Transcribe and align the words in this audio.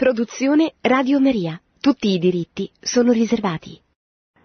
Produzione 0.00 0.72
Radio 0.80 1.20
Maria. 1.20 1.60
Tutti 1.78 2.08
i 2.08 2.18
diritti 2.18 2.70
sono 2.80 3.12
riservati. 3.12 3.78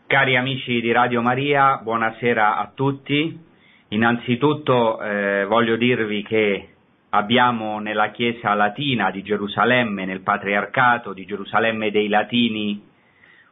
Cari 0.05 0.35
amici 0.35 0.81
di 0.81 0.92
Radio 0.92 1.21
Maria, 1.21 1.79
buonasera 1.81 2.58
a 2.58 2.74
tutti. 2.75 3.39
Innanzitutto 3.87 4.99
eh, 4.99 5.45
voglio 5.45 5.77
dirvi 5.77 6.23
che 6.23 6.73
abbiamo 7.11 7.79
nella 7.79 8.11
Chiesa 8.11 8.54
Latina 8.54 9.11
di 9.11 9.23
Gerusalemme, 9.23 10.04
nel 10.04 10.23
Patriarcato 10.23 11.13
di 11.13 11.25
Gerusalemme 11.25 11.89
dei 11.89 12.09
Latini, 12.09 12.83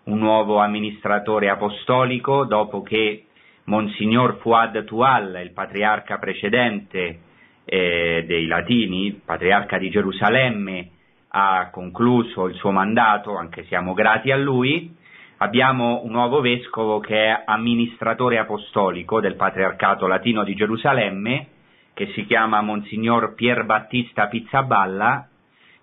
un 0.04 0.20
nuovo 0.20 0.58
amministratore 0.58 1.48
apostolico 1.48 2.44
dopo 2.44 2.82
che 2.82 3.28
Monsignor 3.64 4.40
Fuad 4.42 4.84
Tual, 4.84 5.40
il 5.42 5.54
patriarca 5.54 6.18
precedente 6.18 7.20
eh, 7.64 8.26
dei 8.28 8.46
Latini, 8.48 9.22
patriarca 9.24 9.78
di 9.78 9.90
Gerusalemme, 9.90 10.90
ha 11.36 11.70
concluso 11.72 12.48
il 12.48 12.56
suo 12.56 12.72
mandato, 12.72 13.36
anche 13.36 13.64
siamo 13.66 13.94
grati 13.94 14.32
a 14.32 14.38
lui, 14.38 14.96
abbiamo 15.38 16.02
un 16.04 16.12
nuovo 16.12 16.42
vescovo 16.42 17.00
che 17.00 17.26
è 17.26 17.42
amministratore 17.46 18.38
apostolico 18.38 19.20
del 19.20 19.36
Patriarcato 19.36 20.06
Latino 20.06 20.44
di 20.44 20.54
Gerusalemme, 20.54 21.48
che 21.96 22.12
si 22.14 22.26
chiama 22.26 22.62
Monsignor 22.62 23.34
Pier 23.34 23.66
Battista 23.66 24.28
Pizzaballa, 24.28 25.28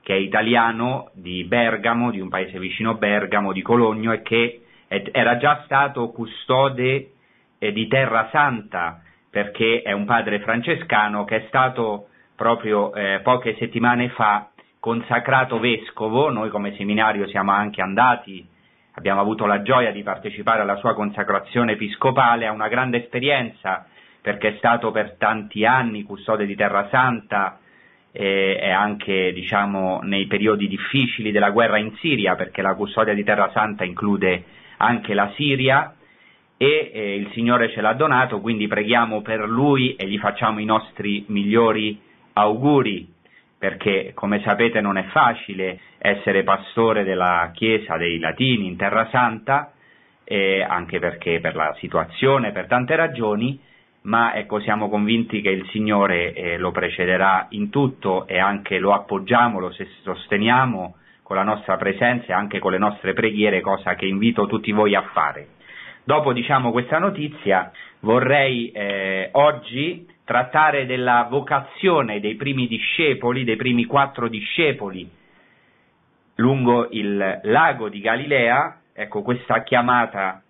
che 0.03 0.15
è 0.15 0.19
italiano 0.19 1.11
di 1.15 1.43
Bergamo, 1.45 2.13
di 2.13 2.21
un 2.21 2.29
paese 2.29 2.59
vicino 2.61 2.95
Bergamo, 2.95 3.53
di 3.53 3.63
Cologno, 3.63 4.13
e 4.13 4.23
che 4.23 4.63
era 4.87 5.37
già 5.37 5.63
stato 5.65 6.11
custode 6.11 7.13
eh, 7.59 7.73
di 7.73 7.89
Terra 7.89 8.29
Santa, 8.31 9.03
perché 9.29 9.83
è 9.83 9.91
un 9.91 10.05
padre 10.05 10.39
francescano 10.41 11.25
che 11.25 11.37
è 11.37 11.45
stato 11.49 12.07
proprio 12.37 12.95
eh, 12.95 13.21
poche 13.23 13.57
settimane 13.59 14.09
fa 14.11 14.50
consacrato 14.81 15.61
vescovo, 15.61 16.31
noi 16.31 16.49
come 16.49 16.75
seminario 16.75 17.29
siamo 17.29 17.53
anche 17.53 17.83
andati, 17.83 18.45
abbiamo 18.95 19.21
avuto 19.21 19.45
la 19.45 19.63
gioia 19.63 19.93
di 19.93 20.03
partecipare 20.03 20.63
alla 20.63 20.77
sua 20.77 20.95
consacrazione 20.95 21.73
episcopale, 21.73 22.47
ha 22.47 22.53
una 22.53 22.69
grande 22.69 23.03
esperienza 23.03 23.87
perché 24.23 24.49
è 24.49 24.57
stato 24.57 24.91
per 24.91 25.17
tanti 25.17 25.65
anni 25.65 26.03
custode 26.03 26.47
di 26.47 26.55
Terra 26.55 26.89
Santa 26.91 27.59
e, 28.11 28.59
e 28.61 28.71
anche 28.71 29.33
diciamo, 29.33 30.01
nei 30.03 30.27
periodi 30.27 30.67
difficili 30.67 31.31
della 31.31 31.51
guerra 31.51 31.79
in 31.79 31.95
Siria, 31.97 32.35
perché 32.35 32.63
la 32.63 32.75
custodia 32.75 33.15
di 33.15 33.25
Terra 33.25 33.51
Santa 33.53 33.85
include 33.85 34.45
anche 34.79 35.15
la 35.15 35.31
Siria 35.37 35.95
e 36.57 36.91
eh, 36.93 37.17
il 37.17 37.31
Signore 37.33 37.71
ce 37.71 37.81
l'ha 37.81 37.93
donato, 37.93 38.41
quindi 38.41 38.67
preghiamo 38.67 39.23
per 39.23 39.49
lui 39.49 39.95
e 39.95 40.07
gli 40.07 40.19
facciamo 40.19 40.59
i 40.59 40.65
nostri 40.65 41.25
migliori 41.29 41.99
auguri 42.35 43.19
perché 43.61 44.13
come 44.15 44.41
sapete 44.41 44.81
non 44.81 44.97
è 44.97 45.03
facile 45.09 45.81
essere 45.99 46.45
pastore 46.45 47.05
della 47.05 47.51
Chiesa 47.53 47.99
dei 47.99 48.19
Latini 48.19 48.67
in 48.67 48.77
Terra 48.77 49.07
Santa, 49.13 49.73
anche 50.67 50.99
perché 50.99 51.41
per 51.41 51.55
la 51.55 51.77
situazione, 51.79 52.53
per 52.53 52.67
tante 52.69 52.97
ragioni, 52.97 53.61
ma 54.03 54.35
ecco 54.35 54.61
siamo 54.61 54.89
convinti 54.89 55.43
che 55.43 55.51
il 55.51 55.69
Signore 55.73 56.33
eh, 56.33 56.57
lo 56.57 56.71
precederà 56.71 57.49
in 57.51 57.69
tutto 57.69 58.27
e 58.27 58.39
anche 58.39 58.79
lo 58.79 58.95
appoggiamo, 58.95 59.59
lo 59.61 59.75
sosteniamo 60.05 60.97
con 61.23 61.37
la 61.37 61.43
nostra 61.43 61.77
presenza 61.77 62.29
e 62.29 62.33
anche 62.33 62.61
con 62.61 62.73
le 62.73 62.79
nostre 62.79 63.13
preghiere, 63.13 63.61
cosa 63.61 63.95
che 63.95 64.07
invito 64.07 64.47
tutti 64.47 64.73
voi 64.73 64.95
a 64.95 65.03
fare. 65.13 65.49
Dopo 66.03 66.33
diciamo 66.33 66.71
questa 66.71 66.99
notizia 66.99 67.71
vorrei 68.01 68.71
eh, 68.71 69.29
oggi 69.33 70.09
trattare 70.31 70.87
della 70.87 71.27
vocazione 71.29 72.21
dei 72.21 72.37
primi 72.37 72.69
discepoli, 72.69 73.43
dei 73.43 73.57
primi 73.57 73.85
quattro 73.85 74.29
discepoli 74.29 75.11
lungo 76.37 76.87
il 76.93 77.41
lago 77.43 77.89
di 77.89 77.99
Galilea, 77.99 78.77
ecco 78.93 79.23
questa 79.23 79.65
chiamata, 79.65 80.41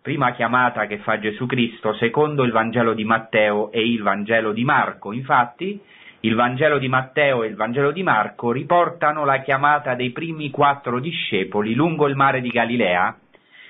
prima 0.00 0.32
chiamata 0.32 0.86
che 0.86 0.96
fa 1.00 1.18
Gesù 1.18 1.44
Cristo 1.44 1.92
secondo 1.96 2.42
il 2.42 2.52
Vangelo 2.52 2.94
di 2.94 3.04
Matteo 3.04 3.70
e 3.70 3.86
il 3.86 4.00
Vangelo 4.00 4.52
di 4.52 4.64
Marco. 4.64 5.12
Infatti 5.12 5.78
il 6.20 6.34
Vangelo 6.34 6.78
di 6.78 6.88
Matteo 6.88 7.42
e 7.42 7.48
il 7.48 7.54
Vangelo 7.54 7.90
di 7.90 8.02
Marco 8.02 8.50
riportano 8.50 9.26
la 9.26 9.42
chiamata 9.42 9.94
dei 9.94 10.08
primi 10.08 10.48
quattro 10.48 11.00
discepoli 11.00 11.74
lungo 11.74 12.08
il 12.08 12.16
mare 12.16 12.40
di 12.40 12.48
Galilea, 12.48 13.14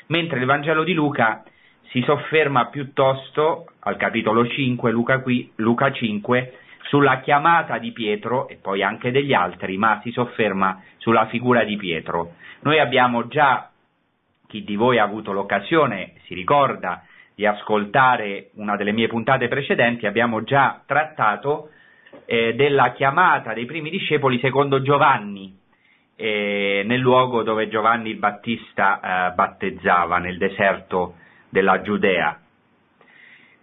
mentre 0.07 0.39
il 0.39 0.47
Vangelo 0.47 0.85
di 0.85 0.95
Luca 0.95 1.43
si 1.91 2.01
sofferma 2.03 2.67
piuttosto 2.67 3.67
al 3.89 3.97
capitolo 3.97 4.47
5, 4.47 4.91
Luca, 4.91 5.21
qui, 5.21 5.51
Luca 5.57 5.91
5, 5.91 6.53
sulla 6.83 7.21
chiamata 7.21 7.79
di 7.79 7.91
Pietro 7.93 8.47
e 8.47 8.57
poi 8.57 8.83
anche 8.83 9.11
degli 9.11 9.33
altri, 9.33 9.79
ma 9.79 9.99
si 10.03 10.11
sofferma 10.11 10.83
sulla 10.99 11.27
figura 11.27 11.65
di 11.65 11.77
Pietro. 11.77 12.35
Noi 12.61 12.79
abbiamo 12.79 13.29
già, 13.29 13.71
chi 14.47 14.63
di 14.63 14.77
voi 14.77 14.99
ha 14.99 15.05
avuto 15.05 15.33
l'occasione, 15.33 16.13
si 16.27 16.35
ricorda 16.35 17.03
di 17.35 17.47
ascoltare 17.47 18.51
una 18.57 18.77
delle 18.77 18.93
mie 18.93 19.07
puntate 19.07 19.49
precedenti, 19.49 20.07
abbiamo 20.07 20.45
già 20.45 20.83
trattato 20.85 21.71
eh, 22.27 22.55
della 22.55 22.93
chiamata 22.93 23.55
dei 23.55 23.65
primi 23.65 23.89
discepoli 23.89 24.39
secondo 24.39 24.83
Giovanni, 24.83 25.57
eh, 26.15 26.83
nel 26.85 27.01
luogo 27.01 27.43
dove 27.43 27.69
Giovanni 27.69 28.11
il 28.11 28.19
Battista 28.19 29.31
eh, 29.31 29.35
battezzava, 29.35 30.19
nel 30.19 30.37
deserto 30.37 31.15
della 31.49 31.81
Giudea. 31.81 32.39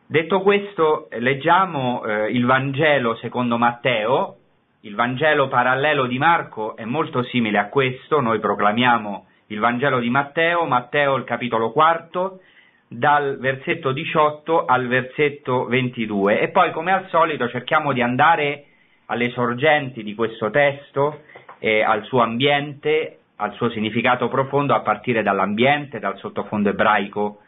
Detto 0.07 0.41
questo, 0.41 1.07
leggiamo 1.13 2.05
eh, 2.05 2.29
il 2.29 2.45
Vangelo 2.45 3.15
secondo 3.15 3.57
Matteo, 3.57 4.35
il 4.81 4.93
Vangelo 4.93 5.47
parallelo 5.47 6.05
di 6.05 6.19
Marco 6.19 6.75
è 6.75 6.85
molto 6.85 7.23
simile 7.23 7.57
a 7.57 7.69
questo, 7.69 8.21
noi 8.21 8.39
proclamiamo 8.39 9.25
il 9.47 9.59
Vangelo 9.59 9.99
di 9.99 10.11
Matteo, 10.11 10.65
Matteo 10.65 11.15
il 11.15 11.23
capitolo 11.23 11.71
quarto, 11.71 12.41
dal 12.87 13.39
versetto 13.39 13.91
18 13.91 14.65
al 14.65 14.85
versetto 14.85 15.65
22 15.65 16.39
e 16.39 16.49
poi 16.49 16.71
come 16.71 16.91
al 16.91 17.07
solito 17.07 17.49
cerchiamo 17.49 17.91
di 17.91 18.03
andare 18.03 18.65
alle 19.07 19.31
sorgenti 19.31 20.03
di 20.03 20.13
questo 20.13 20.51
testo, 20.51 21.21
e 21.57 21.81
al 21.81 22.03
suo 22.03 22.21
ambiente, 22.21 23.21
al 23.37 23.53
suo 23.53 23.71
significato 23.71 24.27
profondo 24.27 24.75
a 24.75 24.81
partire 24.81 25.23
dall'ambiente, 25.23 25.97
dal 25.97 26.17
sottofondo 26.17 26.69
ebraico 26.69 27.39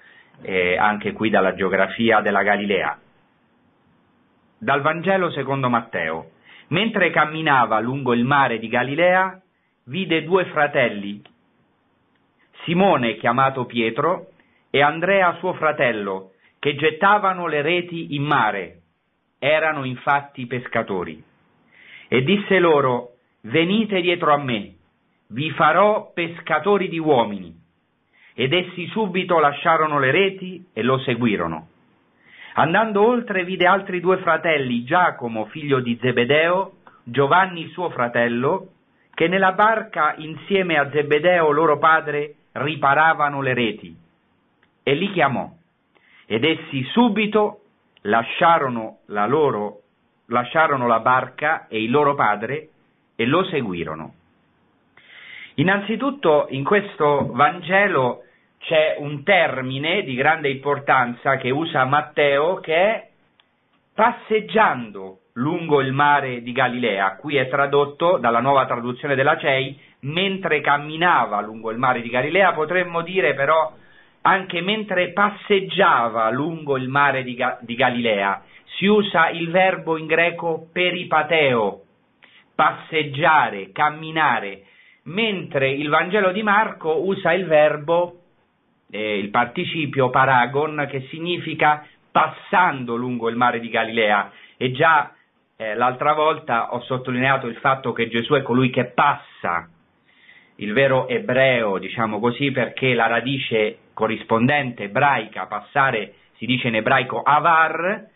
eh, 0.41 0.77
anche 0.77 1.13
qui 1.13 1.29
dalla 1.29 1.53
geografia 1.53 2.21
della 2.21 2.43
Galilea. 2.43 2.99
Dal 4.59 4.81
Vangelo 4.81 5.31
secondo 5.31 5.69
Matteo. 5.69 6.31
Mentre 6.69 7.11
camminava 7.11 7.79
lungo 7.79 8.13
il 8.13 8.25
mare 8.25 8.59
di 8.59 8.67
Galilea, 8.67 9.41
vide 9.85 10.23
due 10.23 10.45
fratelli, 10.45 11.21
Simone 12.63 13.15
chiamato 13.15 13.65
Pietro 13.65 14.31
e 14.69 14.81
Andrea 14.81 15.35
suo 15.35 15.53
fratello, 15.53 16.31
che 16.59 16.75
gettavano 16.75 17.47
le 17.47 17.61
reti 17.61 18.15
in 18.15 18.23
mare. 18.23 18.81
Erano 19.39 19.85
infatti 19.85 20.45
pescatori. 20.47 21.23
E 22.09 22.23
disse 22.23 22.59
loro, 22.59 23.11
venite 23.41 24.01
dietro 24.01 24.33
a 24.33 24.37
me, 24.37 24.75
vi 25.27 25.51
farò 25.51 26.11
pescatori 26.13 26.89
di 26.89 26.99
uomini 26.99 27.65
ed 28.39 28.53
essi 28.53 28.85
subito 28.89 29.39
lasciarono 29.39 29.97
le 29.97 30.11
reti 30.11 30.63
e 30.71 30.83
lo 30.83 30.99
seguirono. 30.99 31.69
Andando 32.53 33.03
oltre 33.03 33.43
vide 33.43 33.65
altri 33.65 33.99
due 33.99 34.17
fratelli, 34.17 34.83
Giacomo, 34.83 35.45
figlio 35.45 35.79
di 35.79 35.97
Zebedeo, 35.99 36.73
Giovanni 37.01 37.67
suo 37.69 37.89
fratello, 37.89 38.67
che 39.15 39.27
nella 39.27 39.53
barca 39.53 40.13
insieme 40.17 40.77
a 40.77 40.87
Zebedeo 40.91 41.49
loro 41.49 41.79
padre 41.79 42.35
riparavano 42.51 43.41
le 43.41 43.53
reti. 43.55 43.97
E 44.83 44.93
li 44.93 45.11
chiamò, 45.13 45.51
ed 46.27 46.43
essi 46.43 46.83
subito 46.91 47.61
lasciarono 48.01 48.99
la 49.07 49.25
loro 49.25 49.79
lasciarono 50.27 50.85
la 50.85 50.99
barca 50.99 51.65
e 51.67 51.81
il 51.81 51.89
loro 51.89 52.13
padre 52.13 52.69
e 53.15 53.25
lo 53.25 53.45
seguirono. 53.45 54.13
Innanzitutto 55.55 56.45
in 56.49 56.63
questo 56.63 57.31
Vangelo 57.31 58.25
c'è 58.59 58.95
un 58.97 59.23
termine 59.23 60.03
di 60.03 60.15
grande 60.15 60.49
importanza 60.49 61.37
che 61.37 61.49
usa 61.49 61.85
Matteo 61.85 62.59
che 62.59 62.75
è 62.75 63.07
passeggiando 63.93 65.19
lungo 65.33 65.81
il 65.81 65.91
mare 65.91 66.41
di 66.41 66.51
Galilea. 66.51 67.15
Qui 67.15 67.35
è 67.35 67.47
tradotto 67.47 68.17
dalla 68.17 68.39
nuova 68.39 68.65
traduzione 68.65 69.15
della 69.15 69.37
CEI, 69.37 69.79
mentre 70.01 70.61
camminava 70.61 71.41
lungo 71.41 71.71
il 71.71 71.77
mare 71.77 72.01
di 72.01 72.09
Galilea, 72.09 72.53
potremmo 72.53 73.01
dire 73.01 73.33
però 73.33 73.73
anche 74.21 74.61
mentre 74.61 75.13
passeggiava 75.13 76.29
lungo 76.31 76.77
il 76.77 76.89
mare 76.89 77.23
di, 77.23 77.35
Ga- 77.35 77.57
di 77.61 77.75
Galilea. 77.75 78.43
Si 78.77 78.85
usa 78.85 79.29
il 79.29 79.49
verbo 79.49 79.97
in 79.97 80.05
greco 80.05 80.67
peripateo, 80.71 81.81
passeggiare, 82.53 83.71
camminare, 83.71 84.63
mentre 85.03 85.71
il 85.71 85.89
Vangelo 85.89 86.31
di 86.31 86.43
Marco 86.43 87.05
usa 87.05 87.31
il 87.33 87.45
verbo 87.45 88.21
eh, 88.89 89.17
il 89.17 89.29
participio 89.29 90.09
paragon 90.09 90.87
che 90.89 91.07
significa 91.09 91.85
passando 92.11 92.95
lungo 92.95 93.29
il 93.29 93.35
mare 93.35 93.59
di 93.59 93.69
Galilea. 93.69 94.31
E 94.57 94.72
già 94.72 95.13
eh, 95.55 95.75
l'altra 95.75 96.13
volta 96.13 96.73
ho 96.73 96.81
sottolineato 96.81 97.47
il 97.47 97.57
fatto 97.57 97.91
che 97.93 98.07
Gesù 98.07 98.34
è 98.34 98.41
colui 98.41 98.69
che 98.69 98.85
passa 98.85 99.69
il 100.57 100.73
vero 100.73 101.07
ebreo, 101.07 101.78
diciamo 101.78 102.19
così, 102.19 102.51
perché 102.51 102.93
la 102.93 103.07
radice 103.07 103.78
corrispondente 103.93 104.84
ebraica, 104.84 105.45
passare, 105.45 106.13
si 106.37 106.45
dice 106.45 106.67
in 106.67 106.75
ebraico 106.75 107.22
avar, 107.22 108.07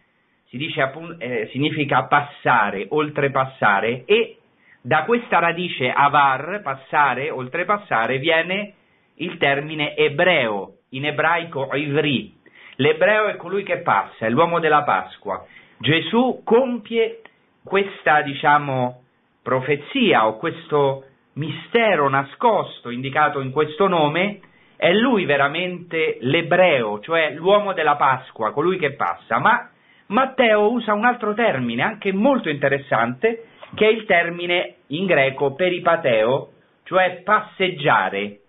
si 0.47 0.57
dice 0.57 0.81
appunto, 0.81 1.19
eh, 1.19 1.49
significa 1.51 2.03
passare, 2.05 2.87
oltrepassare, 2.89 4.03
e 4.05 4.37
da 4.81 5.03
questa 5.03 5.39
radice 5.39 5.91
avar, 5.91 6.61
passare, 6.63 7.29
oltrepassare, 7.29 8.17
viene 8.17 8.73
il 9.21 9.37
termine 9.37 9.95
ebreo, 9.95 10.77
in 10.89 11.05
ebraico 11.05 11.69
ivri. 11.73 12.33
L'ebreo 12.75 13.27
è 13.27 13.35
colui 13.37 13.63
che 13.63 13.79
passa, 13.79 14.25
è 14.25 14.29
l'uomo 14.29 14.59
della 14.59 14.83
Pasqua. 14.83 15.45
Gesù 15.77 16.41
compie 16.43 17.21
questa, 17.63 18.21
diciamo, 18.21 19.03
profezia 19.43 20.27
o 20.27 20.37
questo 20.37 21.05
mistero 21.33 22.09
nascosto 22.09 22.89
indicato 22.89 23.39
in 23.39 23.51
questo 23.51 23.87
nome, 23.87 24.39
è 24.75 24.91
lui 24.93 25.25
veramente 25.25 26.17
l'ebreo, 26.21 26.99
cioè 27.01 27.33
l'uomo 27.33 27.73
della 27.73 27.95
Pasqua, 27.95 28.51
colui 28.51 28.77
che 28.77 28.93
passa. 28.93 29.37
Ma 29.37 29.69
Matteo 30.07 30.71
usa 30.71 30.93
un 30.93 31.05
altro 31.05 31.33
termine, 31.33 31.83
anche 31.83 32.11
molto 32.11 32.49
interessante, 32.49 33.45
che 33.75 33.87
è 33.87 33.91
il 33.91 34.05
termine 34.05 34.75
in 34.87 35.05
greco 35.05 35.53
peripateo, 35.53 36.49
cioè 36.83 37.21
passeggiare. 37.23 38.40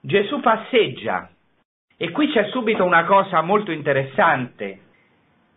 Gesù 0.00 0.40
passeggia 0.40 1.28
e 1.96 2.10
qui 2.12 2.30
c'è 2.30 2.48
subito 2.50 2.84
una 2.84 3.04
cosa 3.04 3.42
molto 3.42 3.72
interessante. 3.72 4.82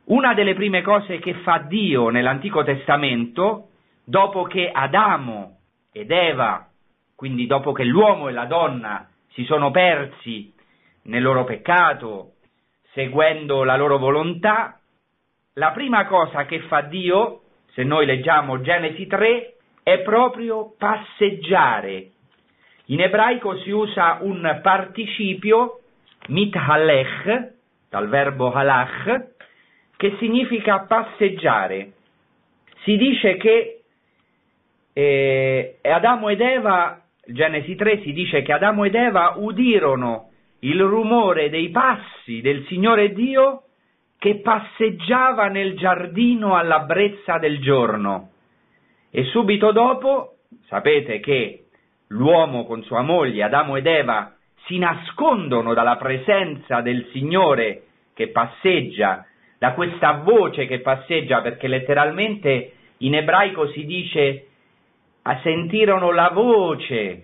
Una 0.05 0.33
delle 0.33 0.55
prime 0.55 0.81
cose 0.81 1.19
che 1.19 1.35
fa 1.35 1.59
Dio 1.59 2.09
nell'Antico 2.09 2.63
Testamento, 2.63 3.67
dopo 4.03 4.43
che 4.43 4.71
Adamo 4.71 5.57
ed 5.93 6.09
Eva, 6.09 6.67
quindi 7.15 7.45
dopo 7.45 7.71
che 7.71 7.83
l'uomo 7.83 8.27
e 8.27 8.31
la 8.31 8.45
donna 8.45 9.07
si 9.33 9.45
sono 9.45 9.69
persi 9.69 10.51
nel 11.03 11.21
loro 11.21 11.43
peccato, 11.43 12.31
seguendo 12.93 13.63
la 13.63 13.77
loro 13.77 13.99
volontà, 13.99 14.79
la 15.53 15.69
prima 15.71 16.07
cosa 16.07 16.45
che 16.45 16.61
fa 16.61 16.81
Dio, 16.81 17.41
se 17.73 17.83
noi 17.83 18.07
leggiamo 18.07 18.61
Genesi 18.61 19.05
3, 19.05 19.57
è 19.83 19.99
proprio 19.99 20.73
passeggiare. 20.77 22.09
In 22.91 22.99
ebraico 22.99 23.57
si 23.59 23.71
usa 23.71 24.17
un 24.21 24.59
participio, 24.61 25.79
mithalech, 26.27 27.53
dal 27.89 28.09
verbo 28.09 28.51
halach, 28.51 29.29
che 29.95 30.15
significa 30.19 30.79
passeggiare. 30.79 31.93
Si 32.83 32.97
dice 32.97 33.37
che 33.37 33.75
e 34.93 35.77
Adamo 35.83 36.27
ed 36.27 36.41
Eva, 36.41 37.01
Genesi 37.25 37.75
3 37.75 38.01
si 38.01 38.11
dice 38.11 38.41
che 38.41 38.51
Adamo 38.51 38.83
ed 38.83 38.95
Eva 38.95 39.35
udirono 39.37 40.31
il 40.59 40.81
rumore 40.81 41.49
dei 41.49 41.69
passi 41.69 42.41
del 42.41 42.65
Signore 42.65 43.13
Dio 43.13 43.63
che 44.17 44.41
passeggiava 44.41 45.47
nel 45.47 45.77
giardino 45.77 46.57
alla 46.57 46.79
brezza 46.79 47.37
del 47.37 47.61
giorno. 47.61 48.31
E 49.09 49.23
subito 49.25 49.71
dopo, 49.71 50.35
sapete 50.67 51.21
che 51.21 51.67
l'uomo 52.11 52.65
con 52.65 52.83
sua 52.83 53.01
moglie, 53.01 53.43
Adamo 53.43 53.75
ed 53.75 53.85
Eva, 53.85 54.33
si 54.65 54.77
nascondono 54.77 55.73
dalla 55.73 55.97
presenza 55.97 56.81
del 56.81 57.07
Signore 57.11 57.83
che 58.13 58.29
passeggia, 58.29 59.25
da 59.57 59.73
questa 59.73 60.13
voce 60.23 60.65
che 60.65 60.79
passeggia, 60.79 61.41
perché 61.41 61.67
letteralmente 61.67 62.73
in 62.97 63.15
ebraico 63.15 63.67
si 63.69 63.85
dice 63.85 64.47
sentirono 65.43 66.11
la 66.11 66.29
voce 66.33 67.21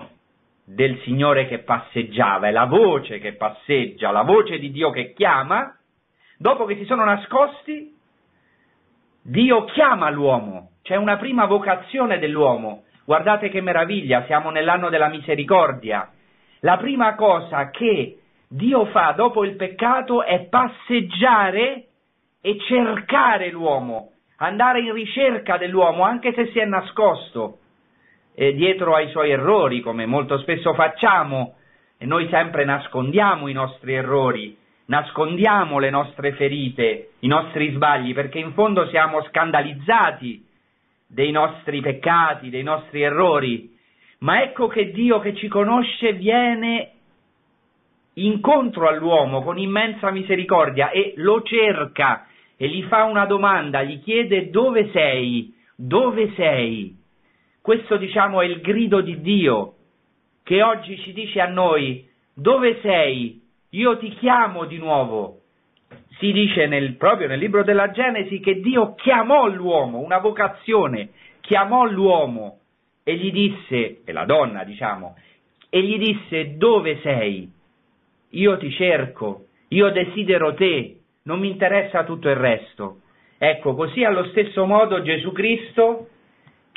del 0.64 1.00
Signore 1.02 1.48
che 1.48 1.60
passeggiava, 1.60 2.48
è 2.48 2.52
la 2.52 2.66
voce 2.66 3.20
che 3.20 3.34
passeggia, 3.34 4.12
la 4.12 4.24
voce 4.24 4.60
di 4.60 4.72
Dio 4.72 4.90
che 4.92 5.14
chiama, 5.14 5.76
dopo 6.38 6.66
che 6.66 6.76
si 6.76 6.86
sono 6.86 7.04
nascosti, 7.04 7.96
Dio 9.22 9.66
chiama 9.66 10.10
l'uomo, 10.10 10.72
c'è 10.84 10.96
una 10.96 11.18
prima 11.18 11.46
vocazione 11.46 12.20
dell'uomo, 12.20 12.84
guardate 13.08 13.48
che 13.48 13.62
meraviglia, 13.62 14.26
siamo 14.26 14.50
nell'anno 14.50 14.90
della 14.90 15.08
misericordia, 15.08 16.12
la 16.60 16.76
prima 16.76 17.16
cosa 17.16 17.70
che 17.70 18.18
Dio 18.50 18.88
fa 18.88 19.14
dopo 19.16 19.46
il 19.46 19.56
peccato 19.56 20.26
è 20.26 20.42
passeggiare 20.50 21.86
e 22.42 22.58
cercare 22.68 23.50
l'uomo, 23.50 24.12
andare 24.40 24.82
in 24.82 24.92
ricerca 24.92 25.56
dell'uomo 25.56 26.04
anche 26.04 26.34
se 26.34 26.48
si 26.48 26.60
è 26.60 26.66
nascosto 26.66 27.60
eh, 28.36 28.54
dietro 28.54 28.94
ai 28.94 29.10
suoi 29.12 29.32
errori, 29.32 29.80
come 29.80 30.06
molto 30.06 30.38
spesso 30.40 30.74
facciamo, 30.74 31.56
e 31.98 32.06
noi 32.06 32.28
sempre 32.28 32.66
nascondiamo 32.66 33.48
i 33.48 33.54
nostri 33.54 33.94
errori, 33.94 34.58
nascondiamo 34.88 35.80
le 35.80 35.90
nostre 35.92 36.34
ferite, 36.34 37.12
i 37.20 37.28
nostri 37.28 37.72
sbagli, 37.72 38.14
perché 38.14 38.40
in 38.40 38.52
fondo 38.52 38.86
siamo 38.90 39.24
scandalizzati 39.24 40.47
dei 41.08 41.32
nostri 41.32 41.82
peccati, 41.82 42.50
dei 42.50 42.64
nostri 42.64 43.02
errori. 43.02 43.76
Ma 44.20 44.42
ecco 44.42 44.68
che 44.68 44.92
Dio 44.92 45.20
che 45.20 45.34
ci 45.36 45.48
conosce 45.48 46.14
viene 46.14 46.92
incontro 48.14 48.88
all'uomo 48.88 49.42
con 49.44 49.58
immensa 49.58 50.12
misericordia 50.12 50.90
e 50.90 51.14
lo 51.18 51.42
cerca 51.44 52.28
e 52.58 52.68
gli 52.68 52.84
fa 52.84 53.04
una 53.04 53.26
domanda, 53.26 53.84
gli 53.84 54.02
chiede 54.02 54.50
dove 54.50 54.90
sei, 54.92 55.54
dove 55.76 56.34
sei? 56.36 56.96
Questo 57.62 57.98
diciamo 57.98 58.42
è 58.42 58.46
il 58.46 58.62
grido 58.62 59.02
di 59.02 59.22
Dio 59.22 59.74
che 60.44 60.64
oggi 60.64 60.98
ci 61.00 61.14
dice 61.14 61.40
a 61.42 61.48
noi 61.48 62.08
dove 62.34 62.80
sei? 62.82 63.42
Io 63.72 63.98
ti 63.98 64.10
chiamo 64.12 64.66
di 64.66 64.78
nuovo. 64.78 65.37
Si 66.18 66.32
dice 66.32 66.66
nel, 66.66 66.96
proprio 66.96 67.28
nel 67.28 67.40
libro 67.40 67.64
della 67.64 67.92
Genesi 67.92 68.40
che 68.40 68.60
Dio 68.60 68.96
chiamò 68.96 69.48
l'uomo, 69.48 70.00
una 70.00 70.18
vocazione, 70.18 71.10
chiamò 71.42 71.86
l'uomo 71.86 72.60
e 73.04 73.16
gli 73.16 73.32
disse, 73.32 74.02
e 74.04 74.12
la 74.12 74.26
donna 74.26 74.64
diciamo, 74.64 75.16
e 75.70 75.82
gli 75.82 75.98
disse 75.98 76.58
dove 76.58 77.00
sei? 77.02 77.50
Io 78.32 78.58
ti 78.58 78.72
cerco, 78.72 79.46
io 79.70 79.90
desidero 79.92 80.54
te, 80.54 80.98
non 81.24 81.40
mi 81.40 81.50
interessa 81.50 82.04
tutto 82.04 82.30
il 82.30 82.36
resto. 82.36 83.02
Ecco, 83.38 83.76
così 83.76 84.04
allo 84.04 84.26
stesso 84.26 84.66
modo 84.66 85.02
Gesù 85.02 85.32
Cristo 85.32 86.08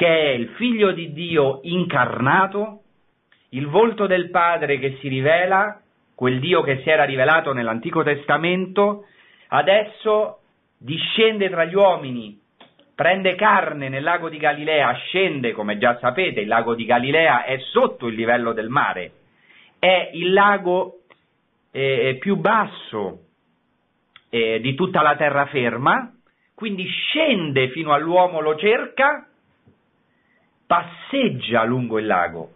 che 0.01 0.07
è 0.07 0.29
il 0.31 0.49
figlio 0.57 0.93
di 0.93 1.13
Dio 1.13 1.61
incarnato, 1.65 2.81
il 3.51 3.67
volto 3.67 4.07
del 4.07 4.31
Padre 4.31 4.79
che 4.79 4.97
si 5.01 5.09
rivela, 5.09 5.79
quel 6.21 6.39
Dio 6.39 6.61
che 6.61 6.83
si 6.83 6.91
era 6.91 7.05
rivelato 7.05 7.55
nell'Antico 7.55 8.03
Testamento, 8.03 9.07
adesso 9.49 10.41
discende 10.77 11.49
tra 11.49 11.65
gli 11.65 11.75
uomini, 11.75 12.39
prende 12.95 13.35
carne 13.37 13.89
nel 13.89 14.03
lago 14.03 14.29
di 14.29 14.37
Galilea, 14.37 14.93
scende, 14.97 15.53
come 15.53 15.79
già 15.79 15.97
sapete, 15.99 16.41
il 16.41 16.47
lago 16.47 16.75
di 16.75 16.85
Galilea 16.85 17.45
è 17.45 17.59
sotto 17.71 18.07
il 18.07 18.17
livello 18.17 18.53
del 18.53 18.69
mare, 18.69 19.13
è 19.79 20.11
il 20.13 20.35
lago 20.35 21.05
eh, 21.71 22.19
più 22.21 22.37
basso 22.37 23.21
eh, 24.29 24.61
di 24.61 24.75
tutta 24.75 25.01
la 25.01 25.17
terraferma, 25.17 26.13
quindi 26.55 26.85
scende 26.87 27.71
fino 27.71 27.95
all'uomo, 27.95 28.41
lo 28.41 28.57
cerca, 28.57 29.27
passeggia 30.67 31.65
lungo 31.65 31.99
il 31.99 32.05
lago 32.05 32.51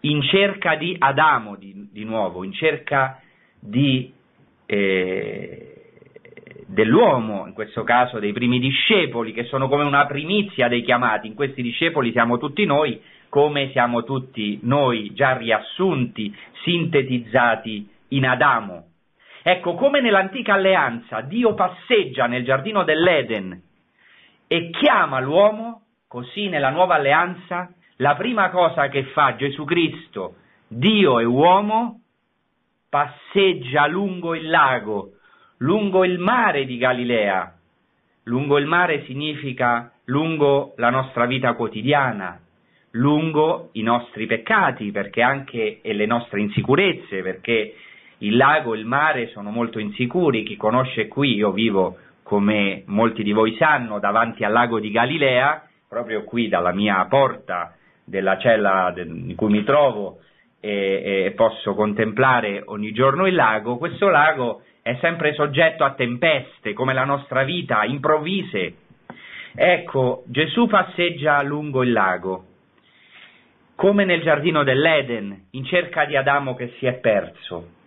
in 0.00 0.22
cerca 0.22 0.76
di 0.76 0.96
Adamo 0.98 1.56
di, 1.56 1.88
di 1.92 2.04
nuovo, 2.04 2.44
in 2.44 2.52
cerca 2.52 3.20
di, 3.58 4.12
eh, 4.66 5.74
dell'uomo, 6.66 7.46
in 7.46 7.52
questo 7.52 7.82
caso 7.82 8.18
dei 8.18 8.32
primi 8.32 8.58
discepoli, 8.58 9.32
che 9.32 9.44
sono 9.44 9.68
come 9.68 9.84
una 9.84 10.06
primizia 10.06 10.68
dei 10.68 10.82
chiamati, 10.82 11.26
in 11.26 11.34
questi 11.34 11.62
discepoli 11.62 12.12
siamo 12.12 12.38
tutti 12.38 12.64
noi, 12.64 13.00
come 13.28 13.70
siamo 13.70 14.02
tutti 14.04 14.58
noi 14.62 15.12
già 15.12 15.36
riassunti, 15.36 16.34
sintetizzati 16.62 17.88
in 18.08 18.26
Adamo. 18.26 18.86
Ecco, 19.42 19.74
come 19.74 20.00
nell'antica 20.00 20.54
alleanza 20.54 21.20
Dio 21.22 21.54
passeggia 21.54 22.26
nel 22.26 22.44
giardino 22.44 22.84
dell'Eden 22.84 23.62
e 24.46 24.70
chiama 24.70 25.20
l'uomo, 25.20 25.84
Così 26.10 26.48
nella 26.48 26.70
nuova 26.70 26.96
alleanza 26.96 27.72
la 28.00 28.14
prima 28.14 28.48
cosa 28.50 28.88
che 28.88 29.04
fa 29.04 29.36
Gesù 29.36 29.64
Cristo, 29.64 30.36
Dio 30.66 31.20
e 31.20 31.24
uomo, 31.24 32.00
passeggia 32.88 33.86
lungo 33.86 34.34
il 34.34 34.48
lago, 34.48 35.12
lungo 35.58 36.04
il 36.04 36.18
mare 36.18 36.64
di 36.64 36.78
Galilea. 36.78 37.54
Lungo 38.24 38.58
il 38.58 38.66
mare 38.66 39.04
significa 39.04 39.92
lungo 40.04 40.74
la 40.76 40.90
nostra 40.90 41.26
vita 41.26 41.52
quotidiana, 41.54 42.40
lungo 42.92 43.68
i 43.72 43.82
nostri 43.82 44.26
peccati 44.26 44.92
anche 45.20 45.80
e 45.82 45.92
le 45.92 46.06
nostre 46.06 46.40
insicurezze, 46.40 47.22
perché 47.22 47.74
il 48.18 48.36
lago 48.36 48.74
e 48.74 48.78
il 48.78 48.86
mare 48.86 49.28
sono 49.28 49.50
molto 49.50 49.78
insicuri. 49.78 50.42
Chi 50.42 50.56
conosce 50.56 51.06
qui, 51.06 51.34
io 51.34 51.52
vivo 51.52 51.98
come 52.22 52.82
molti 52.86 53.22
di 53.22 53.32
voi 53.32 53.56
sanno, 53.56 53.98
davanti 53.98 54.42
al 54.44 54.52
lago 54.52 54.80
di 54.80 54.90
Galilea, 54.90 55.68
proprio 55.86 56.24
qui 56.24 56.48
dalla 56.48 56.72
mia 56.72 57.04
porta 57.06 57.74
della 58.10 58.36
cella 58.38 58.92
in 58.96 59.34
cui 59.36 59.50
mi 59.50 59.64
trovo 59.64 60.18
e, 60.60 61.24
e 61.26 61.30
posso 61.30 61.74
contemplare 61.74 62.62
ogni 62.66 62.92
giorno 62.92 63.26
il 63.26 63.34
lago, 63.34 63.78
questo 63.78 64.08
lago 64.08 64.62
è 64.82 64.98
sempre 65.00 65.32
soggetto 65.34 65.84
a 65.84 65.94
tempeste, 65.94 66.72
come 66.72 66.92
la 66.92 67.04
nostra 67.04 67.44
vita, 67.44 67.84
improvvise. 67.84 68.74
Ecco, 69.54 70.24
Gesù 70.26 70.66
passeggia 70.66 71.42
lungo 71.42 71.82
il 71.82 71.92
lago, 71.92 72.44
come 73.74 74.04
nel 74.04 74.22
giardino 74.22 74.62
dell'Eden, 74.62 75.46
in 75.52 75.64
cerca 75.64 76.04
di 76.04 76.16
Adamo 76.16 76.54
che 76.54 76.74
si 76.78 76.86
è 76.86 76.94
perso. 76.94 77.78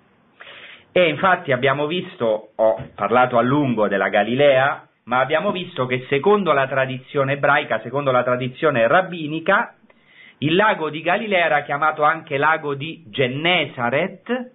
E 0.92 1.10
infatti 1.10 1.52
abbiamo 1.52 1.88
visto, 1.88 2.52
ho 2.56 2.88
parlato 2.96 3.38
a 3.38 3.42
lungo 3.42 3.88
della 3.88 4.10
Galilea, 4.10 4.88
ma 5.06 5.20
abbiamo 5.20 5.52
visto 5.52 5.86
che 5.86 6.06
secondo 6.08 6.54
la 6.54 6.68
tradizione 6.68 7.34
ebraica, 7.34 7.82
secondo 7.82 8.12
la 8.12 8.24
tradizione 8.24 8.88
rabbinica, 8.88 9.76
il 10.44 10.56
lago 10.56 10.90
di 10.90 11.02
Galilea 11.02 11.46
era 11.46 11.62
chiamato 11.62 12.04
anche 12.04 12.38
lago 12.38 12.76
di 12.76 13.04
Gennesaret, 13.08 14.52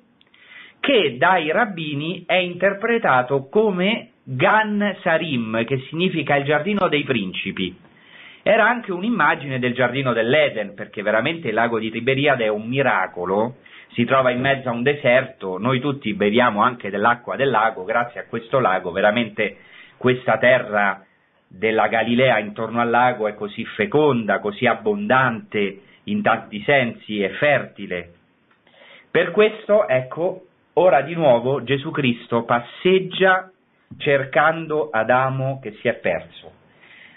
che 0.81 1.17
dai 1.17 1.51
rabbini 1.51 2.25
è 2.27 2.35
interpretato 2.35 3.49
come 3.49 4.11
Gan 4.23 4.97
Sarim, 5.01 5.65
che 5.65 5.79
significa 5.89 6.37
il 6.37 6.45
giardino 6.45 6.89
dei 6.89 7.05
principi. 7.05 7.75
Era 8.43 8.69
anche 8.69 8.93
un'immagine 8.93 9.59
del 9.59 9.73
giardino 9.73 10.13
dell'Eden, 10.13 10.75
perché 10.75 11.01
veramente 11.01 11.49
il 11.49 11.55
lago 11.55 11.79
di 11.79 11.91
Tiberiade 11.91 12.45
è 12.45 12.49
un 12.49 12.69
miracolo, 12.69 13.57
si 13.93 14.05
trova 14.05 14.31
in 14.31 14.41
mezzo 14.41 14.69
a 14.69 14.73
un 14.73 14.83
deserto, 14.83 15.57
noi 15.57 15.81
tutti 15.81 16.13
beviamo 16.13 16.63
anche 16.63 16.91
dell'acqua 16.91 17.35
del 17.35 17.49
lago, 17.49 17.85
grazie 17.85 18.21
a 18.21 18.27
questo 18.27 18.61
lago 18.61 18.91
veramente 18.91 19.57
questa 19.97 20.37
terra 20.37 21.03
della 21.49 21.89
Galilea 21.89 22.39
intorno 22.39 22.81
al 22.81 22.91
lago 22.91 23.27
è 23.27 23.35
così 23.35 23.65
feconda, 23.65 24.39
così 24.39 24.67
abbondante 24.67 25.81
in 26.05 26.23
tanti 26.23 26.63
sensi 26.63 27.21
e 27.21 27.31
fertile. 27.31 28.13
Per 29.11 29.31
questo, 29.31 29.89
ecco, 29.89 30.45
ora 30.75 31.01
di 31.01 31.15
nuovo 31.15 31.63
Gesù 31.65 31.91
Cristo 31.91 32.45
passeggia 32.45 33.51
cercando 33.97 34.91
Adamo 34.91 35.59
che 35.61 35.73
si 35.81 35.89
è 35.89 35.95
perso. 35.95 36.53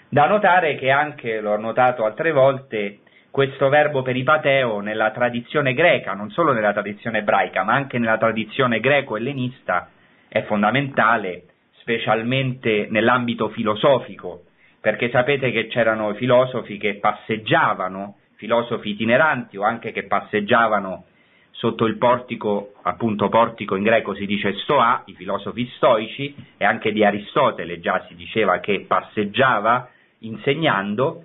Da 0.08 0.26
notare 0.26 0.74
che 0.76 0.90
anche, 0.90 1.40
l'ho 1.40 1.56
notato 1.58 2.04
altre 2.04 2.32
volte, 2.32 2.98
questo 3.30 3.68
verbo 3.68 4.02
peripateo 4.02 4.80
nella 4.80 5.10
tradizione 5.10 5.72
greca, 5.74 6.12
non 6.12 6.30
solo 6.30 6.52
nella 6.52 6.72
tradizione 6.72 7.18
ebraica, 7.18 7.62
ma 7.62 7.74
anche 7.74 7.98
nella 7.98 8.18
tradizione 8.18 8.80
greco-ellenista, 8.80 9.88
è 10.28 10.42
fondamentale 10.42 11.44
specialmente 11.82 12.86
nell'ambito 12.90 13.48
filosofico, 13.48 14.44
perché 14.80 15.10
sapete 15.10 15.50
che 15.50 15.66
c'erano 15.66 16.14
filosofi 16.14 16.78
che 16.78 16.94
passeggiavano, 16.94 18.16
filosofi 18.36 18.90
itineranti 18.90 19.56
o 19.56 19.62
anche 19.62 19.92
che 19.92 20.04
passeggiavano 20.04 21.04
sotto 21.50 21.84
il 21.84 21.98
portico, 21.98 22.72
appunto 22.82 23.28
portico 23.28 23.76
in 23.76 23.82
greco 23.82 24.14
si 24.14 24.26
dice 24.26 24.54
stoa, 24.58 25.02
i 25.06 25.14
filosofi 25.14 25.66
stoici, 25.76 26.34
e 26.56 26.64
anche 26.64 26.92
di 26.92 27.04
Aristotele 27.04 27.78
già 27.78 28.04
si 28.08 28.14
diceva 28.14 28.58
che 28.60 28.84
passeggiava 28.86 29.88
insegnando, 30.20 31.24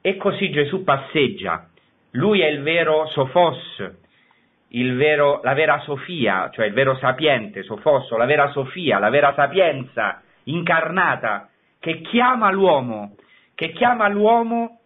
e 0.00 0.16
così 0.16 0.50
Gesù 0.50 0.84
passeggia. 0.84 1.68
Lui 2.12 2.40
è 2.40 2.48
il 2.48 2.62
vero 2.62 3.06
sofos, 3.08 4.02
vero, 4.96 5.40
la 5.42 5.54
vera 5.54 5.78
Sofia, 5.80 6.50
cioè 6.52 6.66
il 6.66 6.72
vero 6.72 6.96
sapiente, 6.96 7.62
Sofosso, 7.62 8.16
la 8.16 8.24
vera 8.24 8.50
Sofia, 8.50 8.98
la 8.98 9.10
vera 9.10 9.32
sapienza 9.34 10.22
incarnata 10.44 11.48
che 11.78 12.00
chiama 12.00 12.50
l'uomo, 12.50 13.14
che 13.54 13.70
chiama 13.72 14.08
l'uomo 14.08 14.80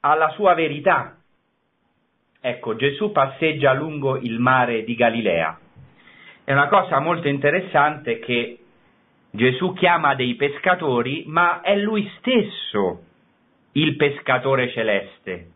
alla 0.00 0.30
sua 0.30 0.54
verità. 0.54 1.16
Ecco, 2.40 2.76
Gesù 2.76 3.12
passeggia 3.12 3.72
lungo 3.72 4.16
il 4.16 4.38
mare 4.38 4.84
di 4.84 4.94
Galilea. 4.94 5.58
È 6.44 6.52
una 6.52 6.68
cosa 6.68 7.00
molto 7.00 7.28
interessante 7.28 8.20
che 8.20 8.58
Gesù 9.32 9.72
chiama 9.74 10.14
dei 10.14 10.34
pescatori, 10.36 11.24
ma 11.26 11.60
è 11.60 11.76
lui 11.76 12.10
stesso 12.18 13.02
il 13.72 13.96
pescatore 13.96 14.70
celeste, 14.70 15.50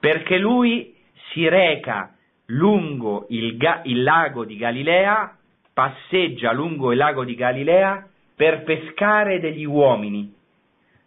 perché 0.00 0.38
lui 0.38 0.96
si 1.30 1.48
reca 1.48 2.16
lungo 2.52 3.26
il, 3.28 3.56
ga- 3.56 3.82
il 3.84 4.02
lago 4.02 4.44
di 4.44 4.56
Galilea, 4.56 5.36
passeggia 5.72 6.52
lungo 6.52 6.92
il 6.92 6.98
lago 6.98 7.24
di 7.24 7.34
Galilea 7.34 8.06
per 8.34 8.62
pescare 8.62 9.40
degli 9.40 9.64
uomini. 9.64 10.32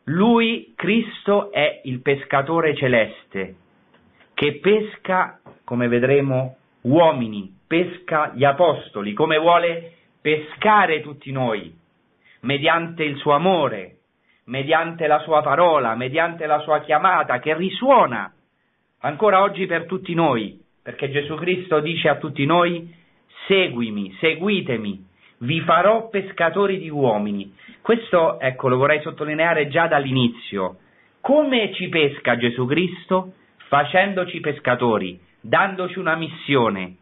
Lui, 0.06 0.74
Cristo, 0.76 1.52
è 1.52 1.82
il 1.84 2.02
pescatore 2.02 2.76
celeste 2.76 3.56
che 4.34 4.60
pesca, 4.60 5.40
come 5.64 5.88
vedremo, 5.88 6.58
uomini, 6.82 7.52
pesca 7.66 8.32
gli 8.34 8.44
apostoli, 8.44 9.14
come 9.14 9.38
vuole 9.38 9.94
pescare 10.22 11.02
tutti 11.02 11.32
noi, 11.32 11.74
mediante 12.42 13.04
il 13.04 13.18
suo 13.18 13.32
amore, 13.32 13.98
mediante 14.46 15.08
la 15.08 15.20
sua 15.20 15.42
parola, 15.42 15.96
mediante 15.96 16.46
la 16.46 16.60
sua 16.60 16.82
chiamata 16.82 17.40
che 17.40 17.56
risuona 17.56 18.32
ancora 19.00 19.42
oggi 19.42 19.66
per 19.66 19.86
tutti 19.86 20.14
noi 20.14 20.64
perché 20.86 21.10
Gesù 21.10 21.34
Cristo 21.34 21.80
dice 21.80 22.10
a 22.10 22.18
tutti 22.18 22.46
noi 22.46 22.94
seguimi, 23.48 24.16
seguitemi, 24.20 25.04
vi 25.40 25.62
farò 25.62 26.10
pescatori 26.10 26.78
di 26.78 26.90
uomini. 26.90 27.52
Questo, 27.82 28.40
ecco, 28.40 28.68
lo 28.68 28.78
vorrei 28.78 29.02
sottolineare 29.02 29.68
già 29.68 29.88
dall'inizio. 29.88 30.78
Come 31.22 31.74
ci 31.74 31.90
pesca 31.90 32.38
Gesù 32.38 32.68
Cristo? 32.68 33.34
Facendoci 33.68 34.40
pescatori, 34.42 35.20
dandoci 35.42 35.98
una 35.98 36.16
missione, 36.16 36.98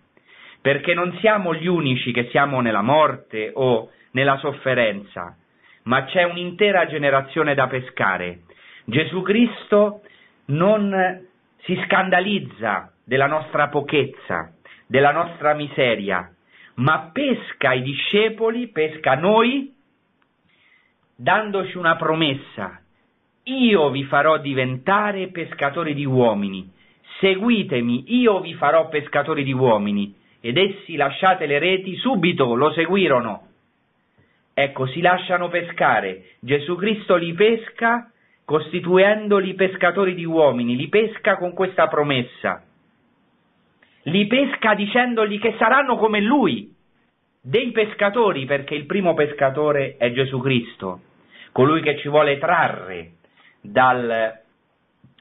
perché 0.62 0.94
non 0.94 1.18
siamo 1.20 1.54
gli 1.54 1.68
unici 1.68 2.14
che 2.14 2.30
siamo 2.30 2.62
nella 2.62 2.82
morte 2.82 3.52
o 3.54 3.90
nella 4.12 4.38
sofferenza, 4.38 5.36
ma 5.84 6.06
c'è 6.06 6.24
un'intera 6.24 6.86
generazione 6.86 7.54
da 7.54 7.68
pescare. 7.68 8.44
Gesù 8.86 9.22
Cristo 9.24 10.04
non 10.46 11.28
si 11.64 11.78
scandalizza 11.84 12.93
della 13.04 13.28
nostra 13.28 13.68
pochezza, 13.68 14.54
della 14.88 15.12
nostra 15.12 15.54
miseria, 15.54 16.32
ma 16.76 17.12
pesca 17.14 17.74
i 17.74 17.82
discepoli, 17.82 18.68
pesca 18.70 19.16
noi, 19.16 19.74
dandoci 21.16 21.78
una 21.78 21.96
promessa. 21.96 22.80
Io 23.44 23.90
vi 23.90 24.06
farò 24.06 24.38
diventare 24.38 25.28
pescatori 25.28 25.94
di 25.94 26.06
uomini, 26.06 26.72
seguitemi, 27.20 28.16
io 28.16 28.40
vi 28.40 28.54
farò 28.54 28.88
pescatori 28.88 29.44
di 29.44 29.54
uomini. 29.54 30.22
Ed 30.40 30.58
essi, 30.58 30.96
lasciate 30.96 31.46
le 31.46 31.58
reti, 31.58 31.96
subito 31.96 32.56
lo 32.56 32.72
seguirono. 32.74 33.48
Ecco, 34.54 34.86
si 34.88 35.00
lasciano 35.00 35.48
pescare. 35.48 36.32
Gesù 36.40 36.76
Cristo 36.76 37.16
li 37.16 37.34
pesca 37.34 38.12
costituendoli 38.44 39.54
pescatori 39.54 40.14
di 40.14 40.26
uomini, 40.26 40.76
li 40.76 40.90
pesca 40.90 41.38
con 41.38 41.54
questa 41.54 41.88
promessa 41.88 42.64
li 44.04 44.28
pesca 44.28 44.74
dicendogli 44.74 45.40
che 45.40 45.56
saranno 45.58 45.96
come 45.98 46.20
lui, 46.20 46.72
dei 47.42 47.72
pescatori, 47.72 48.46
perché 48.46 48.74
il 48.74 48.86
primo 48.86 49.14
pescatore 49.14 49.98
è 49.98 50.12
Gesù 50.12 50.40
Cristo, 50.40 51.02
colui 51.52 51.82
che 51.82 51.98
ci 51.98 52.08
vuole 52.08 52.38
trarre 52.38 53.14
dal, 53.62 54.40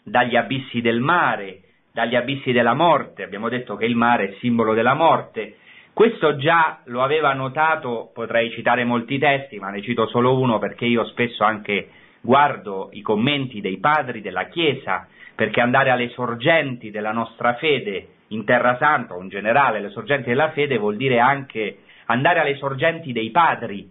dagli 0.05 0.37
abissi 0.37 0.81
del 0.81 1.01
mare, 1.01 1.63
dagli 1.93 2.15
abissi 2.15 2.53
della 2.53 2.75
morte. 2.75 3.25
Abbiamo 3.25 3.49
detto 3.49 3.77
che 3.77 3.87
il 3.87 3.97
mare 3.97 4.29
è 4.29 4.37
simbolo 4.39 4.73
della 4.73 4.95
morte. 4.95 5.57
Questo 5.93 6.37
già 6.37 6.81
lo 6.85 7.03
aveva 7.03 7.33
notato, 7.35 8.11
potrei 8.15 8.51
citare 8.53 8.85
molti 8.85 9.19
testi, 9.19 9.59
ma 9.59 9.71
ne 9.71 9.83
cito 9.83 10.07
solo 10.07 10.39
uno 10.39 10.59
perché 10.59 10.87
io 10.87 11.05
spesso 11.07 11.45
anche 11.45 11.89
guardo 12.21 12.89
i 12.93 13.03
commenti 13.03 13.61
dei 13.61 13.79
padri 13.79 14.21
della 14.21 14.47
Chiesa, 14.47 15.09
perché 15.35 15.61
andare 15.61 15.91
alle 15.91 16.09
sorgenti 16.11 16.91
della 16.91 17.13
nostra 17.13 17.55
fede 17.55 18.09
in 18.33 18.45
Terra 18.45 18.77
Santa 18.79 19.17
in 19.17 19.29
generale 19.29 19.81
le 19.81 19.91
sorgenti 19.91 20.29
della 20.29 20.51
fede 20.51 20.79
vuol 20.79 20.97
dire 20.97 21.19
anche 21.19 21.79
andare 22.07 22.41
alle 22.41 22.57
sorgenti 22.57 23.13
dei 23.13 23.31
padri. 23.31 23.91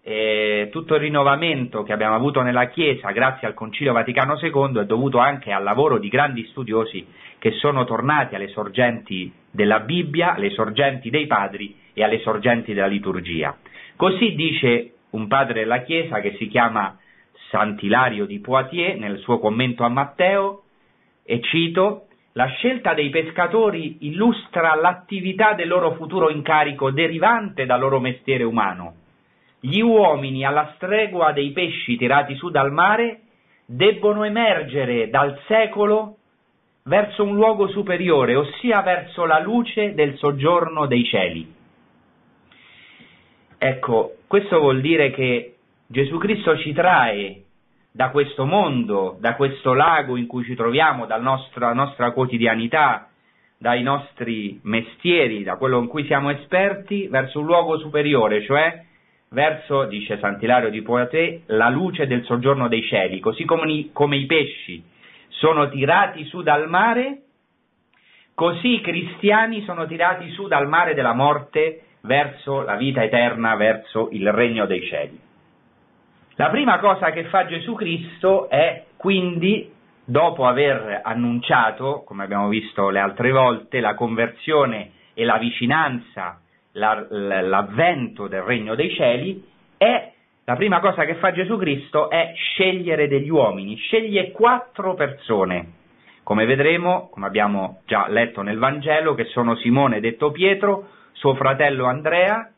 E 0.00 0.68
tutto 0.70 0.94
il 0.94 1.00
rinnovamento 1.00 1.82
che 1.82 1.92
abbiamo 1.92 2.14
avuto 2.14 2.40
nella 2.40 2.68
Chiesa 2.68 3.10
grazie 3.10 3.46
al 3.46 3.54
Concilio 3.54 3.92
Vaticano 3.92 4.38
II 4.40 4.80
è 4.80 4.86
dovuto 4.86 5.18
anche 5.18 5.52
al 5.52 5.62
lavoro 5.62 5.98
di 5.98 6.08
grandi 6.08 6.46
studiosi 6.46 7.06
che 7.38 7.50
sono 7.52 7.84
tornati 7.84 8.34
alle 8.34 8.48
sorgenti 8.48 9.30
della 9.50 9.80
Bibbia, 9.80 10.34
alle 10.34 10.50
sorgenti 10.50 11.10
dei 11.10 11.26
padri 11.26 11.76
e 11.92 12.02
alle 12.02 12.20
sorgenti 12.20 12.72
della 12.72 12.86
liturgia. 12.86 13.56
Così 13.96 14.34
dice 14.34 14.92
un 15.10 15.26
padre 15.26 15.60
della 15.60 15.82
Chiesa 15.82 16.20
che 16.20 16.36
si 16.38 16.48
chiama 16.48 16.96
Sant'Ilario 17.50 18.24
di 18.24 18.38
Poitiers 18.40 18.98
nel 18.98 19.18
suo 19.18 19.38
commento 19.38 19.82
a 19.82 19.88
Matteo, 19.88 20.62
e 21.30 21.42
cito, 21.42 22.07
la 22.38 22.46
scelta 22.46 22.94
dei 22.94 23.10
pescatori 23.10 23.96
illustra 24.02 24.76
l'attività 24.76 25.54
del 25.54 25.66
loro 25.66 25.94
futuro 25.94 26.30
incarico 26.30 26.92
derivante 26.92 27.66
dal 27.66 27.80
loro 27.80 27.98
mestiere 27.98 28.44
umano. 28.44 28.94
Gli 29.58 29.80
uomini, 29.80 30.44
alla 30.44 30.72
stregua 30.76 31.32
dei 31.32 31.50
pesci 31.50 31.96
tirati 31.96 32.36
su 32.36 32.48
dal 32.50 32.70
mare, 32.70 33.22
debbono 33.66 34.22
emergere 34.22 35.10
dal 35.10 35.36
secolo 35.48 36.18
verso 36.84 37.24
un 37.24 37.34
luogo 37.34 37.66
superiore, 37.70 38.36
ossia 38.36 38.82
verso 38.82 39.24
la 39.24 39.40
luce 39.40 39.94
del 39.94 40.16
soggiorno 40.18 40.86
dei 40.86 41.04
cieli. 41.06 41.54
Ecco, 43.58 44.12
questo 44.28 44.60
vuol 44.60 44.80
dire 44.80 45.10
che 45.10 45.56
Gesù 45.88 46.18
Cristo 46.18 46.56
ci 46.58 46.72
trae 46.72 47.46
da 47.98 48.10
questo 48.10 48.44
mondo, 48.46 49.16
da 49.18 49.34
questo 49.34 49.74
lago 49.74 50.16
in 50.16 50.28
cui 50.28 50.44
ci 50.44 50.54
troviamo, 50.54 51.04
dalla 51.04 51.72
nostra, 51.72 52.12
quotidianità, 52.12 53.08
dai 53.58 53.82
nostri 53.82 54.60
mestieri, 54.62 55.42
da 55.42 55.56
quello 55.56 55.80
in 55.80 55.88
cui 55.88 56.04
siamo 56.04 56.30
esperti, 56.30 57.08
verso 57.08 57.40
un 57.40 57.46
luogo 57.46 57.76
superiore, 57.78 58.44
cioè 58.44 58.84
verso, 59.30 59.86
dice 59.86 60.16
Sant'Ilario 60.20 60.70
di 60.70 60.80
Poitiers, 60.80 61.42
la 61.46 61.70
luce 61.70 62.06
del 62.06 62.22
soggiorno 62.22 62.68
dei 62.68 62.84
cieli, 62.84 63.18
così 63.18 63.44
come, 63.44 63.88
come 63.92 64.16
i 64.16 64.26
pesci 64.26 64.80
sono 65.30 65.68
tirati 65.68 66.24
su 66.26 66.42
dal 66.42 66.68
mare, 66.68 67.22
così 68.32 68.74
i 68.74 68.80
cristiani 68.80 69.62
sono 69.62 69.86
tirati 69.86 70.30
su 70.30 70.46
dal 70.46 70.68
mare 70.68 70.94
della 70.94 71.14
morte 71.14 71.82
verso 72.02 72.62
la 72.62 72.76
vita 72.76 73.02
eterna, 73.02 73.56
verso 73.56 74.08
il 74.12 74.30
regno 74.30 74.66
dei 74.66 74.86
cieli. 74.86 75.26
La 76.38 76.50
prima 76.50 76.78
cosa 76.78 77.10
che 77.10 77.24
fa 77.24 77.46
Gesù 77.46 77.74
Cristo 77.74 78.48
è 78.48 78.84
quindi, 78.96 79.72
dopo 80.04 80.46
aver 80.46 81.00
annunciato, 81.02 82.04
come 82.06 82.22
abbiamo 82.22 82.46
visto 82.46 82.90
le 82.90 83.00
altre 83.00 83.32
volte, 83.32 83.80
la 83.80 83.94
conversione 83.94 84.92
e 85.14 85.24
la 85.24 85.36
vicinanza, 85.38 86.40
la, 86.74 87.04
l'avvento 87.10 88.28
del 88.28 88.42
regno 88.42 88.76
dei 88.76 88.94
cieli, 88.94 89.44
è 89.76 90.12
la 90.44 90.54
prima 90.54 90.78
cosa 90.78 91.04
che 91.04 91.16
fa 91.16 91.32
Gesù 91.32 91.56
Cristo 91.56 92.08
è 92.08 92.32
scegliere 92.36 93.08
degli 93.08 93.30
uomini, 93.30 93.74
sceglie 93.74 94.30
quattro 94.30 94.94
persone, 94.94 95.72
come 96.22 96.46
vedremo, 96.46 97.08
come 97.08 97.26
abbiamo 97.26 97.80
già 97.84 98.06
letto 98.06 98.42
nel 98.42 98.58
Vangelo, 98.58 99.14
che 99.14 99.24
sono 99.24 99.56
Simone 99.56 99.98
detto 99.98 100.30
Pietro, 100.30 100.86
suo 101.14 101.34
fratello 101.34 101.86
Andrea 101.86 102.48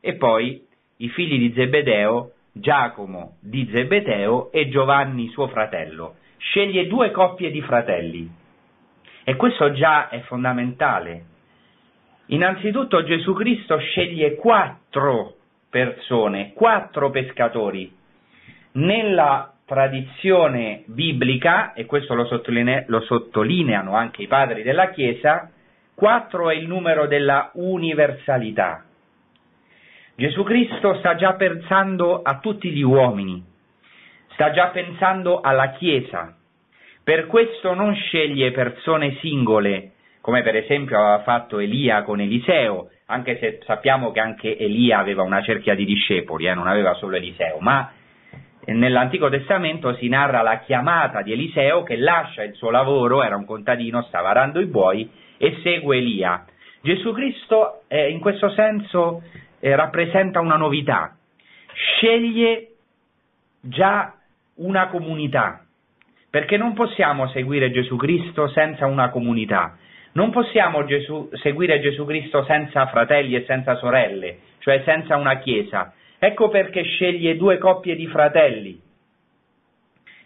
e 0.00 0.14
poi 0.14 0.66
i 0.96 1.08
figli 1.10 1.38
di 1.38 1.52
Zebedeo, 1.52 2.30
Giacomo 2.58 3.36
di 3.40 3.68
Zebedeo 3.72 4.50
e 4.50 4.68
Giovanni 4.68 5.28
suo 5.28 5.48
fratello. 5.48 6.16
Sceglie 6.38 6.86
due 6.86 7.10
coppie 7.10 7.50
di 7.50 7.60
fratelli 7.60 8.30
e 9.24 9.36
questo 9.36 9.72
già 9.72 10.08
è 10.08 10.20
fondamentale. 10.20 11.24
Innanzitutto 12.26 13.04
Gesù 13.04 13.34
Cristo 13.34 13.76
sceglie 13.78 14.36
quattro 14.36 15.34
persone, 15.68 16.52
quattro 16.54 17.10
pescatori. 17.10 17.94
Nella 18.72 19.52
tradizione 19.66 20.84
biblica, 20.86 21.72
e 21.72 21.84
questo 21.86 22.14
lo, 22.14 22.24
sottoline- 22.26 22.84
lo 22.88 23.00
sottolineano 23.00 23.94
anche 23.94 24.22
i 24.22 24.26
padri 24.28 24.62
della 24.62 24.90
Chiesa, 24.90 25.50
quattro 25.94 26.50
è 26.50 26.54
il 26.54 26.66
numero 26.66 27.06
della 27.06 27.50
universalità. 27.54 28.84
Gesù 30.18 30.44
Cristo 30.44 30.94
sta 30.94 31.14
già 31.14 31.34
pensando 31.34 32.22
a 32.22 32.38
tutti 32.38 32.70
gli 32.70 32.80
uomini, 32.80 33.44
sta 34.28 34.50
già 34.50 34.68
pensando 34.68 35.42
alla 35.42 35.72
Chiesa, 35.72 36.34
per 37.04 37.26
questo 37.26 37.74
non 37.74 37.94
sceglie 37.94 38.50
persone 38.50 39.16
singole, 39.20 39.92
come 40.22 40.40
per 40.40 40.56
esempio 40.56 40.98
aveva 40.98 41.22
fatto 41.22 41.58
Elia 41.58 42.02
con 42.02 42.22
Eliseo, 42.22 42.88
anche 43.08 43.36
se 43.38 43.60
sappiamo 43.66 44.10
che 44.10 44.20
anche 44.20 44.56
Elia 44.56 45.00
aveva 45.00 45.22
una 45.22 45.42
cerchia 45.42 45.74
di 45.74 45.84
discepoli, 45.84 46.46
eh, 46.46 46.54
non 46.54 46.66
aveva 46.66 46.94
solo 46.94 47.16
Eliseo, 47.16 47.58
ma 47.60 47.92
nell'Antico 48.64 49.28
Testamento 49.28 49.94
si 49.96 50.08
narra 50.08 50.40
la 50.40 50.60
chiamata 50.60 51.20
di 51.20 51.32
Eliseo 51.32 51.82
che 51.82 51.96
lascia 51.96 52.42
il 52.42 52.54
suo 52.54 52.70
lavoro, 52.70 53.22
era 53.22 53.36
un 53.36 53.44
contadino, 53.44 54.00
stava 54.04 54.30
arando 54.30 54.60
i 54.60 54.66
buoi 54.66 55.10
e 55.36 55.58
segue 55.62 55.98
Elia. 55.98 56.46
Gesù 56.80 57.12
Cristo 57.12 57.82
eh, 57.88 58.08
in 58.08 58.20
questo 58.20 58.48
senso 58.50 59.22
eh, 59.66 59.74
rappresenta 59.74 60.38
una 60.38 60.54
novità, 60.54 61.16
sceglie 61.72 62.68
già 63.60 64.14
una 64.58 64.86
comunità, 64.86 65.64
perché 66.30 66.56
non 66.56 66.72
possiamo 66.72 67.26
seguire 67.30 67.72
Gesù 67.72 67.96
Cristo 67.96 68.46
senza 68.50 68.86
una 68.86 69.10
comunità, 69.10 69.76
non 70.12 70.30
possiamo 70.30 70.84
Gesù, 70.84 71.28
seguire 71.42 71.80
Gesù 71.80 72.04
Cristo 72.04 72.44
senza 72.44 72.86
fratelli 72.86 73.34
e 73.34 73.44
senza 73.44 73.74
sorelle, 73.74 74.38
cioè 74.60 74.82
senza 74.84 75.16
una 75.16 75.38
chiesa. 75.38 75.92
Ecco 76.20 76.48
perché 76.48 76.84
sceglie 76.84 77.36
due 77.36 77.58
coppie 77.58 77.96
di 77.96 78.06
fratelli. 78.06 78.80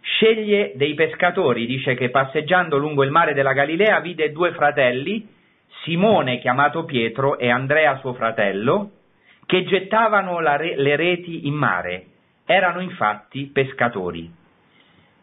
Sceglie 0.02 0.72
dei 0.74 0.92
pescatori, 0.92 1.64
dice 1.64 1.94
che 1.94 2.10
passeggiando 2.10 2.76
lungo 2.76 3.04
il 3.04 3.10
mare 3.10 3.32
della 3.32 3.54
Galilea 3.54 4.00
vide 4.00 4.32
due 4.32 4.52
fratelli, 4.52 5.26
Simone 5.82 6.40
chiamato 6.40 6.84
Pietro 6.84 7.38
e 7.38 7.48
Andrea 7.48 7.96
suo 7.96 8.12
fratello, 8.12 8.90
che 9.50 9.64
gettavano 9.64 10.38
re- 10.38 10.76
le 10.76 10.94
reti 10.94 11.48
in 11.48 11.54
mare. 11.54 12.06
Erano 12.46 12.78
infatti 12.78 13.50
pescatori. 13.52 14.30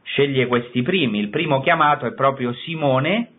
Sceglie 0.02 0.48
questi 0.48 0.82
primi. 0.82 1.20
Il 1.20 1.30
primo 1.30 1.62
chiamato 1.62 2.06
è 2.06 2.14
proprio 2.14 2.52
Simone. 2.52 3.30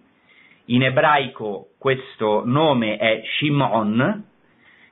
In 0.66 0.82
ebraico 0.84 1.72
questo 1.78 2.42
nome 2.46 2.96
è 2.96 3.20
Shimon, 3.22 4.24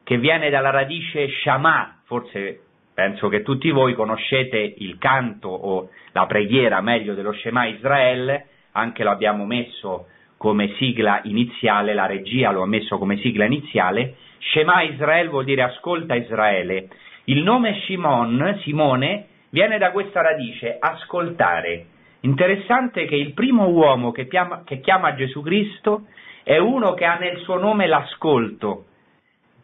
che 0.04 0.18
viene 0.18 0.50
dalla 0.50 0.68
radice 0.68 1.30
Shama. 1.42 2.02
Forse 2.04 2.60
penso 2.92 3.28
che 3.28 3.40
tutti 3.40 3.70
voi 3.70 3.94
conoscete 3.94 4.74
il 4.76 4.98
canto 4.98 5.48
o 5.48 5.88
la 6.12 6.26
preghiera 6.26 6.82
meglio 6.82 7.14
dello 7.14 7.32
Shema 7.32 7.64
Israele, 7.64 8.48
anche 8.72 9.02
lo 9.02 9.12
abbiamo 9.12 9.46
messo 9.46 10.08
come 10.36 10.74
sigla 10.74 11.20
iniziale, 11.22 11.94
la 11.94 12.04
regia 12.04 12.50
lo 12.50 12.60
ha 12.60 12.66
messo 12.66 12.98
come 12.98 13.16
sigla 13.16 13.46
iniziale, 13.46 14.16
Shema 14.38 14.82
Israel 14.82 15.28
vuol 15.28 15.44
dire 15.44 15.62
ascolta 15.62 16.14
Israele. 16.14 16.88
Il 17.24 17.42
nome 17.42 17.80
Shimon, 17.84 18.58
Simone, 18.62 19.26
viene 19.50 19.78
da 19.78 19.90
questa 19.90 20.22
radice, 20.22 20.76
ascoltare. 20.78 21.86
Interessante 22.20 23.04
che 23.06 23.16
il 23.16 23.32
primo 23.32 23.68
uomo 23.68 24.12
che 24.12 24.26
chiama, 24.26 24.62
che 24.64 24.80
chiama 24.80 25.14
Gesù 25.14 25.42
Cristo 25.42 26.06
è 26.42 26.58
uno 26.58 26.94
che 26.94 27.04
ha 27.04 27.16
nel 27.16 27.38
suo 27.38 27.58
nome 27.58 27.86
l'ascolto 27.86 28.84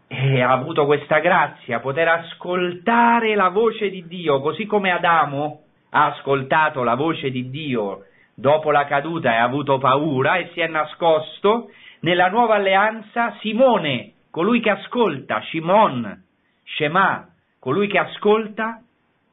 e 0.08 0.42
ha 0.42 0.50
avuto 0.50 0.84
questa 0.84 1.20
grazia, 1.20 1.80
poter 1.80 2.08
ascoltare 2.08 3.34
la 3.34 3.48
voce 3.48 3.88
di 3.88 4.06
Dio, 4.06 4.40
così 4.40 4.66
come 4.66 4.90
Adamo 4.90 5.62
ha 5.90 6.06
ascoltato 6.06 6.82
la 6.82 6.94
voce 6.94 7.30
di 7.30 7.50
Dio 7.50 8.04
dopo 8.34 8.70
la 8.70 8.84
caduta 8.84 9.32
e 9.32 9.36
ha 9.36 9.42
avuto 9.42 9.78
paura 9.78 10.36
e 10.36 10.50
si 10.52 10.60
è 10.60 10.66
nascosto, 10.66 11.70
nella 12.00 12.28
nuova 12.28 12.56
alleanza 12.56 13.36
Simone 13.40 14.11
colui 14.32 14.60
che 14.60 14.70
ascolta, 14.70 15.42
Shimon, 15.42 16.24
Shema, 16.64 17.28
colui 17.58 17.86
che 17.86 17.98
ascolta, 17.98 18.82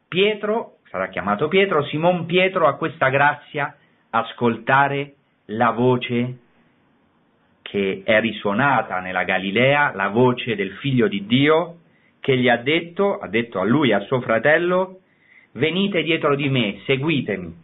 Pietro, 0.09 0.79
sarà 0.89 1.07
chiamato 1.07 1.47
Pietro, 1.47 1.85
Simon 1.85 2.25
Pietro 2.25 2.67
ha 2.67 2.75
questa 2.75 3.07
grazia, 3.07 3.77
ascoltare 4.09 5.13
la 5.45 5.71
voce 5.71 6.39
che 7.61 8.01
è 8.03 8.19
risuonata 8.19 8.99
nella 8.99 9.23
Galilea, 9.23 9.93
la 9.95 10.09
voce 10.09 10.55
del 10.55 10.73
figlio 10.73 11.07
di 11.07 11.25
Dio, 11.25 11.77
che 12.19 12.35
gli 12.37 12.49
ha 12.49 12.57
detto, 12.57 13.19
ha 13.19 13.27
detto 13.29 13.61
a 13.61 13.63
lui 13.63 13.91
e 13.91 13.93
a 13.93 14.01
suo 14.01 14.19
fratello, 14.19 14.99
venite 15.53 16.03
dietro 16.03 16.35
di 16.35 16.49
me, 16.49 16.81
seguitemi. 16.85 17.55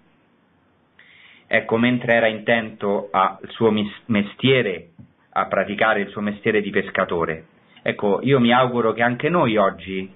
Ecco, 1.47 1.77
mentre 1.77 2.13
era 2.13 2.27
intento 2.27 3.09
al 3.11 3.39
suo 3.49 3.73
mestiere 4.05 4.91
a 5.37 5.47
praticare 5.47 6.01
il 6.01 6.09
suo 6.09 6.21
mestiere 6.21 6.61
di 6.61 6.69
pescatore. 6.69 7.45
Ecco, 7.81 8.19
io 8.23 8.39
mi 8.39 8.53
auguro 8.53 8.93
che 8.93 9.03
anche 9.03 9.27
noi 9.29 9.57
oggi 9.57 10.09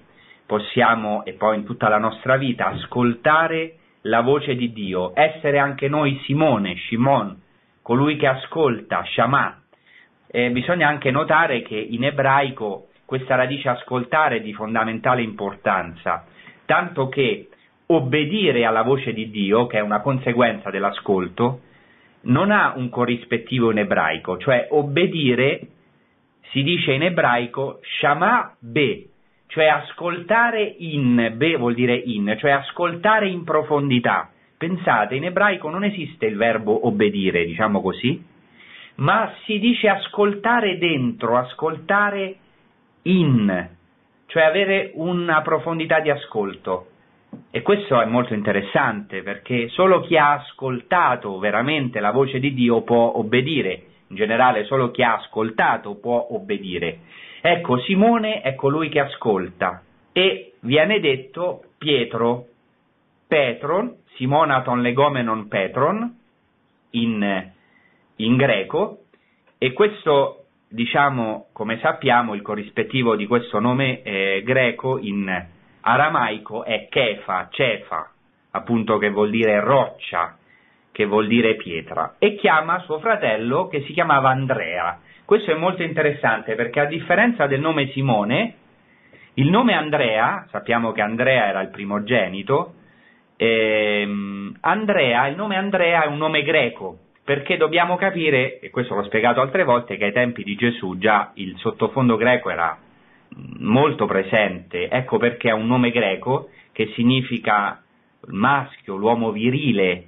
possiamo, 0.46 1.24
e 1.24 1.34
poi 1.34 1.58
in 1.58 1.64
tutta 1.64 1.88
la 1.88 1.98
nostra 1.98 2.36
vita, 2.36 2.68
ascoltare 2.68 3.74
la 4.02 4.22
voce 4.22 4.54
di 4.54 4.72
Dio, 4.72 5.12
essere 5.14 5.58
anche 5.58 5.88
noi 5.88 6.18
Simone, 6.24 6.76
Shimon, 6.76 7.38
colui 7.82 8.16
che 8.16 8.26
ascolta, 8.26 9.04
Shama. 9.04 9.60
Eh, 10.26 10.50
bisogna 10.50 10.88
anche 10.88 11.10
notare 11.10 11.62
che 11.62 11.76
in 11.76 12.04
ebraico 12.04 12.88
questa 13.04 13.34
radice 13.34 13.68
ascoltare 13.68 14.36
è 14.36 14.40
di 14.40 14.54
fondamentale 14.54 15.20
importanza, 15.20 16.24
tanto 16.64 17.08
che 17.08 17.48
obbedire 17.86 18.64
alla 18.64 18.82
voce 18.82 19.12
di 19.12 19.30
Dio, 19.30 19.66
che 19.66 19.78
è 19.78 19.82
una 19.82 20.00
conseguenza 20.00 20.70
dell'ascolto, 20.70 21.60
non 22.22 22.50
ha 22.50 22.74
un 22.76 22.88
corrispettivo 22.88 23.70
in 23.70 23.78
ebraico, 23.78 24.38
cioè 24.38 24.68
obbedire 24.70 25.68
si 26.50 26.62
dice 26.62 26.92
in 26.92 27.02
ebraico 27.02 27.80
shama 27.82 28.54
be, 28.58 29.08
cioè 29.46 29.66
ascoltare 29.66 30.62
in, 30.62 31.32
be 31.36 31.56
vuol 31.56 31.74
dire 31.74 31.94
in, 31.94 32.36
cioè 32.38 32.50
ascoltare 32.50 33.28
in 33.28 33.44
profondità. 33.44 34.30
Pensate, 34.56 35.14
in 35.14 35.24
ebraico 35.24 35.70
non 35.70 35.84
esiste 35.84 36.26
il 36.26 36.36
verbo 36.36 36.86
obbedire, 36.86 37.46
diciamo 37.46 37.80
così, 37.80 38.22
ma 38.96 39.32
si 39.44 39.58
dice 39.58 39.88
ascoltare 39.88 40.76
dentro, 40.76 41.38
ascoltare 41.38 42.36
in, 43.02 43.68
cioè 44.26 44.42
avere 44.42 44.90
una 44.94 45.40
profondità 45.40 46.00
di 46.00 46.10
ascolto. 46.10 46.89
E 47.50 47.62
questo 47.62 48.00
è 48.00 48.04
molto 48.04 48.34
interessante 48.34 49.22
perché 49.22 49.68
solo 49.68 50.00
chi 50.00 50.16
ha 50.16 50.34
ascoltato 50.34 51.38
veramente 51.38 51.98
la 51.98 52.12
voce 52.12 52.38
di 52.38 52.54
Dio 52.54 52.82
può 52.82 53.16
obbedire, 53.16 53.82
in 54.08 54.16
generale 54.16 54.64
solo 54.64 54.90
chi 54.90 55.02
ha 55.02 55.16
ascoltato 55.16 55.96
può 55.96 56.28
obbedire. 56.30 57.00
Ecco, 57.40 57.78
Simone 57.80 58.40
è 58.42 58.54
colui 58.54 58.88
che 58.88 59.00
ascolta. 59.00 59.82
E 60.12 60.54
viene 60.60 61.00
detto 61.00 61.64
Pietro, 61.78 62.46
Petron, 63.26 63.96
Simonaton 64.14 64.82
legomenon 64.82 65.48
Petron, 65.48 66.18
in, 66.90 67.50
in 68.16 68.36
greco, 68.36 69.04
e 69.58 69.72
questo, 69.72 70.44
diciamo, 70.68 71.48
come 71.52 71.78
sappiamo, 71.80 72.34
il 72.34 72.42
corrispettivo 72.42 73.16
di 73.16 73.26
questo 73.26 73.58
nome 73.58 74.02
eh, 74.02 74.42
greco 74.44 74.98
in 74.98 75.58
aramaico 75.80 76.64
è 76.64 76.88
Kefa, 76.88 77.48
Cefa, 77.50 78.10
appunto 78.52 78.98
che 78.98 79.10
vuol 79.10 79.30
dire 79.30 79.60
roccia, 79.60 80.36
che 80.92 81.04
vuol 81.06 81.26
dire 81.26 81.54
pietra, 81.56 82.16
e 82.18 82.34
chiama 82.36 82.80
suo 82.80 82.98
fratello 82.98 83.68
che 83.68 83.82
si 83.82 83.92
chiamava 83.92 84.30
Andrea. 84.30 84.98
Questo 85.24 85.52
è 85.52 85.54
molto 85.54 85.82
interessante 85.82 86.54
perché 86.54 86.80
a 86.80 86.86
differenza 86.86 87.46
del 87.46 87.60
nome 87.60 87.88
Simone, 87.88 88.54
il 89.34 89.48
nome 89.48 89.74
Andrea, 89.74 90.46
sappiamo 90.50 90.92
che 90.92 91.00
Andrea 91.00 91.46
era 91.46 91.60
il 91.60 91.70
primogenito, 91.70 92.74
ehm, 93.36 94.56
Andrea, 94.60 95.28
il 95.28 95.36
nome 95.36 95.56
Andrea 95.56 96.02
è 96.02 96.06
un 96.08 96.18
nome 96.18 96.42
greco, 96.42 96.98
perché 97.24 97.56
dobbiamo 97.56 97.96
capire, 97.96 98.58
e 98.58 98.70
questo 98.70 98.94
l'ho 98.96 99.04
spiegato 99.04 99.40
altre 99.40 99.62
volte, 99.62 99.96
che 99.96 100.06
ai 100.06 100.12
tempi 100.12 100.42
di 100.42 100.56
Gesù 100.56 100.98
già 100.98 101.30
il 101.34 101.56
sottofondo 101.58 102.16
greco 102.16 102.50
era 102.50 102.76
molto 103.58 104.06
presente, 104.06 104.88
ecco 104.88 105.18
perché 105.18 105.50
è 105.50 105.52
un 105.52 105.66
nome 105.66 105.90
greco 105.90 106.50
che 106.72 106.92
significa 106.94 107.82
maschio, 108.26 108.96
l'uomo 108.96 109.30
virile, 109.30 110.06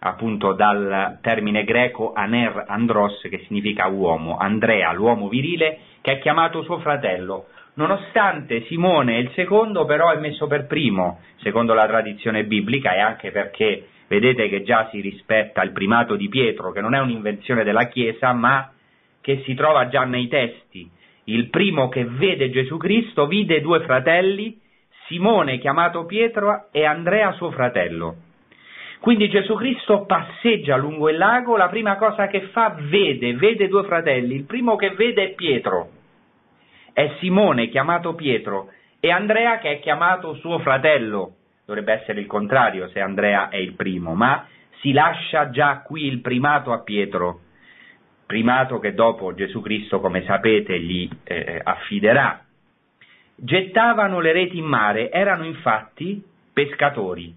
appunto 0.00 0.52
dal 0.52 1.18
termine 1.22 1.64
greco 1.64 2.12
aner 2.12 2.64
andros 2.68 3.20
che 3.22 3.44
significa 3.46 3.86
uomo, 3.86 4.36
Andrea, 4.36 4.92
l'uomo 4.92 5.28
virile, 5.28 5.78
che 6.00 6.12
ha 6.12 6.18
chiamato 6.18 6.62
suo 6.62 6.78
fratello. 6.78 7.46
Nonostante 7.74 8.64
Simone 8.66 9.18
il 9.18 9.30
secondo, 9.34 9.84
però 9.84 10.10
è 10.10 10.18
messo 10.18 10.46
per 10.46 10.66
primo, 10.66 11.20
secondo 11.36 11.74
la 11.74 11.86
tradizione 11.86 12.44
biblica, 12.44 12.94
e 12.94 13.00
anche 13.00 13.30
perché 13.30 13.88
vedete 14.06 14.48
che 14.48 14.62
già 14.62 14.88
si 14.90 15.00
rispetta 15.00 15.62
il 15.62 15.72
primato 15.72 16.14
di 16.14 16.28
Pietro, 16.28 16.70
che 16.70 16.80
non 16.80 16.94
è 16.94 17.00
un'invenzione 17.00 17.64
della 17.64 17.88
Chiesa, 17.88 18.32
ma 18.32 18.70
che 19.20 19.42
si 19.44 19.54
trova 19.54 19.88
già 19.88 20.04
nei 20.04 20.28
testi 20.28 20.88
il 21.24 21.48
primo 21.48 21.88
che 21.88 22.04
vede 22.04 22.50
Gesù 22.50 22.76
Cristo 22.76 23.26
vide 23.26 23.60
due 23.60 23.80
fratelli, 23.80 24.58
Simone 25.06 25.58
chiamato 25.58 26.04
Pietro 26.04 26.68
e 26.70 26.84
Andrea 26.84 27.32
suo 27.32 27.50
fratello. 27.50 28.16
Quindi 29.00 29.28
Gesù 29.28 29.54
Cristo 29.54 30.06
passeggia 30.06 30.76
lungo 30.76 31.10
il 31.10 31.18
lago, 31.18 31.56
la 31.56 31.68
prima 31.68 31.96
cosa 31.96 32.26
che 32.26 32.48
fa 32.52 32.74
vede, 32.78 33.34
vede 33.34 33.68
due 33.68 33.84
fratelli, 33.84 34.34
il 34.34 34.44
primo 34.44 34.76
che 34.76 34.90
vede 34.90 35.24
è 35.24 35.34
Pietro, 35.34 35.90
è 36.92 37.12
Simone 37.18 37.68
chiamato 37.68 38.14
Pietro 38.14 38.70
e 39.00 39.10
Andrea 39.10 39.58
che 39.58 39.72
è 39.72 39.80
chiamato 39.80 40.34
suo 40.36 40.58
fratello, 40.58 41.34
dovrebbe 41.66 41.92
essere 41.92 42.20
il 42.20 42.26
contrario 42.26 42.88
se 42.88 43.00
Andrea 43.00 43.50
è 43.50 43.56
il 43.56 43.74
primo, 43.74 44.14
ma 44.14 44.46
si 44.80 44.92
lascia 44.92 45.50
già 45.50 45.82
qui 45.82 46.06
il 46.06 46.20
primato 46.20 46.72
a 46.72 46.82
Pietro 46.82 47.40
primato 48.26 48.78
che 48.78 48.94
dopo 48.94 49.34
Gesù 49.34 49.60
Cristo, 49.60 50.00
come 50.00 50.24
sapete, 50.24 50.78
gli 50.80 51.08
eh, 51.24 51.60
affiderà. 51.62 52.42
Gettavano 53.36 54.20
le 54.20 54.32
reti 54.32 54.58
in 54.58 54.64
mare, 54.64 55.10
erano 55.10 55.44
infatti 55.44 56.22
pescatori, 56.52 57.34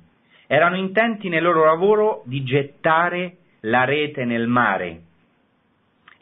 erano 0.47 0.75
intenti 0.75 1.29
nel 1.29 1.43
loro 1.43 1.65
lavoro 1.65 2.21
di 2.25 2.43
gettare 2.43 3.37
la 3.61 3.83
rete 3.83 4.23
nel 4.25 4.47
mare, 4.47 5.01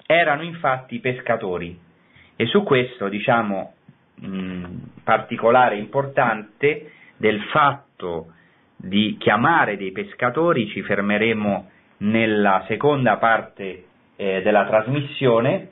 erano 0.06 0.44
infatti 0.44 1.00
pescatori. 1.00 1.78
E 2.38 2.46
su 2.48 2.64
questo, 2.64 3.08
diciamo, 3.10 3.74
mh, 4.16 4.66
particolare 5.04 5.78
importante 5.78 6.92
del 7.18 7.42
fatto 7.44 8.34
di 8.76 9.16
chiamare 9.18 9.78
dei 9.78 9.92
pescatori 9.92 10.68
ci 10.68 10.82
fermeremo 10.82 11.70
nella 11.98 12.64
seconda 12.68 13.18
parte 13.18 13.86
eh, 14.16 14.42
della 14.42 14.66
trasmissione 14.66 15.70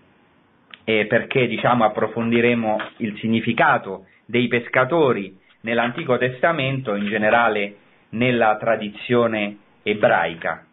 eh, 0.84 1.06
perché 1.06 1.48
diciamo, 1.48 1.86
approfondiremo 1.86 2.82
il 2.98 3.18
significato 3.20 4.06
dei 4.26 4.48
pescatori 4.48 5.38
nell'Antico 5.62 6.18
Testamento, 6.18 6.96
in 6.96 7.06
generale 7.08 7.76
nella 8.10 8.58
tradizione 8.58 9.58
ebraica. 9.84 10.66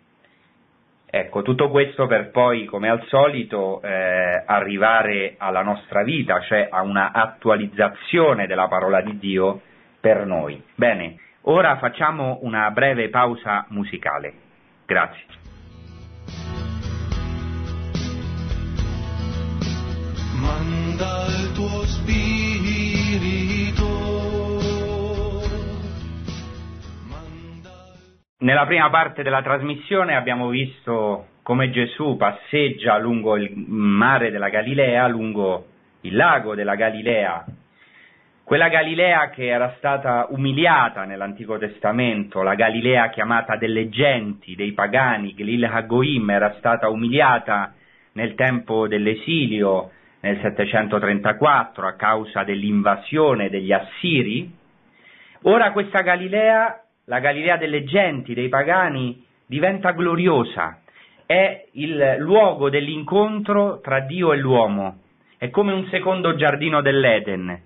Ecco, 1.13 1.43
tutto 1.43 1.71
questo 1.71 2.07
per 2.07 2.31
poi, 2.31 2.67
come 2.67 2.89
al 2.89 3.05
solito, 3.07 3.83
eh, 3.83 4.45
arrivare 4.47 5.35
alla 5.39 5.63
nostra 5.63 6.05
vita, 6.05 6.41
cioè 6.43 6.69
a 6.71 6.83
una 6.83 7.11
attualizzazione 7.13 8.47
della 8.47 8.69
parola 8.69 9.01
di 9.01 9.19
Dio 9.19 9.61
per 10.01 10.25
noi. 10.25 10.63
Bene, 10.77 11.17
ora 11.43 11.79
facciamo 11.79 12.39
una 12.43 12.71
breve 12.71 13.09
pausa 13.09 13.67
musicale. 13.71 14.33
Grazie. 14.87 15.50
Manda 20.51 21.27
il 21.27 21.53
tuo 21.55 21.85
spirito. 21.87 22.19
Nella 28.39 28.67
prima 28.67 28.91
parte 28.91 29.23
della 29.23 29.43
trasmissione 29.43 30.17
abbiamo 30.17 30.49
visto 30.49 31.27
come 31.43 31.71
Gesù 31.71 32.17
passeggia 32.17 32.99
lungo 32.99 33.37
il 33.37 33.53
mare 33.55 34.31
della 34.31 34.49
Galilea, 34.49 35.07
lungo 35.09 35.67
il 36.03 36.17
lago 36.17 36.55
della 36.55 36.75
Galilea, 36.75 37.45
quella 38.43 38.69
Galilea 38.69 39.31
che 39.31 39.47
era 39.47 39.75
stata 39.77 40.27
umiliata 40.31 41.05
nell'Antico 41.05 41.57
Testamento, 41.59 42.43
la 42.43 42.55
Galilea 42.57 43.11
chiamata 43.11 43.57
delle 43.57 43.89
genti, 43.89 44.57
dei 44.57 44.73
pagani, 44.73 45.35
Glil 45.35 45.65
Hagoim, 45.65 46.29
era 46.31 46.55
stata 46.59 46.89
umiliata 46.89 47.75
nel 48.15 48.35
tempo 48.35 48.89
dell'esilio, 48.89 49.93
nel 50.21 50.39
734 50.41 51.87
a 51.87 51.93
causa 51.95 52.45
dell'invasione 52.45 53.49
degli 53.49 53.73
Assiri, 53.73 54.51
ora 55.43 55.73
questa 55.73 56.03
Galilea, 56.03 56.83
la 57.07 57.21
Galilea 57.21 57.57
delle 57.57 57.85
genti, 57.85 58.35
dei 58.35 58.49
pagani, 58.49 59.25
diventa 59.47 59.93
gloriosa, 59.93 60.79
è 61.27 61.67
il 61.73 62.17
luogo 62.19 62.71
dell'incontro 62.71 63.81
tra 63.81 64.01
Dio 64.01 64.33
e 64.33 64.37
l'uomo, 64.37 64.99
è 65.39 65.49
come 65.51 65.73
un 65.73 65.87
secondo 65.87 66.35
giardino 66.35 66.83
dell'Eden. 66.83 67.61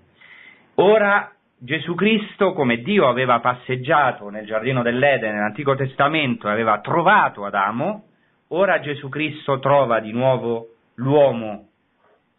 Ora 0.75 1.31
Gesù 1.57 1.95
Cristo, 1.95 2.53
come 2.53 2.77
Dio 2.77 3.07
aveva 3.07 3.39
passeggiato 3.39 4.29
nel 4.29 4.45
giardino 4.45 4.81
dell'Eden 4.81 5.33
nell'Antico 5.33 5.75
Testamento 5.75 6.47
e 6.47 6.51
aveva 6.51 6.79
trovato 6.79 7.45
Adamo, 7.45 8.03
ora 8.49 8.79
Gesù 8.79 9.09
Cristo 9.09 9.59
trova 9.59 9.99
di 9.99 10.11
nuovo 10.11 10.75
l'uomo 10.95 11.69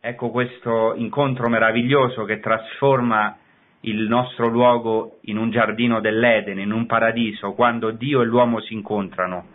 Ecco 0.01 0.31
questo 0.31 0.95
incontro 0.95 1.49
meraviglioso 1.49 2.25
che 2.25 2.39
trasforma 2.39 3.37
il 3.81 4.09
nostro 4.09 4.49
luogo 4.49 5.19
in 5.23 5.37
un 5.37 5.51
giardino 5.51 6.01
dell'Eden, 6.01 6.59
in 6.59 6.73
un 6.73 6.87
paradiso, 6.87 7.53
quando 7.53 7.91
Dio 7.91 8.23
e 8.23 8.25
l'uomo 8.25 8.61
si 8.61 8.75
incontrano. 8.75 9.47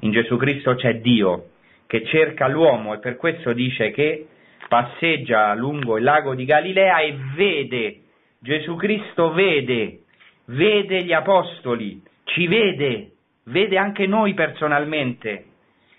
In 0.00 0.12
Gesù 0.12 0.36
Cristo 0.36 0.74
c'è 0.74 1.00
Dio 1.00 1.50
che 1.86 2.04
cerca 2.04 2.46
l'uomo 2.46 2.94
e 2.94 2.98
per 2.98 3.16
questo 3.16 3.52
dice 3.52 3.90
che 3.90 4.28
passeggia 4.68 5.54
lungo 5.54 5.96
il 5.96 6.04
lago 6.04 6.34
di 6.34 6.44
Galilea 6.44 7.00
e 7.00 7.16
vede, 7.34 8.00
Gesù 8.38 8.76
Cristo 8.76 9.32
vede, 9.32 10.02
vede 10.46 11.02
gli 11.02 11.12
apostoli, 11.12 12.00
ci 12.24 12.46
vede, 12.46 13.12
vede 13.44 13.76
anche 13.76 14.06
noi 14.06 14.34
personalmente, 14.34 15.46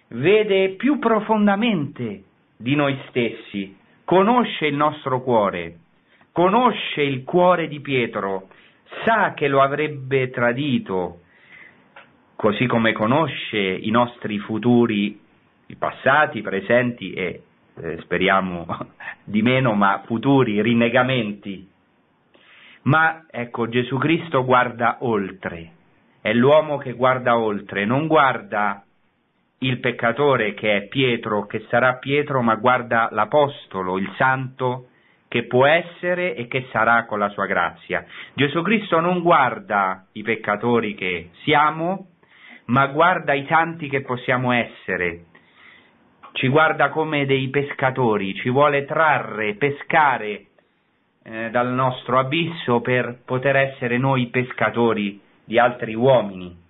vede 0.10 0.70
più 0.76 0.98
profondamente 1.00 2.24
di 2.58 2.76
noi 2.76 2.98
stessi 3.10 3.80
conosce 4.12 4.66
il 4.66 4.76
nostro 4.76 5.22
cuore, 5.22 5.78
conosce 6.34 7.02
il 7.02 7.24
cuore 7.24 7.70
di 7.70 7.80
Pietro, 7.80 8.50
sa 9.06 9.34
che 9.34 9.48
lo 9.48 9.62
avrebbe 9.62 10.30
tradito, 10.32 11.22
così 12.36 12.66
come 12.66 12.92
conosce 12.92 13.58
i 13.58 13.90
nostri 13.90 14.38
futuri, 14.40 15.18
i 15.68 15.76
passati, 15.78 16.40
i 16.40 16.42
presenti 16.42 17.14
e 17.14 17.44
eh, 17.74 18.00
speriamo 18.02 18.66
di 19.24 19.42
meno, 19.42 19.76
ma 19.76 20.02
futuri 20.06 20.62
rinnegamenti. 20.62 21.70
Ma 22.82 23.28
ecco, 23.32 23.70
Gesù 23.70 23.98
Cristo 23.98 24.44
guarda 24.44 24.98
oltre, 25.06 25.72
è 26.20 26.34
l'uomo 26.34 26.76
che 26.76 26.92
guarda 26.92 27.38
oltre, 27.38 27.86
non 27.86 28.08
guarda 28.08 28.84
il 29.64 29.80
peccatore 29.80 30.54
che 30.54 30.76
è 30.76 30.88
Pietro, 30.88 31.46
che 31.46 31.66
sarà 31.70 31.96
Pietro, 31.96 32.42
ma 32.42 32.56
guarda 32.56 33.10
l'Apostolo, 33.12 33.98
il 33.98 34.12
santo 34.18 34.88
che 35.28 35.46
può 35.46 35.66
essere 35.66 36.36
e 36.36 36.48
che 36.48 36.68
sarà 36.72 37.06
con 37.06 37.20
la 37.20 37.30
sua 37.30 37.46
grazia. 37.46 38.06
Gesù 38.34 38.62
Cristo 38.64 39.00
non 39.00 39.22
guarda 39.22 40.08
i 40.14 40.24
peccatori 40.24 40.94
che 40.96 41.30
siamo, 41.44 42.08
ma 42.66 42.88
guarda 42.88 43.34
i 43.34 43.46
santi 43.48 43.88
che 43.88 44.02
possiamo 44.02 44.52
essere. 44.52 45.26
Ci 46.34 46.48
guarda 46.48 46.90
come 46.90 47.26
dei 47.26 47.50
pescatori, 47.50 48.34
ci 48.36 48.50
vuole 48.50 48.86
trarre, 48.86 49.56
pescare 49.56 50.48
eh, 51.24 51.50
dal 51.52 51.72
nostro 51.72 52.18
abisso 52.18 52.82
per 52.82 53.22
poter 53.24 53.56
essere 53.56 53.98
noi 53.98 54.28
pescatori 54.28 55.22
di 55.46 55.60
altri 55.60 55.94
uomini. 55.94 56.61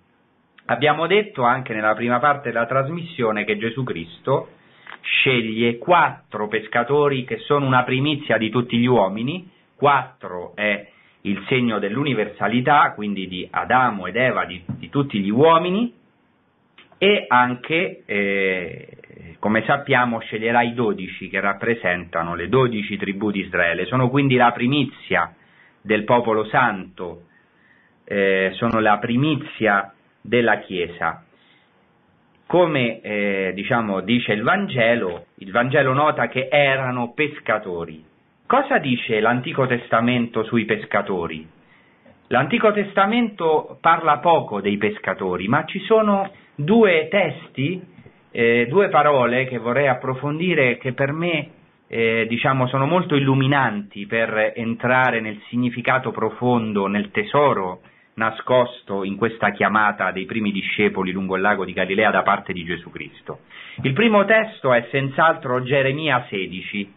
Abbiamo 0.66 1.06
detto 1.06 1.42
anche 1.42 1.74
nella 1.74 1.94
prima 1.94 2.18
parte 2.18 2.50
della 2.50 2.66
trasmissione 2.66 3.44
che 3.44 3.58
Gesù 3.58 3.82
Cristo 3.82 4.50
sceglie 5.00 5.78
quattro 5.78 6.46
pescatori 6.46 7.24
che 7.24 7.38
sono 7.38 7.66
una 7.66 7.82
primizia 7.82 8.38
di 8.38 8.48
tutti 8.48 8.78
gli 8.78 8.86
uomini, 8.86 9.50
quattro 9.74 10.54
è 10.54 10.88
il 11.22 11.44
segno 11.48 11.78
dell'universalità, 11.78 12.92
quindi 12.94 13.26
di 13.26 13.46
Adamo 13.50 14.06
ed 14.06 14.16
Eva, 14.16 14.44
di, 14.44 14.62
di 14.66 14.88
tutti 14.88 15.18
gli 15.20 15.30
uomini, 15.30 15.92
e 16.98 17.24
anche, 17.26 18.02
eh, 18.06 18.88
come 19.40 19.64
sappiamo, 19.64 20.20
sceglierà 20.20 20.62
i 20.62 20.74
dodici 20.74 21.28
che 21.28 21.40
rappresentano 21.40 22.36
le 22.36 22.48
dodici 22.48 22.96
tribù 22.96 23.32
di 23.32 23.40
Israele, 23.40 23.86
sono 23.86 24.08
quindi 24.08 24.36
la 24.36 24.52
primizia 24.52 25.34
del 25.80 26.04
popolo 26.04 26.44
santo, 26.44 27.22
eh, 28.04 28.50
sono 28.54 28.78
la 28.78 28.98
primizia 28.98 29.92
della 30.22 30.60
Chiesa. 30.60 31.24
Come 32.46 33.00
eh, 33.00 33.52
diciamo, 33.54 34.00
dice 34.00 34.32
il 34.32 34.42
Vangelo, 34.42 35.26
il 35.36 35.50
Vangelo 35.50 35.92
nota 35.92 36.28
che 36.28 36.48
erano 36.50 37.12
pescatori. 37.12 38.04
Cosa 38.46 38.78
dice 38.78 39.20
l'Antico 39.20 39.66
Testamento 39.66 40.44
sui 40.44 40.64
pescatori? 40.64 41.48
L'Antico 42.28 42.72
Testamento 42.72 43.78
parla 43.80 44.18
poco 44.18 44.60
dei 44.60 44.76
pescatori, 44.76 45.48
ma 45.48 45.64
ci 45.64 45.80
sono 45.80 46.30
due 46.54 47.08
testi, 47.10 47.82
eh, 48.30 48.66
due 48.68 48.88
parole 48.88 49.46
che 49.46 49.58
vorrei 49.58 49.88
approfondire 49.88 50.78
che 50.78 50.92
per 50.92 51.12
me 51.12 51.48
eh, 51.88 52.26
diciamo, 52.26 52.66
sono 52.68 52.86
molto 52.86 53.14
illuminanti 53.14 54.06
per 54.06 54.52
entrare 54.54 55.20
nel 55.20 55.40
significato 55.48 56.10
profondo, 56.10 56.86
nel 56.86 57.10
tesoro 57.10 57.80
nascosto 58.14 59.04
in 59.04 59.16
questa 59.16 59.50
chiamata 59.52 60.10
dei 60.10 60.26
primi 60.26 60.52
discepoli 60.52 61.12
lungo 61.12 61.36
il 61.36 61.42
lago 61.42 61.64
di 61.64 61.72
Galilea 61.72 62.10
da 62.10 62.22
parte 62.22 62.52
di 62.52 62.64
Gesù 62.64 62.90
Cristo. 62.90 63.40
Il 63.82 63.92
primo 63.92 64.24
testo 64.24 64.72
è 64.72 64.86
senz'altro 64.90 65.62
Geremia 65.62 66.26
16. 66.28 66.92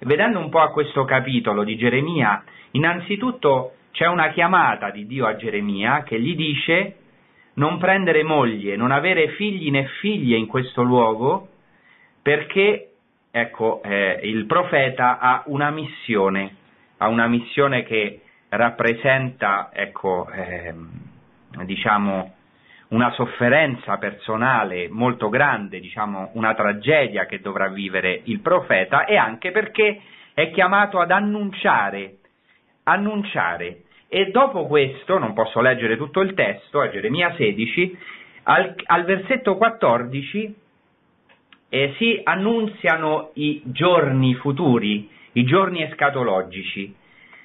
Vedendo 0.00 0.38
un 0.38 0.50
po' 0.50 0.60
a 0.60 0.70
questo 0.70 1.04
capitolo 1.04 1.64
di 1.64 1.76
Geremia, 1.76 2.42
innanzitutto 2.72 3.74
c'è 3.92 4.06
una 4.06 4.30
chiamata 4.30 4.90
di 4.90 5.06
Dio 5.06 5.26
a 5.26 5.36
Geremia 5.36 6.02
che 6.02 6.20
gli 6.20 6.34
dice 6.34 6.96
non 7.54 7.78
prendere 7.78 8.22
moglie, 8.22 8.76
non 8.76 8.90
avere 8.90 9.28
figli 9.28 9.70
né 9.70 9.86
figlie 10.00 10.36
in 10.36 10.46
questo 10.46 10.82
luogo, 10.82 11.48
perché 12.20 12.90
ecco, 13.30 13.82
eh, 13.82 14.20
il 14.24 14.46
profeta 14.46 15.18
ha 15.18 15.42
una 15.46 15.70
missione, 15.70 16.56
ha 16.98 17.08
una 17.08 17.28
missione 17.28 17.84
che 17.84 18.20
rappresenta, 18.48 19.70
ecco, 19.72 20.28
ehm, 20.30 20.90
diciamo, 21.64 22.34
una 22.88 23.10
sofferenza 23.12 23.96
personale 23.98 24.88
molto 24.88 25.28
grande, 25.28 25.80
diciamo, 25.80 26.30
una 26.34 26.54
tragedia 26.54 27.26
che 27.26 27.40
dovrà 27.40 27.68
vivere 27.68 28.20
il 28.24 28.40
profeta 28.40 29.04
e 29.04 29.16
anche 29.16 29.50
perché 29.50 30.00
è 30.34 30.50
chiamato 30.50 31.00
ad 31.00 31.10
annunciare, 31.10 32.18
annunciare. 32.84 33.82
E 34.08 34.30
dopo 34.30 34.66
questo, 34.66 35.18
non 35.18 35.32
posso 35.32 35.60
leggere 35.60 35.96
tutto 35.96 36.20
il 36.20 36.34
testo, 36.34 36.80
a 36.80 36.90
Geremia 36.90 37.34
16, 37.34 37.98
al, 38.44 38.74
al 38.86 39.04
versetto 39.04 39.56
14 39.56 40.54
eh, 41.68 41.94
si 41.96 42.20
annunziano 42.22 43.30
i 43.34 43.60
giorni 43.64 44.34
futuri, 44.34 45.08
i 45.32 45.44
giorni 45.44 45.82
escatologici. 45.82 46.94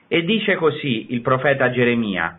E 0.10 0.24
dice 0.24 0.56
così 0.56 1.14
il 1.14 1.22
profeta 1.22 1.70
Geremia, 1.70 2.38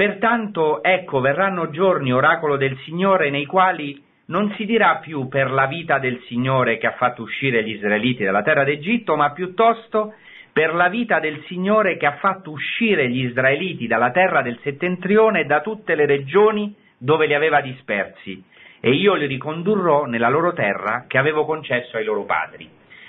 Pertanto 0.00 0.82
ecco 0.82 1.20
verranno 1.20 1.68
giorni, 1.68 2.10
oracolo 2.10 2.56
del 2.56 2.74
Signore, 2.84 3.28
nei 3.28 3.44
quali 3.44 4.02
non 4.28 4.50
si 4.56 4.64
dirà 4.64 4.96
più 4.96 5.28
per 5.28 5.50
la 5.50 5.66
vita 5.66 5.98
del 5.98 6.22
Signore 6.26 6.78
che 6.78 6.86
ha 6.86 6.92
fatto 6.92 7.20
uscire 7.20 7.62
gli 7.62 7.74
israeliti 7.74 8.24
dalla 8.24 8.40
terra 8.40 8.64
d'Egitto, 8.64 9.14
ma 9.14 9.32
piuttosto 9.32 10.14
per 10.54 10.72
la 10.72 10.88
vita 10.88 11.20
del 11.20 11.42
Signore 11.48 11.98
che 11.98 12.06
ha 12.06 12.16
fatto 12.16 12.50
uscire 12.50 13.10
gli 13.10 13.26
israeliti 13.26 13.86
dalla 13.86 14.10
terra 14.10 14.40
del 14.40 14.58
settentrione 14.62 15.40
e 15.40 15.44
da 15.44 15.60
tutte 15.60 15.94
le 15.94 16.06
regioni 16.06 16.74
dove 16.96 17.26
li 17.26 17.34
aveva 17.34 17.60
dispersi, 17.60 18.42
e 18.80 18.92
io 18.92 19.12
li 19.12 19.26
ricondurrò 19.26 20.06
nella 20.06 20.30
loro 20.30 20.54
terra 20.54 21.04
che 21.06 21.18
avevo 21.18 21.44
concesso 21.44 21.98
ai 21.98 22.04
loro 22.04 22.24
padri. 22.24 22.66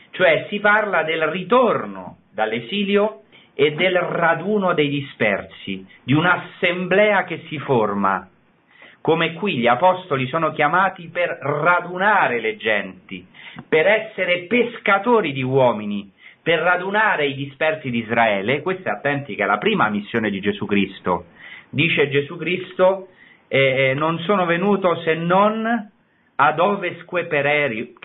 Cioè 0.09 0.47
si 0.49 0.59
parla 0.59 1.03
del 1.03 1.25
ritorno 1.27 2.17
dall'esilio 2.33 3.20
e 3.53 3.73
del 3.73 3.97
raduno 3.97 4.73
dei 4.73 4.89
dispersi, 4.89 5.85
di 6.03 6.13
un'assemblea 6.13 7.23
che 7.25 7.43
si 7.47 7.59
forma, 7.59 8.27
come 9.01 9.33
qui 9.33 9.57
gli 9.57 9.67
apostoli 9.67 10.27
sono 10.27 10.51
chiamati 10.51 11.09
per 11.09 11.37
radunare 11.41 12.39
le 12.39 12.55
genti, 12.55 13.25
per 13.67 13.87
essere 13.87 14.43
pescatori 14.43 15.33
di 15.33 15.41
uomini, 15.41 16.11
per 16.41 16.59
radunare 16.59 17.25
i 17.25 17.35
dispersi 17.35 17.89
di 17.89 17.99
Israele, 17.99 18.61
questa 18.61 18.93
attenti 18.93 19.35
che 19.35 19.43
è 19.43 19.45
la 19.45 19.57
prima 19.57 19.89
missione 19.89 20.29
di 20.29 20.39
Gesù 20.39 20.65
Cristo. 20.65 21.25
Dice 21.69 22.09
Gesù 22.09 22.37
Cristo, 22.37 23.07
eh, 23.47 23.89
eh 23.89 23.93
non 23.93 24.19
sono 24.19 24.45
venuto 24.45 24.95
se 25.01 25.15
non 25.15 25.89
ad 26.35 26.59
oves 26.59 27.03
que 27.03 27.25
perierunt, 27.25 27.99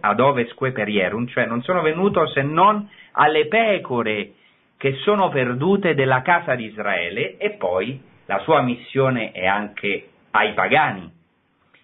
ad 0.00 0.20
oves 0.20 0.52
que 0.54 0.72
perierunt, 0.72 1.30
cioè 1.30 1.46
non 1.46 1.62
sono 1.62 1.82
venuto 1.82 2.26
se 2.26 2.42
non 2.42 2.88
alle 3.12 3.46
pecore 3.46 4.32
che 4.76 4.94
sono 5.04 5.28
perdute 5.28 5.94
della 5.94 6.22
casa 6.22 6.54
di 6.54 6.64
Israele 6.64 7.36
e 7.36 7.50
poi 7.50 8.00
la 8.26 8.38
sua 8.40 8.62
missione 8.62 9.32
è 9.32 9.46
anche 9.46 10.08
ai 10.32 10.52
pagani. 10.54 11.10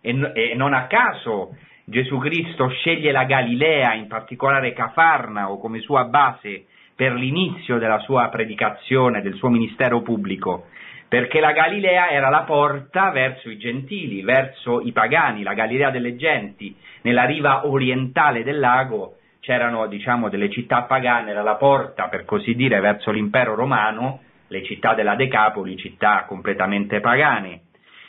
E, 0.00 0.32
e 0.34 0.54
non 0.54 0.72
a 0.72 0.86
caso 0.86 1.54
Gesù 1.84 2.18
Cristo 2.18 2.68
sceglie 2.68 3.12
la 3.12 3.24
Galilea, 3.24 3.94
in 3.94 4.08
particolare 4.08 4.72
Cafarnao, 4.72 5.58
come 5.58 5.80
sua 5.80 6.04
base 6.04 6.66
per 6.94 7.12
l'inizio 7.14 7.78
della 7.78 8.00
sua 8.00 8.28
predicazione, 8.28 9.22
del 9.22 9.34
suo 9.34 9.48
ministero 9.48 10.02
pubblico, 10.02 10.66
perché 11.08 11.40
la 11.40 11.52
Galilea 11.52 12.10
era 12.10 12.28
la 12.28 12.42
porta 12.42 13.10
verso 13.10 13.48
i 13.48 13.56
gentili, 13.56 14.22
verso 14.22 14.80
i 14.80 14.92
pagani, 14.92 15.42
la 15.42 15.54
Galilea 15.54 15.90
delle 15.90 16.16
genti, 16.16 16.74
nella 17.02 17.24
riva 17.24 17.66
orientale 17.66 18.42
del 18.42 18.58
lago 18.58 19.17
c'erano 19.40 19.86
diciamo, 19.86 20.28
delle 20.28 20.50
città 20.50 20.82
pagane, 20.82 21.30
era 21.30 21.42
la 21.42 21.56
porta 21.56 22.08
per 22.08 22.24
così 22.24 22.54
dire 22.54 22.80
verso 22.80 23.10
l'impero 23.10 23.54
romano, 23.54 24.20
le 24.48 24.64
città 24.64 24.94
della 24.94 25.14
Decapoli, 25.14 25.76
città 25.76 26.24
completamente 26.26 27.00
pagane. 27.00 27.62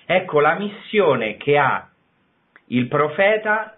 Ecco 0.05 0.39
la 0.39 0.55
missione 0.55 1.37
che 1.37 1.57
ha 1.57 1.87
il 2.67 2.87
profeta 2.87 3.75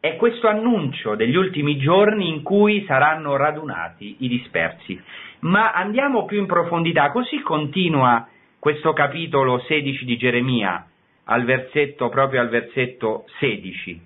è 0.00 0.16
questo 0.16 0.48
annuncio 0.48 1.14
degli 1.14 1.34
ultimi 1.34 1.78
giorni 1.78 2.28
in 2.28 2.42
cui 2.42 2.84
saranno 2.86 3.36
radunati 3.36 4.16
i 4.20 4.28
dispersi. 4.28 5.00
Ma 5.40 5.72
andiamo 5.72 6.24
più 6.24 6.38
in 6.38 6.46
profondità, 6.46 7.10
così 7.10 7.40
continua 7.40 8.28
questo 8.58 8.92
capitolo 8.92 9.58
16 9.60 10.04
di 10.04 10.16
Geremia, 10.16 10.86
al 11.24 11.44
versetto, 11.44 12.08
proprio 12.08 12.40
al 12.40 12.48
versetto 12.48 13.24
16. 13.38 14.00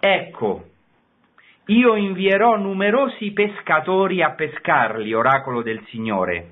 Ecco, 0.00 0.64
io 1.66 1.94
invierò 1.94 2.56
numerosi 2.56 3.30
pescatori 3.30 4.20
a 4.20 4.30
pescarli, 4.30 5.14
oracolo 5.14 5.62
del 5.62 5.80
Signore. 5.90 6.50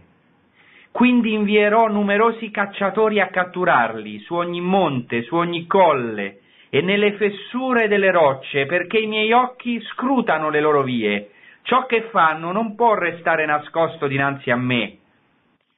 Quindi 0.92 1.32
invierò 1.32 1.88
numerosi 1.88 2.52
cacciatori 2.52 3.20
a 3.20 3.26
catturarli, 3.26 4.20
su 4.20 4.34
ogni 4.34 4.60
monte, 4.60 5.22
su 5.22 5.34
ogni 5.34 5.66
colle 5.66 6.38
e 6.68 6.80
nelle 6.80 7.14
fessure 7.14 7.88
delle 7.88 8.12
rocce, 8.12 8.66
perché 8.66 8.98
i 8.98 9.08
miei 9.08 9.32
occhi 9.32 9.80
scrutano 9.80 10.48
le 10.48 10.60
loro 10.60 10.82
vie. 10.84 11.30
Ciò 11.62 11.86
che 11.86 12.02
fanno 12.10 12.52
non 12.52 12.76
può 12.76 12.94
restare 12.94 13.44
nascosto 13.46 14.06
dinanzi 14.06 14.50
a 14.50 14.56
me, 14.56 14.98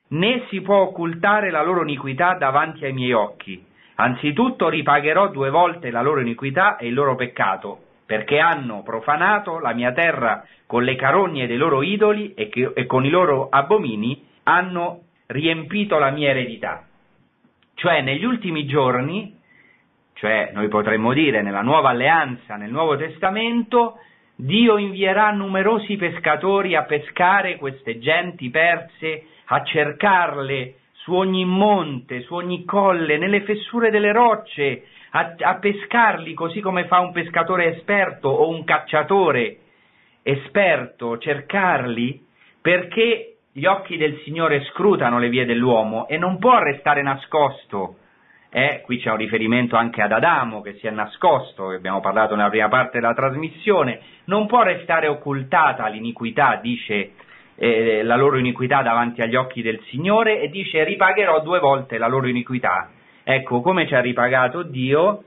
né 0.09 0.45
si 0.49 0.61
può 0.61 0.77
occultare 0.77 1.51
la 1.51 1.63
loro 1.63 1.83
iniquità 1.83 2.35
davanti 2.35 2.85
ai 2.85 2.93
miei 2.93 3.13
occhi. 3.13 3.65
Anzitutto 3.95 4.69
ripagherò 4.69 5.29
due 5.29 5.49
volte 5.49 5.91
la 5.91 6.03
loro 6.03 6.21
iniquità 6.21 6.77
e 6.77 6.87
il 6.89 6.95
loro 6.95 7.15
peccato, 7.15 7.82
perché 8.05 8.39
hanno 8.39 8.83
profanato 8.83 9.59
la 9.59 9.73
mia 9.73 9.93
terra 9.93 10.45
con 10.67 10.85
le 10.85 10.97
carogne 10.97 11.47
dei 11.47 11.57
loro 11.57 11.83
idoli 11.83 12.35
e, 12.35 12.49
che, 12.49 12.73
e 12.75 12.87
con 12.87 13.05
i 13.05 13.11
loro 13.11 13.49
abomini 13.49 14.27
hanno 14.45 15.03
riempito 15.27 15.99
la 15.99 16.11
mia 16.11 16.31
eredità. 16.31 16.87
Cioè 17.75 18.03
negli 18.03 18.25
ultimi 18.25 18.67
giorni, 18.67 19.39
cioè 20.15 20.51
noi 20.53 20.69
potremmo 20.69 21.13
dire 21.13 21.43
nella 21.43 21.63
nuova 21.63 21.91
alleanza, 21.91 22.57
nel 22.57 22.71
Nuovo 22.71 22.97
Testamento, 22.97 23.99
Dio 24.35 24.77
invierà 24.77 25.31
numerosi 25.31 25.97
pescatori 25.97 26.75
a 26.75 26.85
pescare 26.85 27.57
queste 27.57 27.99
genti 27.99 28.51
perse, 28.51 29.27
a 29.47 29.63
cercarle 29.63 30.75
su 30.93 31.13
ogni 31.15 31.45
monte, 31.45 32.23
su 32.23 32.35
ogni 32.35 32.65
colle, 32.65 33.19
nelle 33.19 33.43
fessure 33.43 33.91
delle 33.91 34.13
rocce, 34.13 34.85
a, 35.15 35.35
a 35.39 35.55
pescarli 35.57 36.35
così 36.35 36.61
come 36.61 36.87
fa 36.87 37.01
un 37.01 37.13
pescatore 37.13 37.77
esperto 37.77 38.29
o 38.29 38.49
un 38.49 38.65
cacciatore 38.65 39.59
esperto, 40.23 41.19
cercarli 41.19 42.25
perché 42.61 43.37
gli 43.53 43.67
occhi 43.67 43.97
del 43.97 44.19
Signore 44.25 44.65
scrutano 44.65 45.19
le 45.19 45.29
vie 45.29 45.45
dell'uomo 45.45 46.09
e 46.09 46.17
non 46.17 46.39
può 46.39 46.59
restare 46.59 47.03
nascosto. 47.03 47.97
Eh, 48.55 48.83
qui 48.85 48.99
c'è 48.99 49.11
un 49.11 49.17
riferimento 49.17 49.77
anche 49.77 50.03
ad 50.03 50.13
Adamo 50.13 50.61
che 50.61 50.75
si 50.75 50.87
è 50.87 50.91
nascosto, 50.91 51.71
abbiamo 51.71 52.01
parlato 52.01 52.37
nella 52.37 52.51
prima 52.51 52.69
parte 52.69 53.01
della 53.01 53.15
trasmissione, 53.15 54.01
non 54.25 54.47
può 54.47 54.63
restare 54.63 55.09
occultata 55.09 55.87
l'iniquità, 55.89 56.59
dice 56.61 57.13
eh, 57.57 58.03
la 58.03 58.17
loro 58.17 58.39
iniquità 58.39 58.83
davanti 58.83 59.23
agli 59.23 59.37
occhi 59.37 59.63
del 59.63 59.81
Signore 59.89 60.41
e 60.41 60.49
dice 60.49 60.85
ripagherò 60.85 61.41
due 61.41 61.61
volte 61.61 61.99
la 61.99 62.09
loro 62.09 62.29
iniquità. 62.29 62.91
Ecco, 63.25 63.61
come 63.61 63.87
ci 63.87 63.95
ha 63.95 64.01
ripagato 64.01 64.63
Dio 64.63 65.25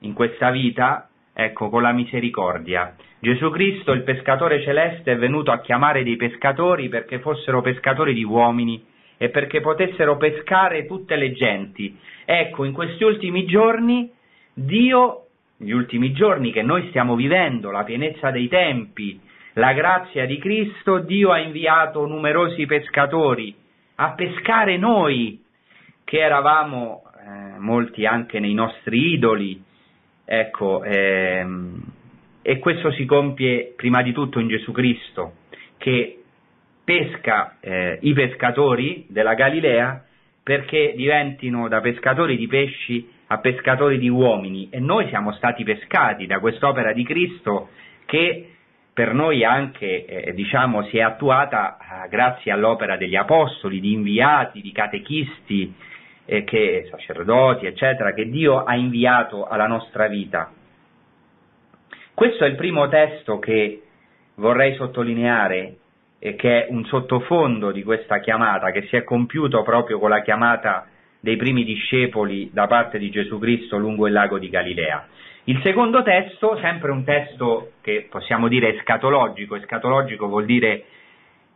in 0.00 0.12
questa 0.12 0.50
vita, 0.50 1.08
ecco, 1.32 1.68
con 1.68 1.82
la 1.82 1.92
misericordia. 1.92 2.94
Gesù 3.18 3.50
Cristo, 3.50 3.92
il 3.92 4.02
pescatore 4.02 4.62
celeste, 4.62 5.12
è 5.12 5.16
venuto 5.16 5.50
a 5.50 5.60
chiamare 5.60 6.02
dei 6.02 6.16
pescatori 6.16 6.88
perché 6.88 7.20
fossero 7.20 7.60
pescatori 7.60 8.14
di 8.14 8.24
uomini 8.24 8.84
e 9.16 9.28
perché 9.28 9.60
potessero 9.60 10.16
pescare 10.16 10.86
tutte 10.86 11.16
le 11.16 11.32
genti. 11.32 11.96
Ecco, 12.24 12.64
in 12.64 12.72
questi 12.72 13.04
ultimi 13.04 13.44
giorni 13.44 14.10
Dio, 14.52 15.26
gli 15.56 15.70
ultimi 15.70 16.12
giorni 16.12 16.52
che 16.52 16.62
noi 16.62 16.88
stiamo 16.88 17.14
vivendo, 17.14 17.70
la 17.70 17.84
pienezza 17.84 18.30
dei 18.30 18.48
tempi, 18.48 19.20
la 19.54 19.72
grazia 19.72 20.26
di 20.26 20.38
Cristo, 20.38 20.98
Dio 20.98 21.30
ha 21.30 21.38
inviato 21.38 22.06
numerosi 22.06 22.66
pescatori 22.66 23.54
a 23.96 24.12
pescare 24.14 24.76
noi, 24.76 25.40
che 26.04 26.18
eravamo 26.18 27.04
eh, 27.24 27.58
molti 27.58 28.04
anche 28.04 28.40
nei 28.40 28.54
nostri 28.54 29.12
idoli, 29.12 29.62
ecco, 30.24 30.82
ehm, 30.82 31.82
e 32.42 32.58
questo 32.58 32.90
si 32.92 33.04
compie 33.04 33.72
prima 33.76 34.02
di 34.02 34.12
tutto 34.12 34.40
in 34.40 34.48
Gesù 34.48 34.72
Cristo, 34.72 35.34
che 35.76 36.22
pesca 36.84 37.58
eh, 37.60 37.98
i 38.02 38.12
pescatori 38.12 39.06
della 39.08 39.34
Galilea 39.34 40.04
perché 40.42 40.94
diventino 40.96 41.68
da 41.68 41.80
pescatori 41.80 42.36
di 42.36 42.48
pesci 42.48 43.08
a 43.28 43.38
pescatori 43.38 43.98
di 43.98 44.08
uomini. 44.08 44.68
E 44.70 44.80
noi 44.80 45.06
siamo 45.08 45.32
stati 45.34 45.62
pescati 45.62 46.26
da 46.26 46.40
quest'opera 46.40 46.92
di 46.92 47.04
Cristo 47.04 47.68
che 48.04 48.48
per 48.92 49.14
noi 49.14 49.44
anche 49.44 50.04
eh, 50.04 50.34
diciamo, 50.34 50.84
si 50.86 50.98
è 50.98 51.00
attuata 51.00 51.78
eh, 51.78 52.08
grazie 52.08 52.50
all'opera 52.50 52.96
degli 52.96 53.16
apostoli, 53.16 53.80
di 53.80 53.92
inviati, 53.92 54.60
di 54.60 54.72
catechisti, 54.72 55.72
eh, 56.24 56.44
che, 56.44 56.86
sacerdoti, 56.90 57.66
eccetera, 57.66 58.12
che 58.12 58.28
Dio 58.28 58.62
ha 58.64 58.74
inviato 58.74 59.46
alla 59.46 59.66
nostra 59.66 60.06
vita. 60.06 60.50
Questo 62.14 62.44
è 62.44 62.48
il 62.48 62.56
primo 62.56 62.88
testo 62.88 63.38
che 63.38 63.82
vorrei 64.34 64.74
sottolineare, 64.74 65.76
e 66.24 66.36
che 66.36 66.66
è 66.66 66.70
un 66.70 66.84
sottofondo 66.84 67.72
di 67.72 67.82
questa 67.82 68.20
chiamata, 68.20 68.70
che 68.70 68.82
si 68.82 68.94
è 68.94 69.02
compiuto 69.02 69.64
proprio 69.64 69.98
con 69.98 70.08
la 70.08 70.22
chiamata 70.22 70.86
dei 71.18 71.34
primi 71.34 71.64
discepoli 71.64 72.48
da 72.52 72.68
parte 72.68 72.98
di 72.98 73.10
Gesù 73.10 73.40
Cristo 73.40 73.76
lungo 73.76 74.06
il 74.06 74.12
lago 74.12 74.38
di 74.38 74.48
Galilea. 74.48 75.08
Il 75.44 75.60
secondo 75.64 76.04
testo, 76.04 76.56
sempre 76.58 76.92
un 76.92 77.02
testo 77.02 77.72
che 77.80 78.06
possiamo 78.08 78.46
dire 78.46 78.76
escatologico, 78.76 79.56
escatologico 79.56 80.28
vuol 80.28 80.44
dire 80.44 80.84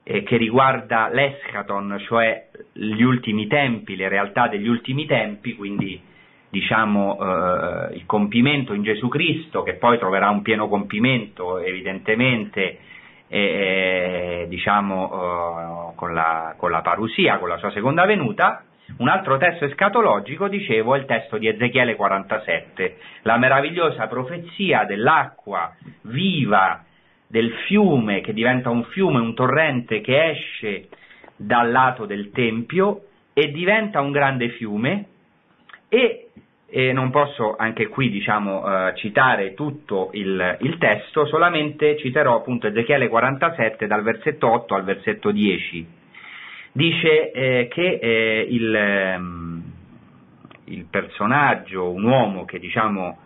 eh, 0.08 0.22
che 0.22 0.36
riguarda 0.36 1.08
l'eschaton, 1.08 2.00
cioè 2.06 2.46
gli 2.72 3.02
ultimi 3.02 3.48
tempi, 3.48 3.96
le 3.96 4.08
realtà 4.08 4.46
degli 4.46 4.68
ultimi 4.68 5.04
tempi, 5.04 5.56
quindi 5.56 6.00
diciamo 6.48 7.18
eh, 7.18 7.96
il 7.96 8.06
compimento 8.06 8.72
in 8.72 8.84
Gesù 8.84 9.08
Cristo, 9.08 9.64
che 9.64 9.74
poi 9.74 9.98
troverà 9.98 10.30
un 10.30 10.42
pieno 10.42 10.68
compimento 10.68 11.58
evidentemente 11.58 12.78
eh, 13.26 14.46
diciamo, 14.48 15.92
con, 15.96 16.14
la, 16.14 16.54
con 16.56 16.70
la 16.70 16.82
parusia, 16.82 17.38
con 17.38 17.48
la 17.48 17.58
sua 17.58 17.72
seconda 17.72 18.04
venuta, 18.04 18.62
un 18.98 19.08
altro 19.08 19.38
testo 19.38 19.64
escatologico, 19.64 20.46
dicevo, 20.46 20.94
è 20.94 20.98
il 20.98 21.06
testo 21.06 21.36
di 21.36 21.48
Ezechiele 21.48 21.96
47, 21.96 22.96
la 23.22 23.38
meravigliosa 23.38 24.06
profezia 24.06 24.84
dell'acqua 24.84 25.74
viva 26.02 26.85
del 27.26 27.52
fiume 27.66 28.20
che 28.20 28.32
diventa 28.32 28.70
un 28.70 28.84
fiume, 28.84 29.20
un 29.20 29.34
torrente 29.34 30.00
che 30.00 30.30
esce 30.30 30.88
dal 31.36 31.70
lato 31.70 32.06
del 32.06 32.30
Tempio 32.30 33.02
e 33.32 33.50
diventa 33.50 34.00
un 34.00 34.12
grande 34.12 34.50
fiume. 34.50 35.06
E, 35.88 36.28
e 36.68 36.92
non 36.92 37.10
posso 37.10 37.54
anche 37.56 37.86
qui 37.88 38.10
diciamo, 38.10 38.64
uh, 38.64 38.94
citare 38.94 39.54
tutto 39.54 40.10
il, 40.14 40.58
il, 40.60 40.78
testo, 40.78 41.26
solamente 41.26 41.96
citerò 41.96 42.36
appunto 42.36 42.66
Ezechiele 42.66 43.08
47 43.08 43.86
dal 43.86 44.02
versetto 44.02 44.50
8 44.50 44.74
al 44.74 44.84
versetto 44.84 45.30
10 45.30 46.04
dice 46.76 47.30
eh, 47.32 47.68
che 47.68 47.98
eh, 48.00 48.46
il, 48.50 49.14
um, 49.18 49.62
il, 50.64 50.84
personaggio, 50.90 51.90
un 51.90 52.04
uomo 52.04 52.44
che 52.44 52.58
diciamo 52.58 53.20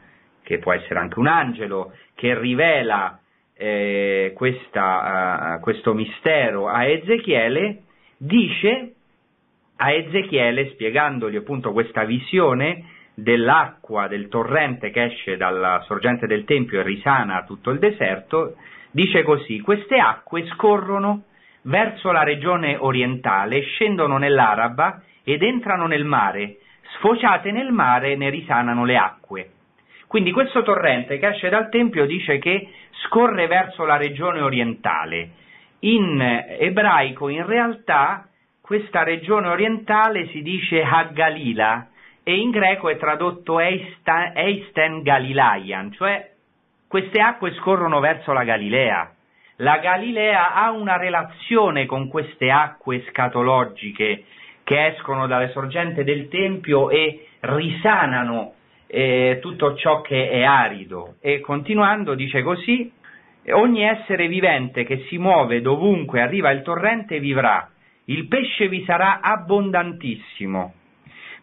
che 0.45 0.59
può 0.59 0.73
essere 0.73 1.01
anche 1.01 1.19
un 1.19 1.27
angelo, 1.27 1.93
che 2.15 2.39
rivela 2.39 3.20
eh, 3.63 4.33
questa, 4.35 5.57
uh, 5.57 5.61
questo 5.61 5.93
mistero 5.93 6.69
a 6.69 6.87
Ezechiele, 6.87 7.83
dice 8.17 8.95
a 9.77 9.93
Ezechiele, 9.93 10.71
spiegandogli 10.71 11.37
appunto 11.37 11.73
questa 11.73 12.05
visione 12.05 12.85
dell'acqua, 13.13 14.09
del 14.09 14.29
torrente 14.29 14.91
che 14.91 15.05
esce 15.05 15.37
dalla 15.37 15.83
sorgente 15.85 16.27
del 16.27 16.45
Tempio 16.45 16.81
e 16.81 16.85
risana 16.85 17.45
tutto 17.45 17.69
il 17.69 17.79
deserto, 17.79 18.57
dice 18.93 19.23
così, 19.25 19.61
queste 19.61 19.99
acque 19.99 20.47
scorrono 20.55 21.25
verso 21.63 22.13
la 22.13 22.23
regione 22.23 22.77
orientale, 22.79 23.61
scendono 23.61 24.17
nell'Araba 24.17 25.03
ed 25.23 25.43
entrano 25.43 25.87
nel 25.87 26.07
mare, 26.07 26.57
sfociate 26.97 27.51
nel 27.51 27.73
mare 27.73 28.17
ne 28.17 28.31
risanano 28.31 28.87
le 28.87 28.97
acque. 28.97 29.51
Quindi 30.11 30.33
questo 30.33 30.63
torrente 30.63 31.19
che 31.19 31.29
esce 31.29 31.51
dal 31.51 31.69
Tempio 31.69 32.05
dice 32.05 32.39
che 32.39 32.69
scorre 33.05 33.47
verso 33.47 33.85
la 33.85 33.97
regione 33.97 34.41
orientale. 34.41 35.31
In 35.81 36.21
ebraico 36.59 37.29
in 37.29 37.47
realtà 37.47 38.27
questa 38.61 39.03
regione 39.03 39.49
orientale 39.49 40.29
si 40.29 40.43
dice 40.43 40.83
Haggalila 40.83 41.89
e 42.23 42.37
in 42.37 42.51
greco 42.51 42.89
è 42.89 42.97
tradotto 42.99 43.59
Eisten 43.59 45.03
Galilaian, 45.03 45.93
cioè 45.93 46.31
queste 46.87 47.21
acque 47.21 47.53
scorrono 47.55 48.01
verso 48.01 48.33
la 48.33 48.45
Galilea. 48.45 49.13
La 49.57 49.79
Galilea 49.79 50.55
ha 50.55 50.71
una 50.71 50.97
relazione 50.97 51.87
con 51.87 52.09
queste 52.09 52.51
acque 52.51 53.05
scatologiche 53.09 54.25
che 54.65 54.87
escono 54.87 55.27
dalle 55.27 55.51
sorgenti 55.51 56.05
del 56.05 56.29
Tempio 56.29 56.91
e 56.91 57.27
risanano 57.41 58.55
eh, 58.91 59.39
tutto 59.41 59.75
ciò 59.77 60.01
che 60.01 60.31
è 60.31 60.43
arido. 60.43 61.15
E 61.21 61.41
continuando 61.41 62.15
dice 62.15 62.43
così, 62.43 62.91
ogni 63.53 63.83
essere 63.83 64.27
vivente 64.27 64.85
che 64.85 65.05
si 65.09 65.19
muove 65.19 65.61
dovunque 65.61 66.21
arriva 66.21 66.51
il 66.51 66.63
torrente 66.63 67.21
vivrà, 67.21 67.71
il 68.07 68.27
pesce 68.27 68.69
vi 68.69 68.83
sarà 68.85 69.21
abbondantissimo, 69.21 70.75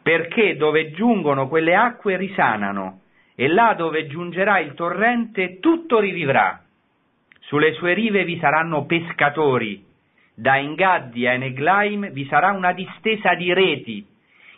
perché 0.02 0.58
dove 0.58 0.92
giungono 0.92 1.48
quelle 1.48 1.76
acque 1.76 2.18
risanano, 2.18 3.02
e 3.36 3.48
là 3.48 3.74
dove 3.78 4.08
giungerà 4.08 4.60
il 4.60 4.74
torrente 4.74 5.60
tutto 5.60 6.00
rivivrà 6.00 6.62
sulle 7.48 7.74
sue 7.74 7.94
rive 7.94 8.26
vi 8.26 8.38
saranno 8.40 8.86
pescatori, 8.86 9.84
da 10.34 10.58
Engaddi 10.60 11.26
a 11.26 11.32
Eneglaim 11.32 12.12
vi 12.12 12.26
sarà 12.28 12.52
una 12.52 12.74
distesa 12.74 13.36
di 13.36 13.54
reti, 13.54 14.06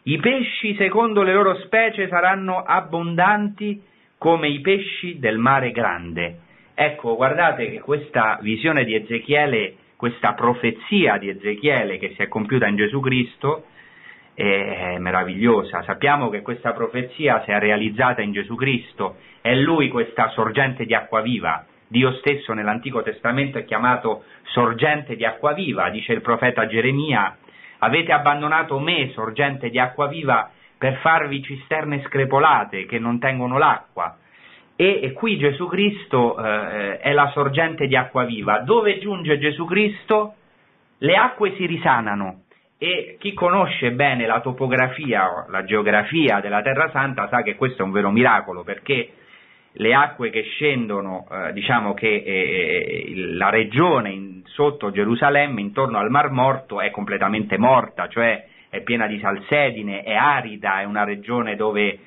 i 0.03 0.17
pesci 0.17 0.75
secondo 0.75 1.23
le 1.23 1.33
loro 1.33 1.55
specie 1.59 2.07
saranno 2.07 2.63
abbondanti 2.63 3.81
come 4.17 4.47
i 4.47 4.61
pesci 4.61 5.19
del 5.19 5.37
mare 5.37 5.71
grande. 5.71 6.39
Ecco, 6.73 7.15
guardate 7.15 7.69
che 7.69 7.79
questa 7.79 8.37
visione 8.41 8.85
di 8.85 8.95
Ezechiele, 8.95 9.75
questa 9.95 10.33
profezia 10.33 11.17
di 11.17 11.29
Ezechiele 11.29 11.97
che 11.97 12.13
si 12.15 12.21
è 12.21 12.27
compiuta 12.27 12.67
in 12.67 12.77
Gesù 12.77 12.99
Cristo, 13.01 13.65
è 14.33 14.97
meravigliosa. 14.97 15.83
Sappiamo 15.83 16.29
che 16.29 16.41
questa 16.41 16.71
profezia 16.71 17.43
si 17.43 17.51
è 17.51 17.59
realizzata 17.59 18.21
in 18.21 18.31
Gesù 18.31 18.55
Cristo, 18.55 19.17
è 19.41 19.53
Lui 19.53 19.89
questa 19.89 20.29
sorgente 20.29 20.85
di 20.85 20.93
acqua 20.93 21.19
viva, 21.19 21.65
Dio 21.89 22.13
stesso 22.13 22.53
nell'Antico 22.53 23.01
Testamento 23.01 23.57
è 23.57 23.65
chiamato 23.65 24.23
sorgente 24.43 25.15
di 25.15 25.25
acqua 25.25 25.53
viva, 25.53 25.89
dice 25.89 26.13
il 26.13 26.21
profeta 26.21 26.67
Geremia, 26.67 27.35
avete 27.79 28.11
abbandonato 28.11 28.79
me, 28.79 29.11
sorgente 29.13 29.69
di 29.69 29.79
acqua 29.79 30.07
viva, 30.07 30.49
per 30.77 30.97
farvi 30.97 31.41
cisterne 31.43 32.01
screpolate 32.03 32.85
che 32.85 32.99
non 32.99 33.19
tengono 33.19 33.57
l'acqua. 33.57 34.17
e, 34.75 35.01
e 35.03 35.11
qui 35.11 35.37
Gesù 35.37 35.67
Cristo 35.67 36.41
eh, 36.41 36.99
è 36.99 37.11
la 37.11 37.29
sorgente 37.33 37.85
di 37.85 37.97
acqua 37.97 38.23
viva. 38.23 38.59
Dove 38.59 38.99
giunge 38.99 39.37
Gesù 39.37 39.65
Cristo? 39.65 40.35
Le 40.99 41.15
acque 41.15 41.55
si 41.55 41.65
risanano 41.65 42.43
e 42.77 43.17
chi 43.19 43.33
conosce 43.33 43.91
bene 43.91 44.25
la 44.25 44.39
topografia, 44.39 45.45
la 45.49 45.65
geografia 45.65 46.39
della 46.39 46.61
Terra 46.61 46.89
Santa 46.91 47.27
sa 47.27 47.41
che 47.41 47.55
questo 47.55 47.81
è 47.81 47.85
un 47.85 47.91
vero 47.91 48.09
miracolo 48.09 48.63
perché 48.63 49.11
le 49.73 49.93
acque 49.93 50.29
che 50.29 50.41
scendono, 50.43 51.27
eh, 51.31 51.53
diciamo 51.53 51.93
che 51.93 52.07
eh, 52.07 53.13
la 53.15 53.49
regione 53.49 54.09
in, 54.11 54.41
sotto 54.45 54.91
Gerusalemme, 54.91 55.61
intorno 55.61 55.97
al 55.97 56.09
Mar 56.09 56.31
Morto, 56.31 56.81
è 56.81 56.89
completamente 56.89 57.57
morta, 57.57 58.07
cioè 58.07 58.47
è 58.69 58.81
piena 58.81 59.07
di 59.07 59.19
salsedine, 59.19 60.03
è 60.03 60.13
arida, 60.13 60.81
è 60.81 60.83
una 60.83 61.03
regione 61.03 61.55
dove 61.55 61.99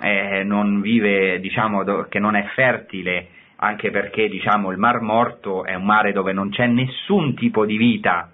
eh, 0.00 0.42
non 0.44 0.80
vive, 0.80 1.40
diciamo, 1.40 1.84
do, 1.84 2.06
che 2.08 2.18
non 2.18 2.34
è 2.34 2.44
fertile, 2.54 3.28
anche 3.56 3.90
perché 3.90 4.28
diciamo, 4.28 4.70
il 4.70 4.78
Mar 4.78 5.00
Morto 5.00 5.64
è 5.64 5.74
un 5.74 5.84
mare 5.84 6.12
dove 6.12 6.32
non 6.32 6.50
c'è 6.50 6.66
nessun 6.66 7.34
tipo 7.34 7.64
di 7.64 7.76
vita. 7.76 8.31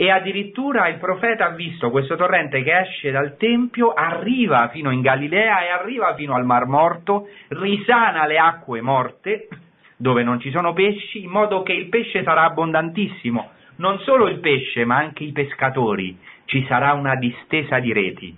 E 0.00 0.12
addirittura 0.12 0.86
il 0.86 0.98
profeta 0.98 1.46
ha 1.46 1.54
visto 1.56 1.90
questo 1.90 2.14
torrente 2.14 2.62
che 2.62 2.78
esce 2.82 3.10
dal 3.10 3.36
Tempio, 3.36 3.92
arriva 3.94 4.68
fino 4.68 4.92
in 4.92 5.00
Galilea 5.00 5.64
e 5.64 5.70
arriva 5.70 6.14
fino 6.14 6.34
al 6.34 6.44
Mar 6.44 6.66
Morto, 6.66 7.26
risana 7.48 8.24
le 8.24 8.38
acque 8.38 8.80
morte, 8.80 9.48
dove 9.96 10.22
non 10.22 10.38
ci 10.38 10.52
sono 10.52 10.72
pesci, 10.72 11.24
in 11.24 11.30
modo 11.30 11.64
che 11.64 11.72
il 11.72 11.88
pesce 11.88 12.22
sarà 12.22 12.44
abbondantissimo. 12.44 13.50
Non 13.78 13.98
solo 14.02 14.28
il 14.28 14.38
pesce, 14.38 14.84
ma 14.84 14.98
anche 14.98 15.24
i 15.24 15.32
pescatori. 15.32 16.16
Ci 16.44 16.64
sarà 16.68 16.92
una 16.92 17.16
distesa 17.16 17.80
di 17.80 17.92
reti. 17.92 18.36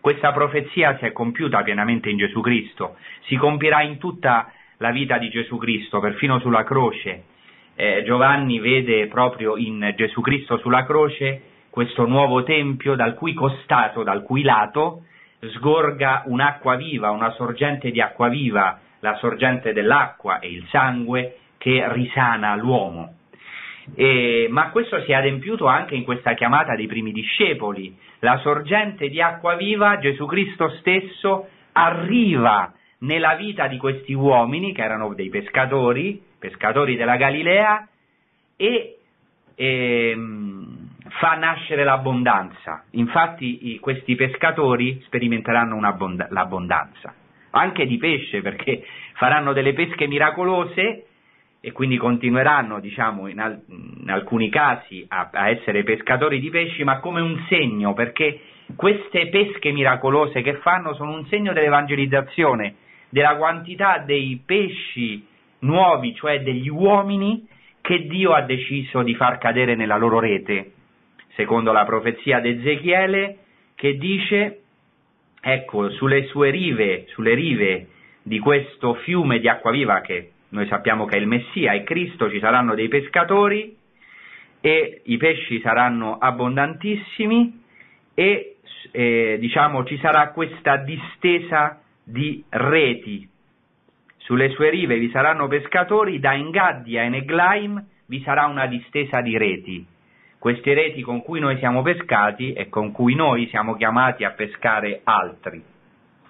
Questa 0.00 0.32
profezia 0.32 0.96
si 0.96 1.04
è 1.04 1.12
compiuta 1.12 1.60
pienamente 1.62 2.08
in 2.08 2.16
Gesù 2.16 2.40
Cristo, 2.40 2.96
si 3.26 3.36
compierà 3.36 3.82
in 3.82 3.98
tutta 3.98 4.50
la 4.78 4.92
vita 4.92 5.18
di 5.18 5.28
Gesù 5.28 5.58
Cristo, 5.58 6.00
perfino 6.00 6.38
sulla 6.38 6.64
croce. 6.64 7.36
Eh, 7.80 8.02
Giovanni 8.02 8.58
vede 8.58 9.06
proprio 9.06 9.56
in 9.56 9.94
Gesù 9.96 10.20
Cristo 10.20 10.58
sulla 10.58 10.84
croce 10.84 11.42
questo 11.70 12.06
nuovo 12.06 12.42
tempio 12.42 12.96
dal 12.96 13.14
cui 13.14 13.34
costato, 13.34 14.02
dal 14.02 14.24
cui 14.24 14.42
lato 14.42 15.04
sgorga 15.38 16.24
un'acqua 16.26 16.74
viva, 16.74 17.10
una 17.10 17.30
sorgente 17.34 17.92
di 17.92 18.00
acqua 18.00 18.26
viva, 18.26 18.80
la 18.98 19.14
sorgente 19.18 19.72
dell'acqua 19.72 20.40
e 20.40 20.48
il 20.48 20.66
sangue 20.70 21.36
che 21.56 21.84
risana 21.92 22.56
l'uomo. 22.56 23.14
E, 23.94 24.48
ma 24.50 24.70
questo 24.70 25.00
si 25.02 25.12
è 25.12 25.14
adempiuto 25.14 25.66
anche 25.66 25.94
in 25.94 26.02
questa 26.02 26.34
chiamata 26.34 26.74
dei 26.74 26.88
primi 26.88 27.12
discepoli. 27.12 27.96
La 28.18 28.38
sorgente 28.38 29.08
di 29.08 29.22
acqua 29.22 29.54
viva, 29.54 30.00
Gesù 30.00 30.26
Cristo 30.26 30.68
stesso, 30.80 31.46
arriva 31.70 32.72
nella 33.02 33.36
vita 33.36 33.68
di 33.68 33.76
questi 33.76 34.14
uomini, 34.14 34.72
che 34.72 34.82
erano 34.82 35.14
dei 35.14 35.28
pescatori, 35.28 36.26
pescatori 36.38 36.96
della 36.96 37.16
Galilea, 37.16 37.88
e, 38.56 38.98
e 39.54 40.16
fa 41.08 41.34
nascere 41.34 41.84
l'abbondanza. 41.84 42.84
Infatti 42.92 43.72
i, 43.72 43.78
questi 43.78 44.14
pescatori 44.14 45.00
sperimenteranno 45.04 45.80
l'abbondanza, 45.80 47.14
anche 47.50 47.86
di 47.86 47.96
pesce, 47.96 48.40
perché 48.40 48.84
faranno 49.14 49.52
delle 49.52 49.72
pesche 49.72 50.06
miracolose 50.06 51.04
e 51.60 51.72
quindi 51.72 51.96
continueranno, 51.96 52.78
diciamo, 52.78 53.26
in, 53.26 53.40
al- 53.40 53.60
in 53.66 54.10
alcuni 54.10 54.48
casi 54.48 55.04
a-, 55.08 55.30
a 55.32 55.48
essere 55.48 55.82
pescatori 55.82 56.38
di 56.40 56.50
pesci, 56.50 56.84
ma 56.84 57.00
come 57.00 57.20
un 57.20 57.44
segno, 57.48 57.94
perché 57.94 58.40
queste 58.76 59.28
pesche 59.28 59.72
miracolose 59.72 60.42
che 60.42 60.54
fanno 60.56 60.94
sono 60.94 61.12
un 61.12 61.26
segno 61.26 61.52
dell'evangelizzazione, 61.52 62.74
della 63.08 63.36
quantità 63.36 63.98
dei 63.98 64.40
pesci 64.44 65.26
nuovi, 65.60 66.14
cioè 66.14 66.42
degli 66.42 66.68
uomini 66.68 67.46
che 67.80 68.06
Dio 68.06 68.32
ha 68.32 68.42
deciso 68.42 69.02
di 69.02 69.14
far 69.14 69.38
cadere 69.38 69.74
nella 69.74 69.96
loro 69.96 70.18
rete, 70.18 70.72
secondo 71.34 71.72
la 71.72 71.84
profezia 71.84 72.40
di 72.40 72.50
Ezechiele 72.50 73.38
che 73.74 73.96
dice, 73.96 74.60
ecco, 75.40 75.90
sulle 75.90 76.26
sue 76.26 76.50
rive, 76.50 77.06
sulle 77.08 77.34
rive 77.34 77.88
di 78.22 78.38
questo 78.38 78.94
fiume 78.94 79.38
di 79.38 79.48
acqua 79.48 79.70
viva 79.70 80.00
che 80.00 80.32
noi 80.50 80.66
sappiamo 80.66 81.04
che 81.04 81.16
è 81.16 81.20
il 81.20 81.26
Messia, 81.26 81.72
è 81.72 81.82
Cristo, 81.82 82.30
ci 82.30 82.40
saranno 82.40 82.74
dei 82.74 82.88
pescatori 82.88 83.76
e 84.60 85.02
i 85.04 85.16
pesci 85.16 85.60
saranno 85.60 86.18
abbondantissimi 86.18 87.62
e 88.14 88.56
eh, 88.90 89.36
diciamo 89.38 89.84
ci 89.84 89.98
sarà 89.98 90.30
questa 90.32 90.76
distesa 90.78 91.80
di 92.02 92.42
reti. 92.48 93.28
Sulle 94.28 94.50
sue 94.50 94.68
rive 94.68 94.98
vi 94.98 95.08
saranno 95.08 95.48
pescatori, 95.48 96.20
da 96.20 96.34
Engaddi 96.34 96.98
a 96.98 97.02
Eneglaim 97.04 97.82
vi 98.08 98.20
sarà 98.20 98.44
una 98.44 98.66
distesa 98.66 99.22
di 99.22 99.38
reti. 99.38 99.86
Queste 100.38 100.74
reti 100.74 101.00
con 101.00 101.22
cui 101.22 101.40
noi 101.40 101.56
siamo 101.56 101.80
pescati 101.80 102.52
e 102.52 102.68
con 102.68 102.92
cui 102.92 103.14
noi 103.14 103.48
siamo 103.48 103.74
chiamati 103.74 104.24
a 104.24 104.32
pescare 104.32 105.00
altri. 105.04 105.62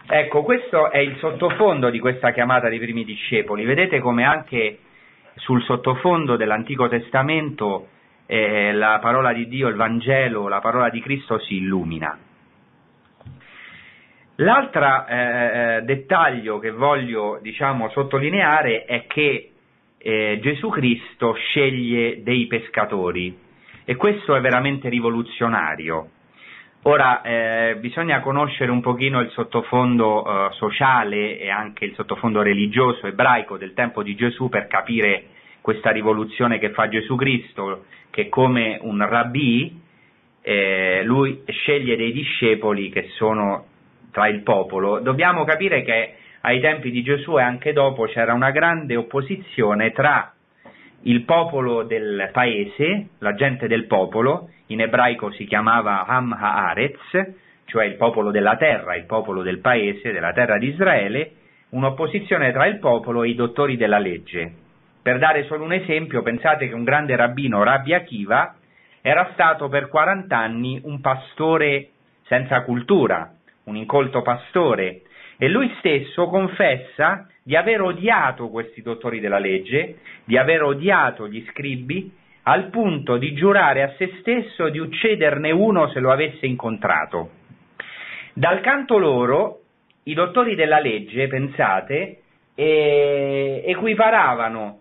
Ecco, 0.06 0.44
questo 0.44 0.92
è 0.92 0.98
il 0.98 1.16
sottofondo 1.16 1.90
di 1.90 1.98
questa 1.98 2.30
chiamata 2.30 2.68
dei 2.68 2.78
primi 2.78 3.02
discepoli. 3.02 3.64
Vedete 3.64 3.98
come 3.98 4.22
anche 4.22 4.78
sul 5.34 5.60
sottofondo 5.64 6.36
dell'Antico 6.36 6.86
Testamento 6.86 7.88
eh, 8.26 8.74
la 8.74 9.00
parola 9.02 9.32
di 9.32 9.48
Dio, 9.48 9.66
il 9.66 9.74
Vangelo, 9.74 10.46
la 10.46 10.60
parola 10.60 10.88
di 10.88 11.00
Cristo 11.00 11.40
si 11.40 11.56
illumina. 11.56 12.16
L'altro 14.40 15.06
eh, 15.06 15.16
eh, 15.16 15.82
dettaglio 15.82 16.60
che 16.60 16.70
voglio 16.70 17.40
diciamo, 17.42 17.90
sottolineare 17.90 18.84
è 18.84 19.06
che 19.08 19.50
eh, 19.98 20.38
Gesù 20.40 20.68
Cristo 20.68 21.32
sceglie 21.32 22.22
dei 22.22 22.46
pescatori 22.46 23.36
e 23.84 23.96
questo 23.96 24.36
è 24.36 24.40
veramente 24.40 24.88
rivoluzionario. 24.88 26.10
Ora, 26.82 27.20
eh, 27.22 27.76
bisogna 27.80 28.20
conoscere 28.20 28.70
un 28.70 28.80
pochino 28.80 29.18
il 29.18 29.30
sottofondo 29.30 30.24
eh, 30.24 30.52
sociale 30.52 31.40
e 31.40 31.50
anche 31.50 31.84
il 31.86 31.94
sottofondo 31.94 32.40
religioso 32.40 33.08
ebraico 33.08 33.58
del 33.58 33.74
tempo 33.74 34.04
di 34.04 34.14
Gesù 34.14 34.48
per 34.48 34.68
capire 34.68 35.24
questa 35.60 35.90
rivoluzione 35.90 36.60
che 36.60 36.70
fa 36.70 36.88
Gesù 36.88 37.16
Cristo, 37.16 37.86
che 38.10 38.28
come 38.28 38.78
un 38.82 39.04
rabbì 39.04 39.80
eh, 40.42 41.02
lui 41.02 41.42
sceglie 41.48 41.96
dei 41.96 42.12
discepoli 42.12 42.88
che 42.90 43.08
sono 43.16 43.67
tra 44.10 44.28
il 44.28 44.42
popolo. 44.42 45.00
Dobbiamo 45.00 45.44
capire 45.44 45.82
che 45.82 46.14
ai 46.42 46.60
tempi 46.60 46.90
di 46.90 47.02
Gesù 47.02 47.38
e 47.38 47.42
anche 47.42 47.72
dopo 47.72 48.04
c'era 48.04 48.32
una 48.32 48.50
grande 48.50 48.96
opposizione 48.96 49.92
tra 49.92 50.32
il 51.02 51.22
popolo 51.22 51.84
del 51.84 52.30
paese, 52.32 53.08
la 53.18 53.34
gente 53.34 53.68
del 53.68 53.86
popolo, 53.86 54.50
in 54.66 54.80
ebraico 54.80 55.30
si 55.32 55.44
chiamava 55.44 56.04
Ham 56.06 56.32
Haaretz, 56.32 57.34
cioè 57.66 57.84
il 57.84 57.96
popolo 57.96 58.30
della 58.30 58.56
terra, 58.56 58.96
il 58.96 59.04
popolo 59.04 59.42
del 59.42 59.60
paese, 59.60 60.12
della 60.12 60.32
terra 60.32 60.58
di 60.58 60.68
Israele, 60.68 61.32
un'opposizione 61.70 62.50
tra 62.52 62.66
il 62.66 62.78
popolo 62.78 63.22
e 63.22 63.28
i 63.28 63.34
dottori 63.34 63.76
della 63.76 63.98
legge. 63.98 64.52
Per 65.02 65.18
dare 65.18 65.44
solo 65.44 65.64
un 65.64 65.72
esempio, 65.72 66.22
pensate 66.22 66.68
che 66.68 66.74
un 66.74 66.84
grande 66.84 67.14
rabbino, 67.14 67.62
Rabbi 67.62 67.94
Akiva, 67.94 68.54
era 69.00 69.30
stato 69.32 69.68
per 69.68 69.88
40 69.88 70.36
anni 70.36 70.80
un 70.82 71.00
pastore 71.00 71.90
senza 72.26 72.62
cultura, 72.62 73.32
un 73.68 73.76
incolto 73.76 74.22
pastore, 74.22 75.02
e 75.36 75.48
lui 75.48 75.72
stesso 75.78 76.26
confessa 76.26 77.28
di 77.42 77.54
aver 77.54 77.82
odiato 77.82 78.48
questi 78.48 78.82
dottori 78.82 79.20
della 79.20 79.38
legge, 79.38 79.98
di 80.24 80.36
aver 80.36 80.62
odiato 80.62 81.28
gli 81.28 81.44
scribi, 81.50 82.12
al 82.42 82.70
punto 82.70 83.18
di 83.18 83.34
giurare 83.34 83.82
a 83.82 83.94
se 83.96 84.16
stesso 84.20 84.68
di 84.70 84.78
ucciderne 84.78 85.50
uno 85.50 85.88
se 85.90 86.00
lo 86.00 86.10
avesse 86.10 86.46
incontrato. 86.46 87.30
Dal 88.32 88.60
canto 88.60 88.98
loro, 88.98 89.60
i 90.04 90.14
dottori 90.14 90.54
della 90.54 90.80
legge, 90.80 91.28
pensate, 91.28 92.20
eh, 92.54 93.62
equiparavano 93.66 94.80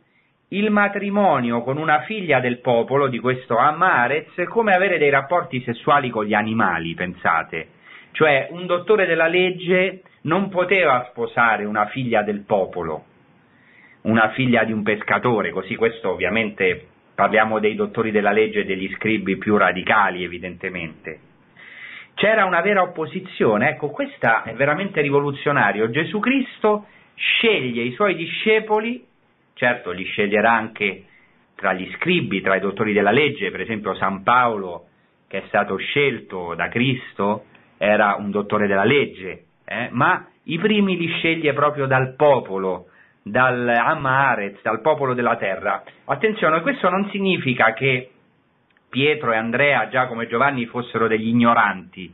il 0.49 0.71
matrimonio 0.71 1.61
con 1.61 1.77
una 1.77 2.01
figlia 2.01 2.39
del 2.39 2.59
popolo 2.59 3.07
di 3.07 3.19
questo 3.19 3.57
Amarez 3.57 4.31
come 4.47 4.73
avere 4.73 4.97
dei 4.97 5.09
rapporti 5.09 5.61
sessuali 5.61 6.09
con 6.09 6.23
gli 6.23 6.33
animali, 6.33 6.93
pensate. 6.93 7.67
Cioè 8.11 8.47
un 8.51 8.65
dottore 8.65 9.05
della 9.05 9.27
legge 9.27 10.01
non 10.21 10.49
poteva 10.49 11.07
sposare 11.09 11.65
una 11.65 11.85
figlia 11.87 12.23
del 12.23 12.41
popolo, 12.41 13.05
una 14.01 14.29
figlia 14.29 14.63
di 14.63 14.71
un 14.71 14.83
pescatore, 14.83 15.51
così 15.51 15.75
questo 15.75 16.11
ovviamente 16.11 16.87
parliamo 17.13 17.59
dei 17.59 17.75
dottori 17.75 18.11
della 18.11 18.31
legge 18.31 18.61
e 18.61 18.65
degli 18.65 18.93
scribi 18.95 19.37
più 19.37 19.57
radicali 19.57 20.23
evidentemente. 20.23 21.19
C'era 22.13 22.45
una 22.45 22.61
vera 22.61 22.81
opposizione, 22.81 23.69
ecco, 23.69 23.89
questo 23.89 24.43
è 24.43 24.53
veramente 24.53 25.01
rivoluzionario. 25.01 25.89
Gesù 25.91 26.19
Cristo 26.19 26.87
sceglie 27.13 27.83
i 27.83 27.93
suoi 27.93 28.15
discepoli, 28.15 29.05
certo 29.53 29.91
li 29.91 30.03
sceglierà 30.03 30.51
anche 30.51 31.05
tra 31.55 31.73
gli 31.73 31.91
scribi, 31.95 32.41
tra 32.41 32.55
i 32.55 32.59
dottori 32.59 32.93
della 32.93 33.11
legge, 33.11 33.51
per 33.51 33.61
esempio 33.61 33.95
San 33.95 34.23
Paolo, 34.23 34.87
che 35.27 35.39
è 35.39 35.43
stato 35.47 35.75
scelto 35.77 36.53
da 36.55 36.69
Cristo, 36.69 37.45
era 37.78 38.15
un 38.17 38.32
dottore 38.32 38.67
della 38.67 38.84
legge, 38.84 39.43
eh, 39.65 39.89
ma 39.91 40.28
i 40.43 40.57
primi 40.57 40.97
li 40.97 41.07
sceglie 41.17 41.53
proprio 41.53 41.86
dal 41.86 42.15
popolo, 42.15 42.88
dal 43.21 43.67
Amaretz, 43.67 44.61
dal 44.61 44.82
popolo 44.82 45.13
della 45.13 45.36
terra. 45.36 45.84
Attenzione, 46.05 46.61
questo 46.61 46.89
non 46.89 47.09
significa 47.09 47.73
che 47.73 48.09
Pietro 48.89 49.34
e 49.34 49.36
Andrea, 49.36 49.89
Giacomo 49.89 50.21
e 50.21 50.28
Giovanni 50.28 50.65
fossero 50.65 51.07
degli 51.07 51.28
ignoranti. 51.28 52.13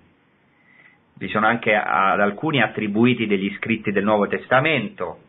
Vi 1.15 1.27
sono 1.29 1.45
anche 1.45 1.75
ad 1.75 2.19
alcuni 2.19 2.61
attribuiti 2.61 3.27
degli 3.27 3.53
scritti 3.57 3.91
del 3.91 4.03
Nuovo 4.03 4.27
Testamento, 4.27 5.19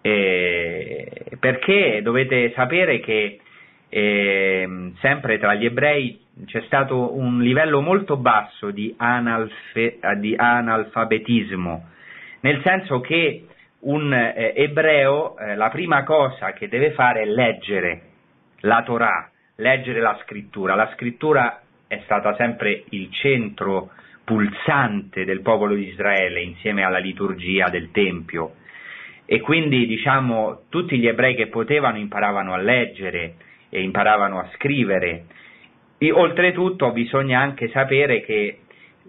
eh, 0.00 1.24
perché 1.40 2.00
dovete 2.02 2.52
sapere 2.54 3.00
che 3.00 3.40
eh, 3.88 4.92
sempre 5.00 5.38
tra 5.38 5.54
gli 5.54 5.64
ebrei 5.64 6.20
c'è 6.46 6.62
stato 6.66 7.16
un 7.16 7.40
livello 7.40 7.80
molto 7.80 8.16
basso 8.16 8.70
di, 8.70 8.94
analfe, 8.96 9.98
di 10.18 10.34
analfabetismo, 10.36 11.88
nel 12.40 12.62
senso 12.62 13.00
che 13.00 13.44
un 13.80 14.12
eh, 14.12 14.52
ebreo 14.56 15.36
eh, 15.38 15.54
la 15.54 15.68
prima 15.68 16.04
cosa 16.04 16.52
che 16.52 16.68
deve 16.68 16.92
fare 16.92 17.22
è 17.22 17.26
leggere 17.26 18.02
la 18.60 18.82
Torah, 18.82 19.30
leggere 19.56 20.00
la 20.00 20.18
scrittura. 20.22 20.74
La 20.74 20.90
scrittura 20.94 21.60
è 21.86 22.00
stata 22.04 22.34
sempre 22.36 22.84
il 22.90 23.10
centro 23.10 23.90
pulsante 24.24 25.24
del 25.24 25.40
popolo 25.40 25.74
di 25.74 25.88
Israele 25.88 26.42
insieme 26.42 26.82
alla 26.82 26.98
liturgia 26.98 27.68
del 27.68 27.90
Tempio 27.90 28.56
e 29.24 29.40
quindi 29.40 29.86
diciamo 29.86 30.64
tutti 30.68 30.98
gli 30.98 31.06
ebrei 31.06 31.34
che 31.34 31.46
potevano 31.46 31.98
imparavano 31.98 32.52
a 32.52 32.58
leggere 32.58 33.34
e 33.68 33.82
imparavano 33.82 34.38
a 34.38 34.48
scrivere. 34.54 35.24
E, 35.98 36.12
oltretutto 36.12 36.92
bisogna 36.92 37.40
anche 37.40 37.68
sapere 37.68 38.20
che 38.22 38.60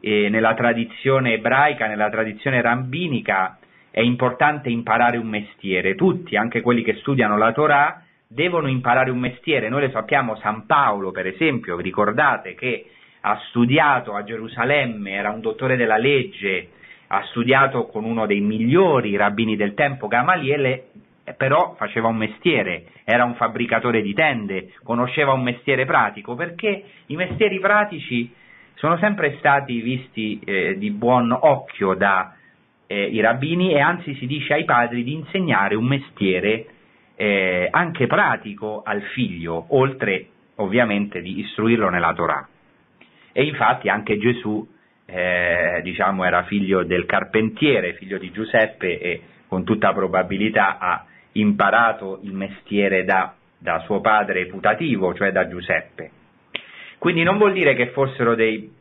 eh, 0.01 0.29
nella 0.29 0.53
tradizione 0.53 1.33
ebraica, 1.33 1.87
nella 1.87 2.09
tradizione 2.09 2.61
rabbinica, 2.61 3.57
è 3.91 4.01
importante 4.01 4.69
imparare 4.69 5.17
un 5.17 5.27
mestiere. 5.27 5.95
Tutti, 5.95 6.35
anche 6.35 6.61
quelli 6.61 6.83
che 6.83 6.95
studiano 6.95 7.37
la 7.37 7.51
Torah, 7.51 8.03
devono 8.27 8.67
imparare 8.67 9.09
un 9.09 9.19
mestiere. 9.19 9.69
Noi 9.69 9.81
lo 9.81 9.89
sappiamo, 9.89 10.35
San 10.37 10.65
Paolo, 10.65 11.11
per 11.11 11.27
esempio, 11.27 11.77
ricordate 11.77 12.53
che 12.53 12.85
ha 13.21 13.39
studiato 13.49 14.13
a 14.13 14.23
Gerusalemme, 14.23 15.11
era 15.11 15.31
un 15.31 15.41
dottore 15.41 15.75
della 15.75 15.97
legge, 15.97 16.69
ha 17.07 17.23
studiato 17.29 17.87
con 17.87 18.05
uno 18.05 18.25
dei 18.25 18.39
migliori 18.39 19.15
rabbini 19.15 19.55
del 19.55 19.73
tempo, 19.73 20.07
Gamaliele, 20.07 20.85
però 21.37 21.75
faceva 21.75 22.07
un 22.07 22.17
mestiere, 22.17 22.85
era 23.03 23.23
un 23.23 23.35
fabbricatore 23.35 24.01
di 24.01 24.13
tende, 24.13 24.73
conosceva 24.83 25.33
un 25.33 25.43
mestiere 25.43 25.85
pratico, 25.85 26.35
perché 26.35 26.83
i 27.07 27.15
mestieri 27.15 27.59
pratici 27.59 28.33
sono 28.75 28.97
sempre 28.97 29.35
stati 29.39 29.81
visti 29.81 30.39
eh, 30.43 30.77
di 30.77 30.91
buon 30.91 31.31
occhio 31.31 31.93
dai 31.95 32.27
eh, 32.87 33.21
rabbini 33.21 33.73
e 33.73 33.79
anzi 33.79 34.15
si 34.15 34.25
dice 34.25 34.53
ai 34.53 34.65
padri 34.65 35.03
di 35.03 35.13
insegnare 35.13 35.75
un 35.75 35.85
mestiere 35.85 36.65
eh, 37.15 37.67
anche 37.69 38.07
pratico 38.07 38.81
al 38.83 39.01
figlio, 39.13 39.65
oltre 39.69 40.27
ovviamente 40.55 41.21
di 41.21 41.39
istruirlo 41.39 41.89
nella 41.89 42.13
Torah. 42.13 42.47
E 43.31 43.43
infatti 43.43 43.89
anche 43.89 44.17
Gesù 44.17 44.67
eh, 45.05 45.81
diciamo, 45.83 46.23
era 46.23 46.43
figlio 46.43 46.83
del 46.83 47.05
carpentiere, 47.05 47.93
figlio 47.93 48.17
di 48.17 48.31
Giuseppe 48.31 48.99
e 48.99 49.21
con 49.47 49.63
tutta 49.63 49.91
probabilità 49.93 50.77
ha 50.77 51.05
imparato 51.33 52.19
il 52.23 52.33
mestiere 52.33 53.03
da, 53.05 53.33
da 53.57 53.79
suo 53.79 54.01
padre 54.01 54.47
putativo, 54.47 55.13
cioè 55.13 55.31
da 55.31 55.47
Giuseppe. 55.47 56.11
Quindi 56.97 57.23
non 57.23 57.37
vuol 57.37 57.53
dire 57.53 57.75
che 57.75 57.91
fossero 57.91 58.35
dei 58.35 58.71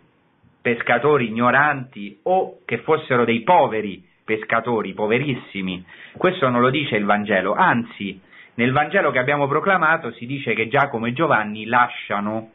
pescatori 0.61 1.29
ignoranti 1.29 2.19
o 2.25 2.59
che 2.65 2.79
fossero 2.79 3.25
dei 3.25 3.43
poveri 3.43 4.07
pescatori, 4.25 4.93
poverissimi. 4.93 5.83
Questo 6.19 6.51
non 6.51 6.61
lo 6.61 6.69
dice 6.69 6.97
il 6.97 7.07
Vangelo, 7.07 7.55
anzi 7.55 8.21
nel 8.55 8.73
Vangelo 8.73 9.11
che 9.11 9.19
abbiamo 9.19 9.47
proclamato 9.47 10.11
si 10.13 10.27
dice 10.27 10.53
che 10.53 10.69
Giacomo 10.69 11.07
e 11.07 11.15
Giovanni 11.15 11.65
lasciano 11.65 12.51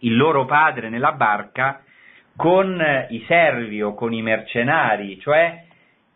il 0.00 0.16
loro 0.16 0.44
padre 0.44 0.90
nella 0.90 1.12
barca 1.12 1.82
con 2.36 2.78
i 3.08 3.24
servi 3.26 3.80
o 3.82 3.94
con 3.94 4.12
i 4.12 4.20
mercenari, 4.20 5.18
cioè 5.20 5.64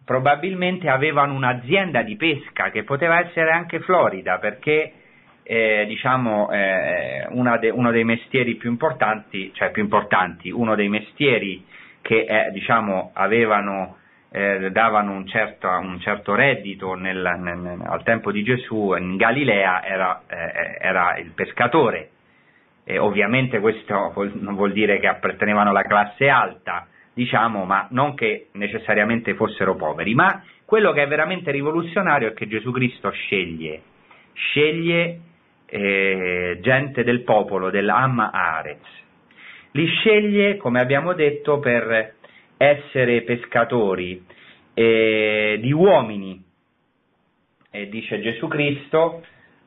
probabilmente 0.07 0.88
avevano 0.88 1.34
un'azienda 1.34 2.02
di 2.02 2.14
pesca 2.14 2.70
che 2.70 2.84
poteva 2.84 3.18
essere 3.18 3.50
anche 3.50 3.80
Florida 3.80 4.38
perché 4.38 4.92
eh, 5.42 5.84
diciamo, 5.88 6.50
eh, 6.52 7.26
de, 7.61 7.70
uno 7.70 7.90
dei 7.90 8.04
mestieri 8.04 8.54
più 8.54 8.70
importanti, 8.70 9.52
cioè 9.52 9.72
più 9.72 9.82
importanti, 9.82 10.50
uno 10.50 10.76
dei 10.76 10.88
mestieri 10.88 11.64
che 12.02 12.24
eh, 12.24 12.50
diciamo, 12.52 13.11
avevano, 13.14 13.96
eh, 14.30 14.70
davano 14.70 15.12
un 15.12 15.26
certo, 15.26 15.68
un 15.68 15.98
certo 15.98 16.36
reddito 16.36 16.94
nel, 16.94 17.36
nel, 17.38 17.80
al 17.84 18.04
tempo 18.04 18.30
di 18.30 18.44
Gesù 18.44 18.94
in 18.94 19.16
Galilea 19.16 19.84
era, 19.84 20.22
eh, 20.28 20.78
era 20.80 21.16
il 21.18 21.32
pescatore. 21.32 22.11
ovviamente 22.98 23.59
questo 23.59 24.12
non 24.34 24.54
vuol 24.54 24.70
dire 24.70 25.00
che 25.00 25.09
appartenevano 25.09 25.70
alla 25.70 25.82
classe 25.82 26.28
alta, 26.28 26.86
diciamo, 27.17 27.64
ma 27.64 27.87
non 27.93 28.14
che 28.14 28.49
necessariamente 28.53 29.33
fossero 29.35 29.75
poveri, 29.75 30.14
ma 30.14 30.45
quello 30.67 30.93
che 30.93 31.03
è 31.03 31.09
veramente 31.09 31.51
rivoluzionario 31.51 32.29
è 32.29 32.35
che 32.35 32.47
Gesù 32.47 32.71
Cristo 32.73 33.09
sceglie, 33.09 33.81
sceglie 34.35 35.21
eh, 35.64 36.59
gente 36.61 37.05
del 37.05 37.23
popolo, 37.23 37.71
dell'Amma 37.71 38.31
Arez, 38.33 38.83
li 39.71 39.87
sceglie, 39.87 40.59
come 40.59 40.79
abbiamo 40.79 41.14
detto, 41.14 41.59
per 41.59 42.17
essere 42.59 43.23
pescatori 43.23 44.23
eh, 44.75 45.59
di 45.59 45.73
uomini, 45.73 46.45
e 47.71 47.89
dice 47.89 48.21
Gesù 48.21 48.47
Cristo, 48.47 49.25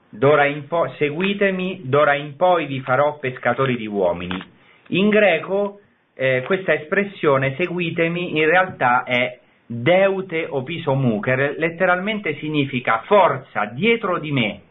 d'ora 0.10 0.46
in 0.46 0.68
poi, 0.68 0.92
seguitemi, 0.98 1.82
d'ora 1.86 2.14
in 2.14 2.36
poi 2.36 2.68
vi 2.68 2.80
farò 2.82 3.18
pescatori 3.18 3.76
di 3.76 3.88
uomini. 3.88 4.40
In 4.90 5.10
greco 5.10 5.80
eh, 6.22 6.44
questa 6.46 6.74
espressione 6.74 7.56
seguitemi 7.56 8.38
in 8.38 8.46
realtà 8.46 9.04
è 9.04 9.40
deute 9.66 10.46
o 10.50 10.64
che 10.64 11.56
letteralmente 11.58 12.36
significa 12.40 13.04
forza 13.06 13.64
dietro 13.72 14.20
di 14.20 14.34
me. 14.34 14.62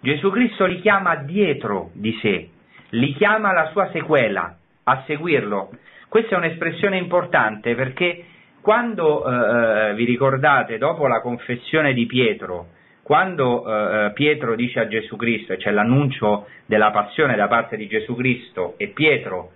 Gesù 0.00 0.30
Cristo 0.30 0.64
li 0.64 0.80
chiama 0.80 1.16
dietro 1.16 1.90
di 1.92 2.18
sé, 2.22 2.48
li 2.90 3.12
chiama 3.12 3.52
la 3.52 3.68
sua 3.72 3.90
sequela, 3.90 4.56
a 4.84 5.02
seguirlo. 5.06 5.72
Questa 6.08 6.36
è 6.36 6.38
un'espressione 6.38 6.96
importante 6.96 7.74
perché 7.74 8.24
quando 8.62 9.26
eh, 9.26 9.90
eh 9.90 9.94
vi 9.94 10.04
ricordate, 10.06 10.78
dopo 10.78 11.06
la 11.06 11.20
confessione 11.20 11.92
di 11.92 12.06
Pietro, 12.06 12.68
quando 13.02 13.66
eh, 13.66 14.06
eh, 14.06 14.12
Pietro 14.12 14.54
dice 14.54 14.80
a 14.80 14.88
Gesù 14.88 15.16
Cristo, 15.16 15.52
e 15.52 15.58
c'è 15.58 15.70
l'annuncio 15.70 16.46
della 16.64 16.90
passione 16.90 17.36
da 17.36 17.46
parte 17.46 17.76
di 17.76 17.86
Gesù 17.88 18.14
Cristo, 18.14 18.74
e 18.78 18.88
Pietro 18.88 19.52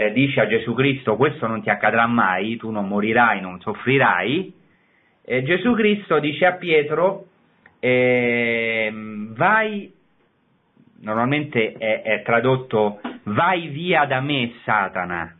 eh, 0.00 0.12
dice 0.12 0.40
a 0.40 0.46
Gesù 0.46 0.72
Cristo 0.72 1.16
questo 1.16 1.46
non 1.46 1.60
ti 1.60 1.68
accadrà 1.68 2.06
mai, 2.06 2.56
tu 2.56 2.70
non 2.70 2.88
morirai, 2.88 3.42
non 3.42 3.60
soffrirai, 3.60 4.54
eh, 5.22 5.42
Gesù 5.42 5.74
Cristo 5.74 6.18
dice 6.18 6.46
a 6.46 6.54
Pietro 6.54 7.26
eh, 7.78 8.90
vai, 9.34 9.92
normalmente 11.00 11.74
è, 11.74 12.00
è, 12.00 12.22
tradotto 12.22 13.00
vai 13.24 13.68
via 13.68 14.06
da 14.06 14.20
me 14.20 14.52
Satana, 14.64 15.36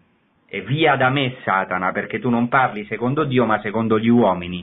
e 0.46 0.60
via 0.60 0.96
da 0.96 1.08
me 1.08 1.36
Satana 1.42 1.90
perché 1.92 2.18
tu 2.18 2.28
non 2.28 2.48
parli 2.48 2.84
secondo 2.84 3.24
Dio 3.24 3.46
ma 3.46 3.60
secondo 3.62 3.98
gli 3.98 4.08
uomini. 4.08 4.62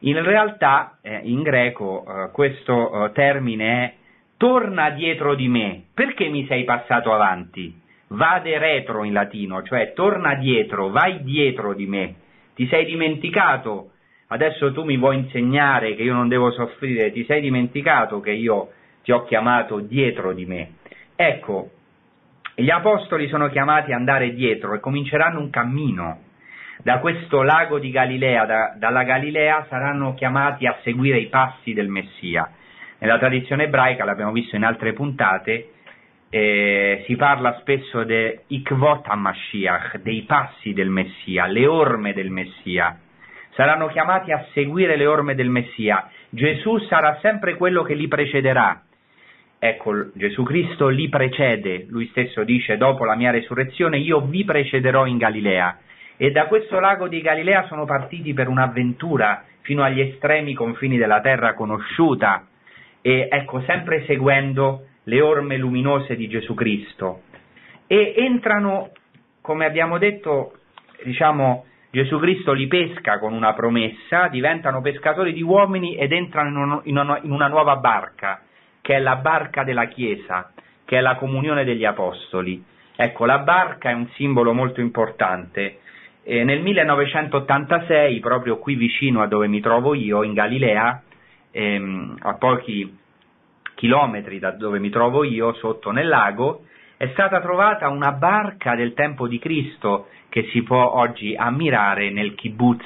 In 0.00 0.22
realtà 0.22 0.98
eh, 1.02 1.22
in 1.24 1.42
greco 1.42 2.04
eh, 2.06 2.30
questo 2.30 3.06
eh, 3.06 3.12
termine 3.12 3.84
è 3.84 3.94
torna 4.36 4.90
dietro 4.90 5.34
di 5.34 5.48
me, 5.48 5.82
perché 5.92 6.28
mi 6.28 6.46
sei 6.46 6.62
passato 6.62 7.12
avanti? 7.12 7.82
Vade 8.14 8.58
retro 8.58 9.04
in 9.04 9.12
latino, 9.12 9.62
cioè 9.62 9.92
torna 9.92 10.34
dietro, 10.34 10.90
vai 10.90 11.22
dietro 11.22 11.74
di 11.74 11.86
me, 11.86 12.14
ti 12.54 12.66
sei 12.68 12.84
dimenticato, 12.84 13.90
adesso 14.28 14.72
tu 14.72 14.84
mi 14.84 14.96
vuoi 14.96 15.16
insegnare 15.18 15.94
che 15.94 16.02
io 16.02 16.14
non 16.14 16.28
devo 16.28 16.50
soffrire, 16.50 17.12
ti 17.12 17.24
sei 17.24 17.40
dimenticato 17.40 18.20
che 18.20 18.32
io 18.32 18.70
ti 19.02 19.12
ho 19.12 19.24
chiamato 19.24 19.80
dietro 19.80 20.32
di 20.32 20.46
me. 20.46 20.72
Ecco, 21.14 21.70
gli 22.56 22.70
apostoli 22.70 23.28
sono 23.28 23.48
chiamati 23.48 23.92
ad 23.92 23.98
andare 23.98 24.32
dietro 24.32 24.74
e 24.74 24.80
cominceranno 24.80 25.40
un 25.40 25.50
cammino. 25.50 26.18
Da 26.82 26.98
questo 26.98 27.42
lago 27.42 27.78
di 27.78 27.90
Galilea, 27.90 28.44
da, 28.46 28.74
dalla 28.76 29.04
Galilea, 29.04 29.66
saranno 29.68 30.14
chiamati 30.14 30.66
a 30.66 30.76
seguire 30.82 31.18
i 31.18 31.26
passi 31.26 31.72
del 31.72 31.88
Messia. 31.88 32.50
Nella 32.98 33.18
tradizione 33.18 33.64
ebraica, 33.64 34.04
l'abbiamo 34.04 34.32
visto 34.32 34.56
in 34.56 34.64
altre 34.64 34.92
puntate, 34.92 35.70
eh, 36.36 37.04
si 37.06 37.14
parla 37.14 37.58
spesso 37.60 38.02
di 38.02 38.36
Ikvot 38.48 39.06
HaMashiach, 39.06 39.98
dei 39.98 40.22
passi 40.22 40.72
del 40.72 40.88
Messia, 40.88 41.46
le 41.46 41.64
orme 41.64 42.12
del 42.12 42.28
Messia. 42.28 42.98
Saranno 43.50 43.86
chiamati 43.86 44.32
a 44.32 44.44
seguire 44.52 44.96
le 44.96 45.06
orme 45.06 45.36
del 45.36 45.48
Messia. 45.48 46.10
Gesù 46.30 46.76
sarà 46.88 47.20
sempre 47.22 47.54
quello 47.54 47.84
che 47.84 47.94
li 47.94 48.08
precederà. 48.08 48.82
Ecco, 49.60 50.10
Gesù 50.14 50.42
Cristo 50.42 50.88
li 50.88 51.08
precede, 51.08 51.86
lui 51.88 52.08
stesso 52.08 52.42
dice, 52.42 52.76
dopo 52.76 53.04
la 53.04 53.14
mia 53.14 53.30
resurrezione 53.30 53.98
io 53.98 54.22
vi 54.22 54.44
precederò 54.44 55.06
in 55.06 55.18
Galilea. 55.18 55.78
e 56.16 56.32
da 56.32 56.46
questo 56.46 56.80
lago 56.80 57.06
di 57.06 57.20
Galilea 57.20 57.66
sono 57.68 57.84
partiti 57.84 58.34
per 58.34 58.48
un'avventura 58.48 59.44
fino 59.60 59.84
agli 59.84 60.00
estremi 60.00 60.54
confini 60.54 60.96
della 60.96 61.20
terra 61.20 61.54
conosciuta 61.54 62.46
e 63.00 63.28
ecco 63.30 63.60
sempre 63.62 64.04
seguendo 64.06 64.86
le 65.04 65.20
orme 65.20 65.56
luminose 65.56 66.16
di 66.16 66.28
Gesù 66.28 66.54
Cristo 66.54 67.22
e 67.86 68.14
entrano, 68.16 68.92
come 69.40 69.66
abbiamo 69.66 69.98
detto, 69.98 70.54
diciamo, 71.04 71.66
Gesù 71.90 72.18
Cristo 72.18 72.52
li 72.52 72.66
pesca 72.66 73.18
con 73.18 73.32
una 73.32 73.52
promessa, 73.52 74.28
diventano 74.28 74.80
pescatori 74.80 75.32
di 75.32 75.42
uomini 75.42 75.94
ed 75.96 76.12
entrano 76.12 76.80
in 76.84 76.98
una, 76.98 77.20
in 77.22 77.30
una 77.30 77.46
nuova 77.46 77.76
barca, 77.76 78.42
che 78.80 78.96
è 78.96 78.98
la 78.98 79.16
barca 79.16 79.62
della 79.62 79.86
Chiesa, 79.86 80.52
che 80.84 80.98
è 80.98 81.00
la 81.00 81.16
comunione 81.16 81.64
degli 81.64 81.84
Apostoli. 81.84 82.62
Ecco, 82.96 83.26
la 83.26 83.38
barca 83.38 83.90
è 83.90 83.92
un 83.92 84.08
simbolo 84.14 84.52
molto 84.52 84.80
importante. 84.80 85.78
E 86.24 86.42
nel 86.42 86.62
1986, 86.62 88.18
proprio 88.20 88.58
qui 88.58 88.74
vicino 88.74 89.22
a 89.22 89.26
dove 89.26 89.46
mi 89.46 89.60
trovo 89.60 89.94
io, 89.94 90.22
in 90.22 90.32
Galilea, 90.32 91.02
ehm, 91.50 92.16
a 92.22 92.34
pochi 92.34 93.02
chilometri 93.74 94.38
da 94.38 94.52
dove 94.52 94.78
mi 94.78 94.90
trovo 94.90 95.24
io, 95.24 95.52
sotto 95.54 95.90
nel 95.90 96.08
lago, 96.08 96.64
è 96.96 97.08
stata 97.12 97.40
trovata 97.40 97.88
una 97.88 98.12
barca 98.12 98.74
del 98.74 98.94
tempo 98.94 99.26
di 99.26 99.38
Cristo 99.38 100.08
che 100.28 100.48
si 100.52 100.62
può 100.62 100.94
oggi 100.94 101.34
ammirare 101.34 102.10
nel 102.10 102.34
kibbutz 102.34 102.84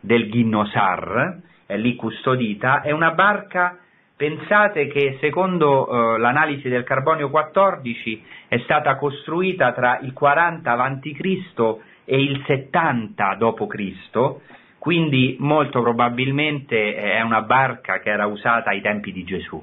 del 0.00 0.28
Ghinnosar, 0.28 1.40
è 1.66 1.76
lì 1.76 1.94
custodita, 1.94 2.82
è 2.82 2.90
una 2.90 3.12
barca, 3.12 3.78
pensate 4.16 4.86
che 4.88 5.18
secondo 5.20 5.88
eh, 5.88 6.18
l'analisi 6.18 6.68
del 6.68 6.84
carbonio 6.84 7.30
14 7.30 8.24
è 8.48 8.58
stata 8.58 8.96
costruita 8.96 9.72
tra 9.72 9.98
il 10.00 10.12
40 10.12 10.72
a.C. 10.72 11.76
e 12.04 12.20
il 12.22 12.42
70 12.46 13.34
d.C., 13.38 14.34
quindi 14.78 15.36
molto 15.38 15.82
probabilmente 15.82 16.94
è 16.94 17.20
una 17.20 17.42
barca 17.42 17.98
che 17.98 18.08
era 18.08 18.26
usata 18.26 18.70
ai 18.70 18.80
tempi 18.80 19.12
di 19.12 19.24
Gesù 19.24 19.62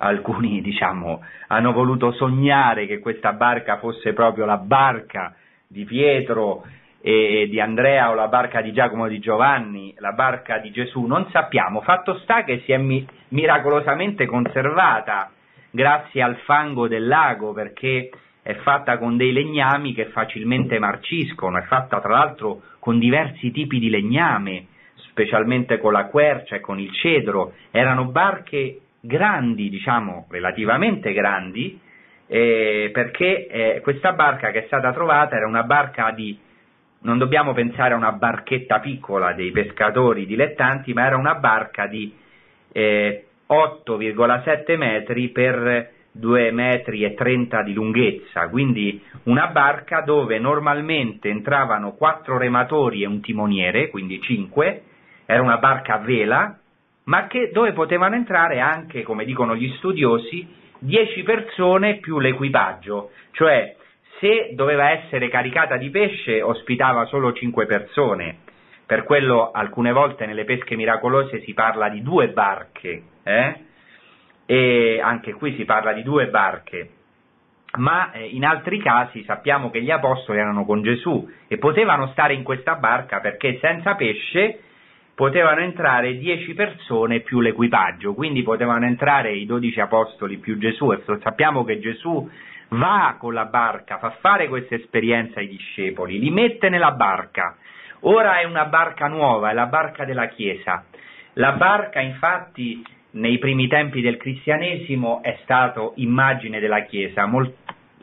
alcuni 0.00 0.60
diciamo, 0.62 1.22
hanno 1.48 1.72
voluto 1.72 2.12
sognare 2.12 2.86
che 2.86 2.98
questa 2.98 3.32
barca 3.32 3.78
fosse 3.78 4.12
proprio 4.12 4.44
la 4.44 4.58
barca 4.58 5.34
di 5.66 5.84
Pietro 5.84 6.64
e 7.02 7.46
di 7.48 7.58
Andrea 7.60 8.10
o 8.10 8.14
la 8.14 8.28
barca 8.28 8.60
di 8.60 8.72
Giacomo 8.72 9.08
di 9.08 9.20
Giovanni, 9.20 9.94
la 9.98 10.12
barca 10.12 10.58
di 10.58 10.70
Gesù, 10.70 11.06
non 11.06 11.28
sappiamo, 11.30 11.80
fatto 11.80 12.18
sta 12.18 12.44
che 12.44 12.60
si 12.64 12.72
è 12.72 12.76
mi- 12.76 13.06
miracolosamente 13.28 14.26
conservata 14.26 15.30
grazie 15.70 16.20
al 16.20 16.36
fango 16.44 16.88
del 16.88 17.06
lago 17.06 17.52
perché 17.52 18.10
è 18.42 18.54
fatta 18.56 18.98
con 18.98 19.16
dei 19.16 19.32
legnami 19.32 19.94
che 19.94 20.06
facilmente 20.06 20.78
marciscono, 20.78 21.58
è 21.58 21.62
fatta 21.62 22.00
tra 22.00 22.12
l'altro 22.12 22.62
con 22.78 22.98
diversi 22.98 23.50
tipi 23.50 23.78
di 23.78 23.88
legname, 23.88 24.66
specialmente 25.08 25.78
con 25.78 25.92
la 25.92 26.06
quercia 26.06 26.56
e 26.56 26.60
con 26.60 26.78
il 26.78 26.92
cedro, 26.92 27.54
erano 27.70 28.06
barche 28.06 28.80
grandi, 29.00 29.68
diciamo 29.68 30.26
relativamente 30.28 31.12
grandi, 31.12 31.80
eh, 32.26 32.90
perché 32.92 33.46
eh, 33.46 33.80
questa 33.82 34.12
barca 34.12 34.50
che 34.50 34.64
è 34.64 34.66
stata 34.66 34.92
trovata 34.92 35.36
era 35.36 35.46
una 35.46 35.64
barca 35.64 36.10
di, 36.12 36.38
non 37.00 37.18
dobbiamo 37.18 37.52
pensare 37.52 37.94
a 37.94 37.96
una 37.96 38.12
barchetta 38.12 38.78
piccola 38.78 39.32
dei 39.32 39.50
pescatori 39.50 40.26
dilettanti, 40.26 40.92
ma 40.92 41.06
era 41.06 41.16
una 41.16 41.34
barca 41.34 41.86
di 41.86 42.14
eh, 42.72 43.24
8,7 43.48 44.76
metri 44.76 45.28
per 45.30 45.90
2 46.12 46.50
metri 46.50 47.04
e 47.04 47.14
30 47.14 47.62
di 47.62 47.72
lunghezza, 47.72 48.48
quindi 48.48 49.02
una 49.24 49.48
barca 49.48 50.00
dove 50.00 50.38
normalmente 50.38 51.28
entravano 51.28 51.92
4 51.92 52.36
rematori 52.36 53.02
e 53.02 53.06
un 53.06 53.20
timoniere, 53.20 53.88
quindi 53.90 54.20
5, 54.20 54.82
era 55.26 55.42
una 55.42 55.58
barca 55.58 55.94
a 55.94 55.98
vela, 55.98 56.58
ma 57.04 57.26
che, 57.26 57.50
dove 57.52 57.72
potevano 57.72 58.14
entrare 58.14 58.60
anche, 58.60 59.02
come 59.02 59.24
dicono 59.24 59.54
gli 59.56 59.68
studiosi, 59.76 60.46
10 60.78 61.22
persone 61.22 61.96
più 61.96 62.18
l'equipaggio, 62.18 63.10
cioè 63.32 63.76
se 64.18 64.50
doveva 64.54 64.90
essere 64.90 65.28
caricata 65.28 65.76
di 65.76 65.90
pesce 65.90 66.42
ospitava 66.42 67.04
solo 67.06 67.32
5 67.32 67.66
persone, 67.66 68.38
per 68.86 69.04
quello 69.04 69.50
alcune 69.50 69.92
volte 69.92 70.26
nelle 70.26 70.44
pesche 70.44 70.76
miracolose 70.76 71.42
si 71.42 71.54
parla 71.54 71.88
di 71.88 72.02
due 72.02 72.28
barche, 72.28 73.02
eh? 73.22 73.54
e 74.46 75.00
anche 75.02 75.32
qui 75.32 75.54
si 75.54 75.64
parla 75.64 75.92
di 75.92 76.02
due 76.02 76.26
barche, 76.26 76.90
ma 77.78 78.10
eh, 78.10 78.24
in 78.24 78.44
altri 78.44 78.78
casi 78.78 79.22
sappiamo 79.24 79.70
che 79.70 79.80
gli 79.80 79.90
apostoli 79.90 80.38
erano 80.38 80.64
con 80.64 80.82
Gesù 80.82 81.28
e 81.46 81.56
potevano 81.58 82.08
stare 82.08 82.34
in 82.34 82.42
questa 82.42 82.74
barca 82.74 83.20
perché 83.20 83.58
senza 83.60 83.94
pesce 83.94 84.60
potevano 85.20 85.60
entrare 85.60 86.16
dieci 86.16 86.54
persone 86.54 87.20
più 87.20 87.40
l'equipaggio, 87.40 88.14
quindi 88.14 88.42
potevano 88.42 88.86
entrare 88.86 89.34
i 89.34 89.44
dodici 89.44 89.78
apostoli 89.78 90.38
più 90.38 90.56
Gesù 90.56 90.92
e 90.92 91.02
sappiamo 91.20 91.62
che 91.62 91.78
Gesù 91.78 92.26
va 92.68 93.16
con 93.18 93.34
la 93.34 93.44
barca, 93.44 93.98
fa 93.98 94.16
fare 94.18 94.48
questa 94.48 94.76
esperienza 94.76 95.40
ai 95.40 95.48
discepoli, 95.48 96.18
li 96.18 96.30
mette 96.30 96.70
nella 96.70 96.92
barca. 96.92 97.54
Ora 98.04 98.38
è 98.38 98.44
una 98.44 98.64
barca 98.64 99.08
nuova, 99.08 99.50
è 99.50 99.52
la 99.52 99.66
barca 99.66 100.06
della 100.06 100.28
Chiesa. 100.28 100.86
La 101.34 101.52
barca 101.52 102.00
infatti 102.00 102.82
nei 103.10 103.36
primi 103.36 103.66
tempi 103.66 104.00
del 104.00 104.16
cristianesimo 104.16 105.22
è 105.22 105.38
stato 105.42 105.92
immagine 105.96 106.60
della 106.60 106.84
Chiesa, 106.84 107.26
Mol- 107.26 107.54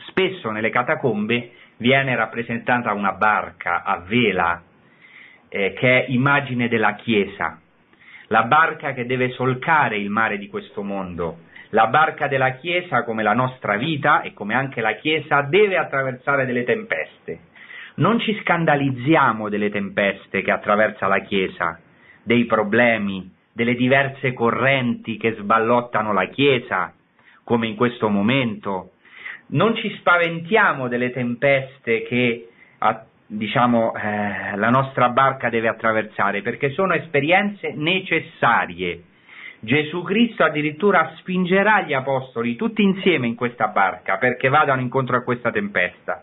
spesso 0.09 0.51
nelle 0.51 0.69
catacombe 0.69 1.49
viene 1.77 2.15
rappresentata 2.15 2.93
una 2.93 3.13
barca 3.13 3.81
a 3.81 4.03
vela, 4.05 4.61
eh, 5.49 5.73
che 5.73 6.05
è 6.05 6.09
immagine 6.09 6.67
della 6.67 6.95
Chiesa, 6.95 7.59
la 8.27 8.43
barca 8.43 8.93
che 8.93 9.05
deve 9.05 9.31
solcare 9.31 9.97
il 9.97 10.09
mare 10.09 10.37
di 10.37 10.47
questo 10.49 10.83
mondo. 10.83 11.45
La 11.71 11.87
barca 11.87 12.27
della 12.27 12.51
Chiesa, 12.51 13.03
come 13.03 13.23
la 13.23 13.33
nostra 13.33 13.75
vita 13.75 14.21
e 14.21 14.33
come 14.33 14.53
anche 14.53 14.79
la 14.81 14.95
Chiesa, 14.95 15.41
deve 15.41 15.77
attraversare 15.77 16.45
delle 16.45 16.63
tempeste. 16.63 17.39
Non 17.95 18.19
ci 18.19 18.37
scandalizziamo 18.41 19.49
delle 19.49 19.69
tempeste 19.69 20.41
che 20.41 20.51
attraversa 20.51 21.07
la 21.07 21.19
Chiesa, 21.19 21.79
dei 22.23 22.45
problemi, 22.45 23.33
delle 23.51 23.75
diverse 23.75 24.33
correnti 24.33 25.17
che 25.17 25.33
sballottano 25.33 26.13
la 26.13 26.27
Chiesa, 26.27 26.93
come 27.43 27.67
in 27.67 27.75
questo 27.75 28.07
momento. 28.09 28.91
Non 29.47 29.75
ci 29.75 29.89
spaventiamo 29.97 30.87
delle 30.87 31.11
tempeste 31.11 32.03
che 32.03 32.49
diciamo, 33.27 33.93
eh, 33.93 34.55
la 34.55 34.69
nostra 34.69 35.09
barca 35.09 35.49
deve 35.49 35.67
attraversare, 35.67 36.41
perché 36.41 36.71
sono 36.71 36.93
esperienze 36.93 37.73
necessarie. 37.75 39.03
Gesù 39.59 40.03
Cristo 40.03 40.43
addirittura 40.43 41.13
spingerà 41.17 41.81
gli 41.81 41.93
apostoli 41.93 42.55
tutti 42.55 42.83
insieme 42.83 43.25
in 43.25 43.35
questa 43.35 43.67
barca 43.67 44.17
perché 44.17 44.49
vadano 44.49 44.81
incontro 44.81 45.17
a 45.17 45.23
questa 45.23 45.49
tempesta. 45.51 46.21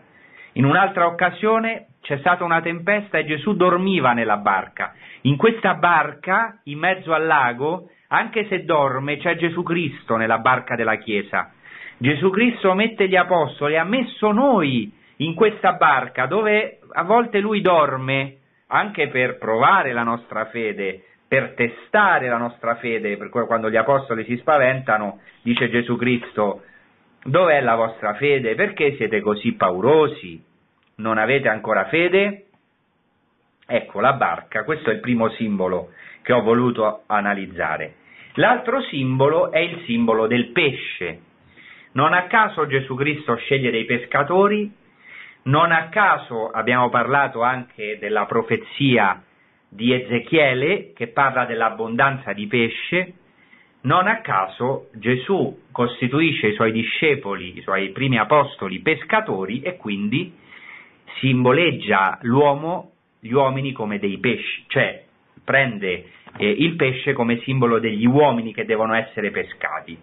In 0.53 0.63
un'altra 0.63 1.05
occasione 1.05 1.87
c'è 2.01 2.17
stata 2.19 2.45
una 2.45 2.61
tempesta 2.61 3.17
e 3.17 3.25
Gesù 3.25 3.55
dormiva 3.55 4.13
nella 4.13 4.37
barca. 4.37 4.93
In 5.21 5.35
questa 5.35 5.73
barca, 5.73 6.61
in 6.63 6.79
mezzo 6.79 7.13
al 7.13 7.25
lago, 7.25 7.89
anche 8.07 8.47
se 8.47 8.63
dorme, 8.63 9.17
c'è 9.17 9.35
Gesù 9.35 9.63
Cristo 9.63 10.15
nella 10.15 10.37
barca 10.37 10.75
della 10.75 10.95
Chiesa. 10.95 11.51
Gesù 11.97 12.29
Cristo 12.29 12.73
mette 12.73 13.09
gli 13.09 13.17
apostoli, 13.17 13.77
ha 13.77 13.83
messo 13.83 14.31
noi 14.31 14.93
in 15.17 15.33
questa 15.33 15.73
barca 15.73 16.25
dove 16.25 16.79
a 16.91 17.03
volte 17.03 17.39
lui 17.39 17.61
dorme 17.61 18.37
anche 18.67 19.07
per 19.09 19.37
provare 19.37 19.93
la 19.93 20.03
nostra 20.03 20.45
fede, 20.45 21.03
per 21.27 21.53
testare 21.53 22.27
la 22.27 22.37
nostra 22.37 22.75
fede, 22.75 23.17
per 23.17 23.29
cui 23.29 23.45
quando 23.45 23.69
gli 23.69 23.77
apostoli 23.77 24.23
si 24.25 24.37
spaventano, 24.37 25.19
dice 25.41 25.69
Gesù 25.69 25.95
Cristo, 25.95 26.63
dov'è 27.23 27.61
la 27.61 27.75
vostra 27.75 28.15
fede? 28.15 28.55
Perché 28.55 28.95
siete 28.95 29.21
così 29.21 29.53
paurosi? 29.53 30.43
Non 30.97 31.17
avete 31.17 31.47
ancora 31.47 31.85
fede? 31.85 32.45
Ecco 33.67 33.99
la 33.99 34.13
barca, 34.13 34.63
questo 34.63 34.89
è 34.89 34.93
il 34.93 34.99
primo 34.99 35.29
simbolo 35.29 35.91
che 36.21 36.33
ho 36.33 36.41
voluto 36.41 37.03
analizzare. 37.07 37.95
L'altro 38.35 38.81
simbolo 38.81 39.51
è 39.51 39.59
il 39.59 39.83
simbolo 39.85 40.27
del 40.27 40.47
pesce. 40.47 41.19
Non 41.93 42.13
a 42.13 42.23
caso 42.23 42.67
Gesù 42.67 42.95
Cristo 42.95 43.35
sceglie 43.35 43.71
dei 43.71 43.85
pescatori 43.85 44.71
non 45.45 45.71
a 45.71 45.89
caso 45.89 46.49
abbiamo 46.49 46.89
parlato 46.89 47.41
anche 47.41 47.97
della 47.99 48.25
profezia 48.25 49.21
di 49.67 49.93
Ezechiele 49.93 50.93
che 50.93 51.07
parla 51.07 51.45
dell'abbondanza 51.45 52.33
di 52.33 52.47
pesce, 52.47 53.13
non 53.81 54.07
a 54.07 54.21
caso 54.21 54.89
Gesù 54.93 55.63
costituisce 55.71 56.47
i 56.47 56.53
suoi 56.53 56.71
discepoli, 56.71 57.57
i 57.57 57.61
suoi 57.61 57.89
primi 57.89 58.17
apostoli 58.17 58.79
pescatori 58.79 59.61
e 59.61 59.77
quindi 59.77 60.33
simboleggia 61.19 62.17
l'uomo, 62.21 62.93
gli 63.19 63.31
uomini 63.31 63.71
come 63.71 63.99
dei 63.99 64.17
pesci, 64.17 64.63
cioè 64.67 65.03
prende 65.43 66.09
eh, 66.37 66.49
il 66.49 66.75
pesce 66.75 67.13
come 67.13 67.39
simbolo 67.41 67.77
degli 67.77 68.05
uomini 68.05 68.53
che 68.53 68.65
devono 68.65 68.95
essere 68.95 69.29
pescati. 69.29 69.97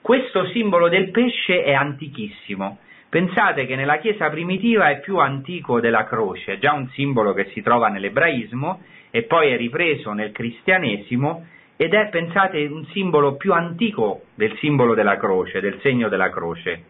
Questo 0.00 0.46
simbolo 0.48 0.88
del 0.88 1.10
pesce 1.10 1.62
è 1.62 1.72
antichissimo, 1.72 2.78
Pensate 3.10 3.64
che 3.64 3.74
nella 3.74 3.98
Chiesa 3.98 4.28
primitiva 4.28 4.90
è 4.90 5.00
più 5.00 5.16
antico 5.18 5.80
della 5.80 6.04
croce, 6.04 6.54
è 6.54 6.58
già 6.58 6.74
un 6.74 6.88
simbolo 6.90 7.32
che 7.32 7.46
si 7.54 7.62
trova 7.62 7.88
nell'ebraismo 7.88 8.82
e 9.10 9.22
poi 9.22 9.50
è 9.50 9.56
ripreso 9.56 10.12
nel 10.12 10.30
cristianesimo 10.30 11.46
ed 11.76 11.94
è, 11.94 12.08
pensate, 12.10 12.66
un 12.66 12.84
simbolo 12.86 13.36
più 13.36 13.54
antico 13.54 14.24
del 14.34 14.54
simbolo 14.58 14.94
della 14.94 15.16
croce, 15.16 15.60
del 15.60 15.78
segno 15.80 16.08
della 16.08 16.28
croce. 16.28 16.82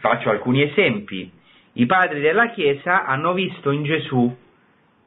Faccio 0.00 0.28
alcuni 0.28 0.62
esempi. 0.62 1.30
I 1.74 1.86
padri 1.86 2.20
della 2.20 2.50
Chiesa 2.50 3.04
hanno 3.06 3.32
visto 3.32 3.70
in 3.70 3.84
Gesù 3.84 4.36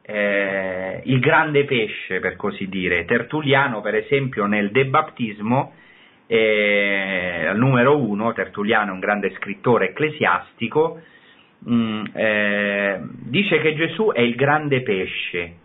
eh, 0.02 1.02
il 1.04 1.20
grande 1.20 1.66
pesce, 1.66 2.20
per 2.20 2.36
così 2.36 2.68
dire. 2.68 3.06
Tertulliano, 3.06 3.82
per 3.82 3.96
esempio, 3.96 4.46
nel 4.46 4.72
De 4.72 4.86
Baptismo, 4.86 5.74
eh, 6.36 7.52
numero 7.54 7.96
uno, 7.96 8.34
Tertulliano 8.34 8.90
è 8.90 8.94
un 8.94 9.00
grande 9.00 9.36
scrittore 9.36 9.90
ecclesiastico, 9.90 11.00
mh, 11.60 11.74
mm, 11.76 12.06
eh, 12.12 13.02
dice 13.26 13.60
che 13.60 13.76
Gesù 13.76 14.12
è 14.12 14.22
il 14.22 14.34
grande 14.34 14.82
pesce, 14.82 15.58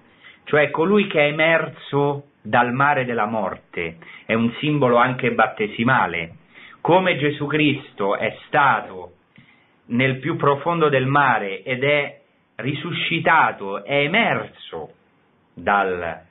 cioè 0.44 0.68
colui 0.70 1.06
che 1.06 1.20
è 1.20 1.28
emerso 1.30 2.24
dal 2.42 2.74
mare 2.74 3.06
della 3.06 3.24
morte, 3.24 3.96
è 4.26 4.34
un 4.34 4.52
simbolo 4.58 4.96
anche 4.96 5.32
battesimale. 5.32 6.34
Come 6.82 7.16
Gesù 7.16 7.46
Cristo 7.46 8.16
è 8.16 8.36
stato 8.46 9.12
nel 9.86 10.18
più 10.18 10.36
profondo 10.36 10.90
del 10.90 11.06
mare 11.06 11.62
ed 11.62 11.82
è 11.82 12.20
risuscitato, 12.56 13.84
è 13.84 14.00
emerso 14.00 14.92
dalle 15.54 16.26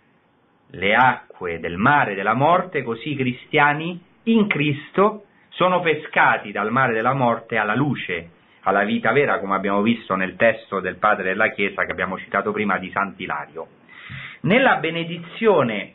acque 0.96 1.60
del 1.60 1.78
mare 1.78 2.14
della 2.14 2.36
morte, 2.36 2.84
così 2.84 3.14
i 3.14 3.16
cristiani 3.16 4.06
in 4.28 4.48
Cristo 4.48 5.24
sono 5.50 5.82
pescati 5.82 6.52
dal 6.52 6.72
mare 6.72 6.94
della 6.94 7.14
morte 7.14 7.58
alla 7.58 7.76
luce, 7.76 8.30
alla 8.62 8.84
vita 8.84 9.12
vera, 9.12 9.40
come 9.40 9.56
abbiamo 9.56 9.82
visto 9.82 10.16
nel 10.16 10.36
testo 10.36 10.80
del 10.80 10.98
Padre 10.98 11.30
della 11.30 11.50
Chiesa 11.50 11.86
che 11.86 11.92
abbiamo 11.92 12.18
citato 12.18 12.52
prima 12.52 12.78
di 12.78 12.90
Sant'Ilario. 12.92 13.68
Nella 14.42 14.76
benedizione, 14.76 15.94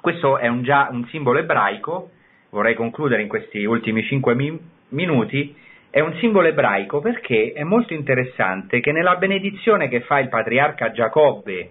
questo 0.00 0.38
è 0.38 0.48
un, 0.48 0.62
già 0.62 0.88
un 0.90 1.06
simbolo 1.06 1.38
ebraico, 1.38 2.10
vorrei 2.50 2.74
concludere 2.74 3.22
in 3.22 3.28
questi 3.28 3.64
ultimi 3.64 4.02
cinque 4.04 4.34
mi- 4.34 4.58
minuti, 4.88 5.54
è 5.90 6.00
un 6.00 6.14
simbolo 6.18 6.48
ebraico 6.48 7.00
perché 7.00 7.52
è 7.52 7.62
molto 7.62 7.94
interessante 7.94 8.80
che 8.80 8.92
nella 8.92 9.16
benedizione 9.16 9.88
che 9.88 10.00
fa 10.00 10.18
il 10.18 10.28
patriarca 10.28 10.92
Giacobbe 10.92 11.70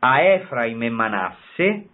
a 0.00 0.20
Efraim 0.20 0.82
e 0.82 0.88
Manasse, 0.88 1.86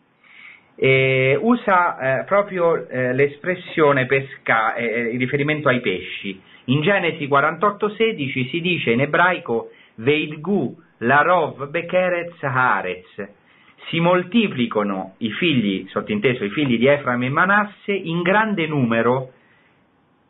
eh, 0.76 1.38
usa 1.40 2.20
eh, 2.20 2.24
proprio 2.24 2.88
eh, 2.88 3.12
l'espressione 3.12 4.06
pesca, 4.06 4.74
eh, 4.74 4.84
eh, 4.84 5.10
in 5.10 5.18
riferimento 5.18 5.68
ai 5.68 5.80
pesci. 5.80 6.40
In 6.64 6.80
Genesi 6.82 7.26
48,16 7.28 8.48
si 8.48 8.60
dice 8.60 8.90
in 8.90 9.00
ebraico 9.00 9.70
Veidgu 9.96 10.76
larov 10.98 11.68
bekeretz 11.68 12.42
haaretz. 12.42 13.28
Si 13.88 14.00
moltiplicano 14.00 15.14
i 15.18 15.30
figli, 15.32 15.86
sottinteso 15.88 16.42
i 16.44 16.50
figli 16.50 16.78
di 16.78 16.86
Efraim 16.86 17.22
e 17.22 17.28
Manasse, 17.28 17.92
in 17.92 18.22
grande 18.22 18.66
numero 18.66 19.32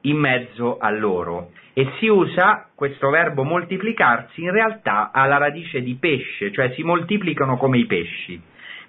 in 0.03 0.17
mezzo 0.17 0.77
a 0.79 0.91
loro. 0.91 1.51
E 1.73 1.89
si 1.99 2.09
usa 2.09 2.69
questo 2.75 3.11
verbo 3.11 3.45
moltiplicarsi 3.45 4.43
in 4.43 4.51
realtà 4.51 5.11
alla 5.13 5.39
radice 5.39 5.83
di 5.83 5.95
pesce, 5.95 6.53
cioè 6.53 6.73
si 6.75 6.83
moltiplicano 6.83 7.57
come 7.57 7.79
i 7.79 7.87
pesci. 7.87 8.41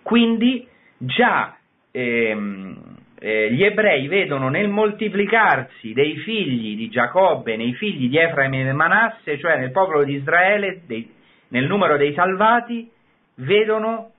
Quindi 0.01 0.67
già 0.97 1.57
ehm, 1.91 2.95
eh, 3.19 3.51
gli 3.51 3.63
ebrei 3.63 4.07
vedono 4.07 4.49
nel 4.49 4.67
moltiplicarsi 4.67 5.93
dei 5.93 6.17
figli 6.17 6.75
di 6.75 6.89
Giacobbe, 6.89 7.55
nei 7.55 7.73
figli 7.73 8.09
di 8.09 8.17
Efraim 8.17 8.53
e 8.53 8.71
Manasse, 8.73 9.39
cioè 9.39 9.57
nel 9.57 9.71
popolo 9.71 10.03
di 10.03 10.15
Israele, 10.15 10.81
dei, 10.85 11.11
nel 11.49 11.65
numero 11.65 11.97
dei 11.97 12.13
salvati, 12.13 12.89
vedono 13.35 14.11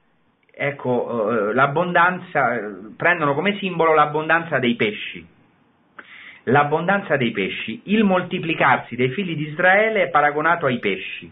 ecco, 0.59 1.51
eh, 1.51 1.55
l'abbondanza, 1.55 2.59
prendono 2.97 3.35
come 3.35 3.59
simbolo 3.59 3.95
l'abbondanza 3.95 4.59
dei 4.59 4.75
pesci. 4.75 5.25
L'abbondanza 6.45 7.17
dei 7.17 7.33
pesci, 7.33 7.83
il 7.85 8.05
moltiplicarsi 8.05 8.97
dei 8.97 9.11
figli 9.11 9.37
di 9.37 9.49
Israele 9.49 10.05
è 10.05 10.09
paragonato 10.09 10.67
ai 10.67 10.79
pesci. 10.79 11.31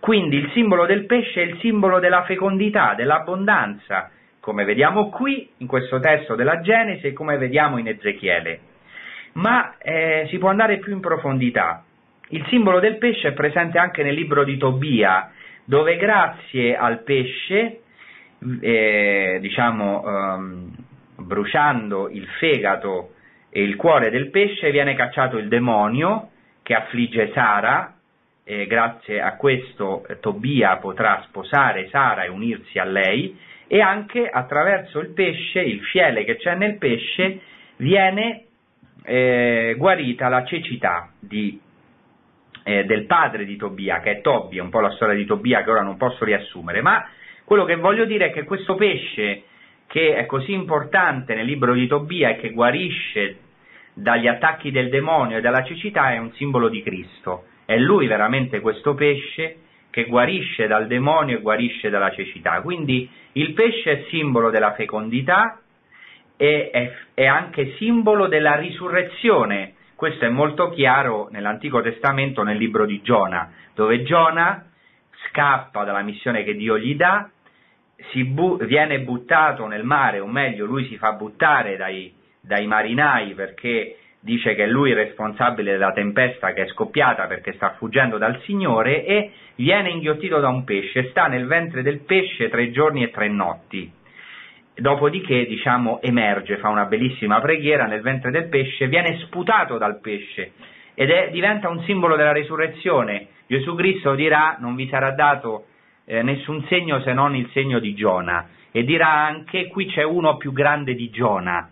Quindi 0.00 0.36
il 0.36 0.50
simbolo 0.52 0.86
del 0.86 1.06
pesce 1.06 1.42
è 1.42 1.44
il 1.44 1.58
simbolo 1.60 2.00
della 2.00 2.24
fecondità, 2.24 2.94
dell'abbondanza, 2.94 4.10
come 4.46 4.62
vediamo 4.62 5.08
qui 5.08 5.50
in 5.56 5.66
questo 5.66 5.98
testo 5.98 6.36
della 6.36 6.60
Genesi 6.60 7.08
e 7.08 7.12
come 7.12 7.36
vediamo 7.36 7.78
in 7.78 7.88
Ezechiele. 7.88 8.60
Ma 9.32 9.76
eh, 9.78 10.28
si 10.30 10.38
può 10.38 10.50
andare 10.50 10.78
più 10.78 10.92
in 10.92 11.00
profondità. 11.00 11.82
Il 12.28 12.46
simbolo 12.46 12.78
del 12.78 12.96
pesce 12.98 13.26
è 13.26 13.32
presente 13.32 13.76
anche 13.76 14.04
nel 14.04 14.14
libro 14.14 14.44
di 14.44 14.56
Tobia, 14.56 15.32
dove 15.64 15.96
grazie 15.96 16.76
al 16.76 17.02
pesce, 17.02 17.80
eh, 18.60 19.38
diciamo, 19.40 20.04
ehm, 20.06 20.76
bruciando 21.16 22.08
il 22.08 22.28
fegato 22.38 23.14
e 23.50 23.64
il 23.64 23.74
cuore 23.74 24.10
del 24.10 24.30
pesce, 24.30 24.70
viene 24.70 24.94
cacciato 24.94 25.38
il 25.38 25.48
demonio 25.48 26.30
che 26.62 26.74
affligge 26.74 27.32
Sara, 27.32 27.96
e 28.44 28.68
grazie 28.68 29.20
a 29.20 29.34
questo 29.34 30.06
eh, 30.06 30.20
Tobia 30.20 30.76
potrà 30.76 31.24
sposare 31.26 31.88
Sara 31.88 32.22
e 32.22 32.28
unirsi 32.28 32.78
a 32.78 32.84
lei, 32.84 33.36
e 33.66 33.80
anche 33.80 34.28
attraverso 34.28 35.00
il 35.00 35.12
pesce, 35.12 35.60
il 35.60 35.82
fiele 35.84 36.24
che 36.24 36.36
c'è 36.36 36.54
nel 36.54 36.78
pesce, 36.78 37.40
viene 37.76 38.44
eh, 39.04 39.74
guarita 39.76 40.28
la 40.28 40.44
cecità 40.44 41.10
di, 41.18 41.60
eh, 42.64 42.84
del 42.84 43.06
padre 43.06 43.44
di 43.44 43.56
Tobia, 43.56 44.00
che 44.00 44.12
è 44.12 44.20
Tobia, 44.20 44.62
un 44.62 44.70
po' 44.70 44.80
la 44.80 44.92
storia 44.92 45.14
di 45.14 45.24
Tobia 45.24 45.62
che 45.62 45.70
ora 45.70 45.82
non 45.82 45.96
posso 45.96 46.24
riassumere, 46.24 46.80
ma 46.80 47.08
quello 47.44 47.64
che 47.64 47.76
voglio 47.76 48.04
dire 48.04 48.26
è 48.26 48.32
che 48.32 48.44
questo 48.44 48.74
pesce 48.74 49.44
che 49.86 50.16
è 50.16 50.26
così 50.26 50.52
importante 50.52 51.34
nel 51.34 51.46
libro 51.46 51.72
di 51.72 51.86
Tobia 51.86 52.30
e 52.30 52.36
che 52.36 52.50
guarisce 52.50 53.38
dagli 53.94 54.26
attacchi 54.26 54.70
del 54.70 54.88
demonio 54.90 55.38
e 55.38 55.40
dalla 55.40 55.62
cecità 55.62 56.12
è 56.12 56.18
un 56.18 56.32
simbolo 56.32 56.68
di 56.68 56.82
Cristo. 56.82 57.44
È 57.64 57.76
lui 57.76 58.06
veramente 58.06 58.60
questo 58.60 58.94
pesce 58.94 59.58
che 59.96 60.04
guarisce 60.04 60.66
dal 60.66 60.88
demonio 60.88 61.38
e 61.38 61.40
guarisce 61.40 61.88
dalla 61.88 62.10
cecità. 62.10 62.60
Quindi 62.60 63.08
il 63.32 63.54
pesce 63.54 63.92
è 63.92 64.04
simbolo 64.10 64.50
della 64.50 64.74
fecondità 64.74 65.58
e 66.36 66.68
è, 66.68 66.92
è 67.14 67.24
anche 67.24 67.76
simbolo 67.78 68.26
della 68.26 68.56
risurrezione. 68.56 69.72
Questo 69.94 70.26
è 70.26 70.28
molto 70.28 70.68
chiaro 70.68 71.28
nell'Antico 71.30 71.80
Testamento 71.80 72.42
nel 72.42 72.58
libro 72.58 72.84
di 72.84 73.00
Giona, 73.00 73.50
dove 73.74 74.02
Giona 74.02 74.66
scappa 75.28 75.84
dalla 75.84 76.02
missione 76.02 76.44
che 76.44 76.56
Dio 76.56 76.78
gli 76.78 76.94
dà, 76.94 77.30
bu- 78.26 78.62
viene 78.66 79.00
buttato 79.00 79.66
nel 79.66 79.84
mare, 79.84 80.20
o 80.20 80.26
meglio 80.26 80.66
lui 80.66 80.84
si 80.88 80.98
fa 80.98 81.12
buttare 81.12 81.78
dai, 81.78 82.12
dai 82.42 82.66
marinai 82.66 83.32
perché 83.32 83.96
dice 84.26 84.56
che 84.56 84.66
lui 84.66 84.90
è 84.90 84.94
responsabile 84.94 85.70
della 85.70 85.92
tempesta 85.92 86.52
che 86.52 86.64
è 86.64 86.66
scoppiata 86.66 87.28
perché 87.28 87.52
sta 87.52 87.74
fuggendo 87.78 88.18
dal 88.18 88.40
Signore 88.40 89.04
e 89.04 89.30
viene 89.54 89.90
inghiottito 89.90 90.40
da 90.40 90.48
un 90.48 90.64
pesce, 90.64 91.10
sta 91.10 91.28
nel 91.28 91.46
ventre 91.46 91.82
del 91.82 92.00
pesce 92.00 92.48
tre 92.48 92.72
giorni 92.72 93.04
e 93.04 93.12
tre 93.12 93.28
notti. 93.28 93.88
Dopodiché, 94.74 95.46
diciamo, 95.46 96.02
emerge, 96.02 96.56
fa 96.56 96.68
una 96.70 96.86
bellissima 96.86 97.40
preghiera 97.40 97.86
nel 97.86 98.02
ventre 98.02 98.32
del 98.32 98.48
pesce, 98.48 98.88
viene 98.88 99.16
sputato 99.20 99.78
dal 99.78 100.00
pesce 100.00 100.52
ed 100.94 101.08
è, 101.10 101.30
diventa 101.30 101.68
un 101.68 101.84
simbolo 101.84 102.16
della 102.16 102.32
risurrezione. 102.32 103.28
Gesù 103.46 103.76
Cristo 103.76 104.16
dirà 104.16 104.56
non 104.58 104.74
vi 104.74 104.88
sarà 104.88 105.12
dato 105.12 105.66
eh, 106.04 106.22
nessun 106.22 106.64
segno 106.66 107.00
se 107.02 107.12
non 107.12 107.36
il 107.36 107.48
segno 107.52 107.78
di 107.78 107.94
Giona 107.94 108.48
e 108.72 108.82
dirà 108.82 109.08
anche 109.08 109.68
qui 109.68 109.86
c'è 109.86 110.02
uno 110.02 110.36
più 110.36 110.52
grande 110.52 110.94
di 110.94 111.10
Giona 111.10 111.70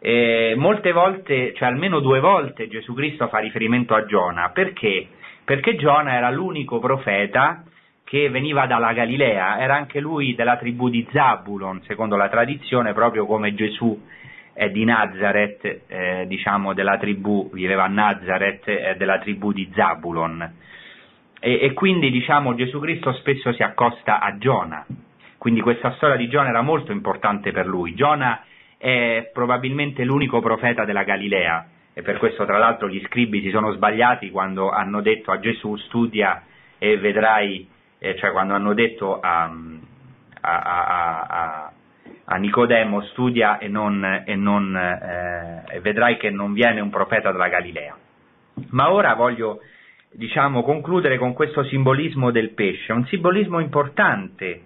eh, 0.00 0.54
molte 0.56 0.92
volte, 0.92 1.52
cioè 1.54 1.68
almeno 1.68 2.00
due 2.00 2.20
volte 2.20 2.68
Gesù 2.68 2.94
Cristo 2.94 3.28
fa 3.28 3.38
riferimento 3.38 3.94
a 3.94 4.04
Giona, 4.04 4.50
perché? 4.50 5.08
Perché 5.44 5.76
Giona 5.76 6.14
era 6.14 6.30
l'unico 6.30 6.78
profeta 6.78 7.64
che 8.04 8.30
veniva 8.30 8.66
dalla 8.66 8.92
Galilea, 8.92 9.58
era 9.58 9.74
anche 9.74 10.00
lui 10.00 10.34
della 10.34 10.56
tribù 10.56 10.88
di 10.88 11.06
Zabulon, 11.12 11.82
secondo 11.82 12.16
la 12.16 12.28
tradizione, 12.28 12.92
proprio 12.94 13.26
come 13.26 13.54
Gesù 13.54 14.00
è 14.54 14.70
di 14.70 14.84
Nazareth, 14.84 15.82
eh, 15.86 16.24
diciamo 16.26 16.72
della 16.72 16.96
tribù, 16.96 17.50
viveva 17.52 17.84
a 17.84 17.88
Nazareth, 17.88 18.68
è 18.68 18.96
della 18.96 19.18
tribù 19.18 19.52
di 19.52 19.70
Zabulon. 19.74 20.54
E, 21.38 21.58
e 21.60 21.72
quindi 21.74 22.10
diciamo 22.10 22.54
Gesù 22.54 22.80
Cristo 22.80 23.12
spesso 23.12 23.52
si 23.52 23.62
accosta 23.62 24.20
a 24.20 24.36
Giona, 24.38 24.86
quindi 25.36 25.60
questa 25.60 25.92
storia 25.92 26.16
di 26.16 26.28
Giona 26.28 26.48
era 26.48 26.62
molto 26.62 26.92
importante 26.92 27.52
per 27.52 27.66
lui. 27.66 27.94
Giona 27.94 28.42
è 28.78 29.30
probabilmente 29.32 30.04
l'unico 30.04 30.40
profeta 30.40 30.84
della 30.84 31.02
Galilea 31.02 31.68
e 31.92 32.02
per 32.02 32.18
questo 32.18 32.44
tra 32.44 32.58
l'altro 32.58 32.88
gli 32.88 33.02
scribi 33.06 33.42
si 33.42 33.50
sono 33.50 33.72
sbagliati 33.72 34.30
quando 34.30 34.70
hanno 34.70 35.00
detto 35.00 35.32
a 35.32 35.40
Gesù 35.40 35.74
studia 35.76 36.44
e 36.78 36.96
vedrai, 36.96 37.68
eh, 37.98 38.16
cioè 38.16 38.30
quando 38.30 38.54
hanno 38.54 38.72
detto 38.72 39.18
a, 39.18 39.52
a, 40.40 40.60
a, 40.60 41.72
a 42.24 42.36
Nicodemo 42.36 43.02
studia 43.06 43.58
e, 43.58 43.66
non, 43.66 44.22
e, 44.24 44.36
non, 44.36 44.76
eh, 44.76 45.64
e 45.74 45.80
vedrai 45.80 46.16
che 46.16 46.30
non 46.30 46.52
viene 46.52 46.80
un 46.80 46.90
profeta 46.90 47.32
della 47.32 47.48
Galilea. 47.48 47.96
Ma 48.70 48.92
ora 48.92 49.14
voglio, 49.14 49.60
diciamo, 50.12 50.62
concludere 50.62 51.18
con 51.18 51.32
questo 51.32 51.64
simbolismo 51.64 52.30
del 52.30 52.50
pesce, 52.50 52.92
un 52.92 53.06
simbolismo 53.06 53.58
importante 53.58 54.62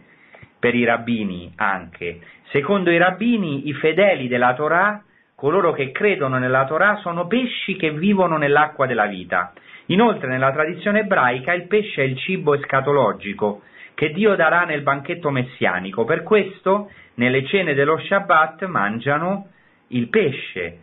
per 0.59 0.75
i 0.75 0.85
rabbini 0.85 1.53
anche. 1.57 2.21
Secondo 2.53 2.91
i 2.91 2.99
rabbini, 2.99 3.69
i 3.69 3.73
fedeli 3.73 4.29
della 4.29 4.53
Torah, 4.53 5.03
coloro 5.35 5.73
che 5.73 5.91
credono 5.91 6.37
nella 6.37 6.67
Torah, 6.67 6.97
sono 6.97 7.27
pesci 7.27 7.77
che 7.77 7.93
vivono 7.93 8.37
nell'acqua 8.37 8.85
della 8.85 9.07
vita. 9.07 9.55
Inoltre, 9.87 10.29
nella 10.29 10.53
tradizione 10.53 11.01
ebraica, 11.01 11.55
il 11.55 11.67
pesce 11.67 12.03
è 12.03 12.05
il 12.05 12.19
cibo 12.19 12.53
escatologico 12.53 13.63
che 13.95 14.11
Dio 14.11 14.35
darà 14.35 14.65
nel 14.65 14.83
banchetto 14.83 15.31
messianico. 15.31 16.05
Per 16.05 16.23
questo, 16.23 16.91
nelle 17.15 17.47
cene 17.47 17.73
dello 17.73 17.99
Shabbat 17.99 18.67
mangiano 18.67 19.49
il 19.89 20.09
pesce, 20.09 20.81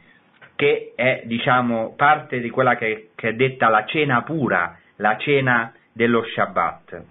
che 0.55 0.93
è, 0.95 1.21
diciamo, 1.25 1.93
parte 1.95 2.39
di 2.39 2.49
quella 2.49 2.77
che, 2.77 3.11
che 3.13 3.29
è 3.29 3.33
detta 3.33 3.69
la 3.69 3.85
cena 3.85 4.23
pura, 4.23 4.75
la 4.95 5.17
cena 5.17 5.71
dello 5.93 6.23
Shabbat. 6.23 7.03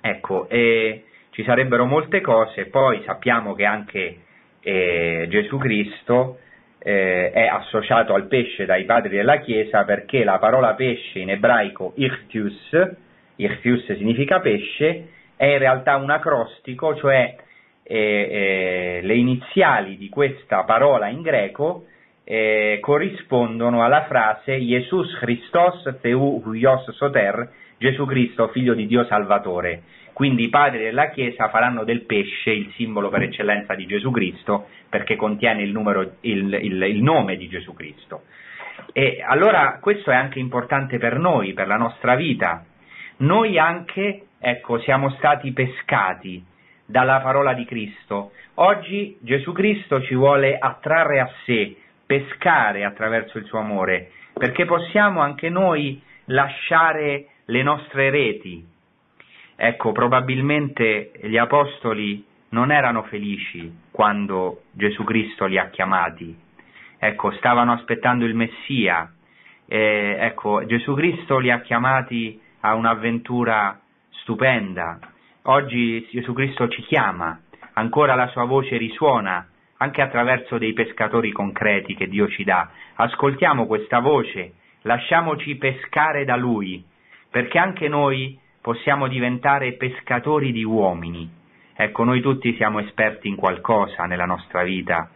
Ecco, 0.00 0.48
e 0.48 1.06
ci 1.32 1.42
sarebbero 1.44 1.86
molte 1.86 2.20
cose, 2.20 2.66
poi 2.66 3.02
sappiamo 3.04 3.54
che 3.54 3.64
anche 3.64 4.18
eh, 4.60 5.26
Gesù 5.30 5.56
Cristo 5.56 6.38
eh, 6.78 7.30
è 7.32 7.46
associato 7.46 8.14
al 8.14 8.26
pesce 8.26 8.66
dai 8.66 8.84
padri 8.84 9.16
della 9.16 9.38
Chiesa 9.38 9.84
perché 9.84 10.24
la 10.24 10.38
parola 10.38 10.74
pesce 10.74 11.20
in 11.20 11.30
ebraico 11.30 11.94
ichtius, 11.96 12.96
ichtius 13.36 13.92
significa 13.94 14.40
pesce, 14.40 15.08
è 15.36 15.46
in 15.46 15.58
realtà 15.58 15.96
un 15.96 16.10
acrostico, 16.10 16.94
cioè 16.96 17.34
eh, 17.82 17.96
eh, 17.96 19.00
le 19.02 19.14
iniziali 19.14 19.96
di 19.96 20.10
questa 20.10 20.64
parola 20.64 21.08
in 21.08 21.22
greco 21.22 21.86
eh, 22.24 22.78
corrispondono 22.80 23.82
alla 23.82 24.04
frase 24.04 24.60
Jesus 24.60 25.16
Christos 25.18 25.96
Theu 26.02 26.42
Huios 26.44 26.90
Soter, 26.90 27.50
Gesù 27.78 28.04
Cristo, 28.04 28.48
figlio 28.48 28.74
di 28.74 28.86
Dio 28.86 29.04
Salvatore. 29.06 29.82
Quindi 30.22 30.44
i 30.44 30.50
padri 30.50 30.84
della 30.84 31.08
Chiesa 31.08 31.48
faranno 31.48 31.82
del 31.82 32.02
pesce 32.02 32.52
il 32.52 32.70
simbolo 32.76 33.08
per 33.08 33.22
eccellenza 33.22 33.74
di 33.74 33.86
Gesù 33.86 34.12
Cristo 34.12 34.68
perché 34.88 35.16
contiene 35.16 35.62
il, 35.62 35.72
numero, 35.72 36.12
il, 36.20 36.58
il, 36.62 36.80
il 36.80 37.02
nome 37.02 37.36
di 37.36 37.48
Gesù 37.48 37.74
Cristo. 37.74 38.22
E 38.92 39.20
allora 39.26 39.78
questo 39.80 40.12
è 40.12 40.14
anche 40.14 40.38
importante 40.38 40.98
per 40.98 41.18
noi, 41.18 41.54
per 41.54 41.66
la 41.66 41.76
nostra 41.76 42.14
vita. 42.14 42.64
Noi 43.16 43.58
anche, 43.58 44.26
ecco, 44.38 44.78
siamo 44.82 45.10
stati 45.16 45.52
pescati 45.52 46.40
dalla 46.86 47.18
parola 47.18 47.52
di 47.52 47.64
Cristo. 47.64 48.30
Oggi 48.54 49.18
Gesù 49.22 49.50
Cristo 49.50 50.00
ci 50.02 50.14
vuole 50.14 50.56
attrarre 50.56 51.18
a 51.18 51.28
sé, 51.44 51.74
pescare 52.06 52.84
attraverso 52.84 53.38
il 53.38 53.44
suo 53.46 53.58
amore, 53.58 54.12
perché 54.34 54.66
possiamo 54.66 55.20
anche 55.20 55.48
noi 55.48 56.00
lasciare 56.26 57.26
le 57.46 57.62
nostre 57.64 58.10
reti, 58.10 58.70
Ecco, 59.64 59.92
probabilmente 59.92 61.12
gli 61.22 61.36
apostoli 61.36 62.26
non 62.48 62.72
erano 62.72 63.04
felici 63.04 63.72
quando 63.92 64.62
Gesù 64.72 65.04
Cristo 65.04 65.44
li 65.46 65.56
ha 65.56 65.68
chiamati, 65.68 66.36
ecco, 66.98 67.30
stavano 67.34 67.70
aspettando 67.70 68.24
il 68.24 68.34
Messia, 68.34 69.08
eh, 69.68 70.16
ecco, 70.18 70.66
Gesù 70.66 70.94
Cristo 70.94 71.38
li 71.38 71.52
ha 71.52 71.60
chiamati 71.60 72.40
a 72.62 72.74
un'avventura 72.74 73.80
stupenda. 74.22 74.98
Oggi 75.42 76.08
Gesù 76.10 76.32
Cristo 76.32 76.66
ci 76.66 76.82
chiama, 76.82 77.40
ancora 77.74 78.16
la 78.16 78.26
sua 78.30 78.44
voce 78.46 78.76
risuona 78.76 79.46
anche 79.76 80.02
attraverso 80.02 80.58
dei 80.58 80.72
pescatori 80.72 81.30
concreti 81.30 81.94
che 81.94 82.08
Dio 82.08 82.26
ci 82.26 82.42
dà. 82.42 82.68
Ascoltiamo 82.96 83.68
questa 83.68 84.00
voce, 84.00 84.54
lasciamoci 84.82 85.54
pescare 85.54 86.24
da 86.24 86.34
Lui, 86.34 86.84
perché 87.30 87.58
anche 87.58 87.86
noi 87.86 88.40
possiamo 88.62 89.08
diventare 89.08 89.72
pescatori 89.72 90.52
di 90.52 90.64
uomini. 90.64 91.28
Ecco, 91.74 92.04
noi 92.04 92.20
tutti 92.20 92.54
siamo 92.54 92.78
esperti 92.78 93.28
in 93.28 93.34
qualcosa 93.34 94.04
nella 94.04 94.24
nostra 94.24 94.62
vita, 94.62 95.10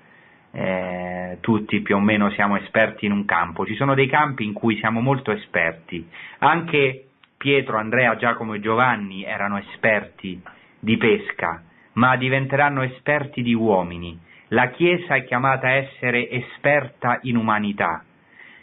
eh, 0.51 1.38
tutti 1.40 1.80
più 1.80 1.97
o 1.97 2.01
meno 2.01 2.30
siamo 2.30 2.57
esperti 2.57 3.07
in 3.07 3.12
un 3.12 3.24
campo, 3.24 3.64
ci 3.64 3.76
sono 3.76 3.94
dei 3.94 4.09
campi 4.09 4.44
in 4.44 4.53
cui 4.53 4.76
siamo 4.78 5.01
molto 5.01 5.30
esperti, 5.30 6.07
anche 6.38 7.05
Pietro, 7.36 7.76
Andrea, 7.78 8.16
Giacomo 8.16 8.55
e 8.55 8.61
Giovanni 8.61 9.22
erano 9.22 9.59
esperti 9.59 10.42
di 10.80 10.97
pesca, 10.97 11.62
ma 11.92 12.16
diventeranno 12.16 12.82
esperti 12.82 13.42
di 13.42 13.55
uomini. 13.55 14.18
La 14.49 14.70
Chiesa 14.70 15.14
è 15.14 15.24
chiamata 15.24 15.68
a 15.68 15.72
essere 15.72 16.30
esperta 16.30 17.18
in 17.22 17.36
umanità 17.36 18.03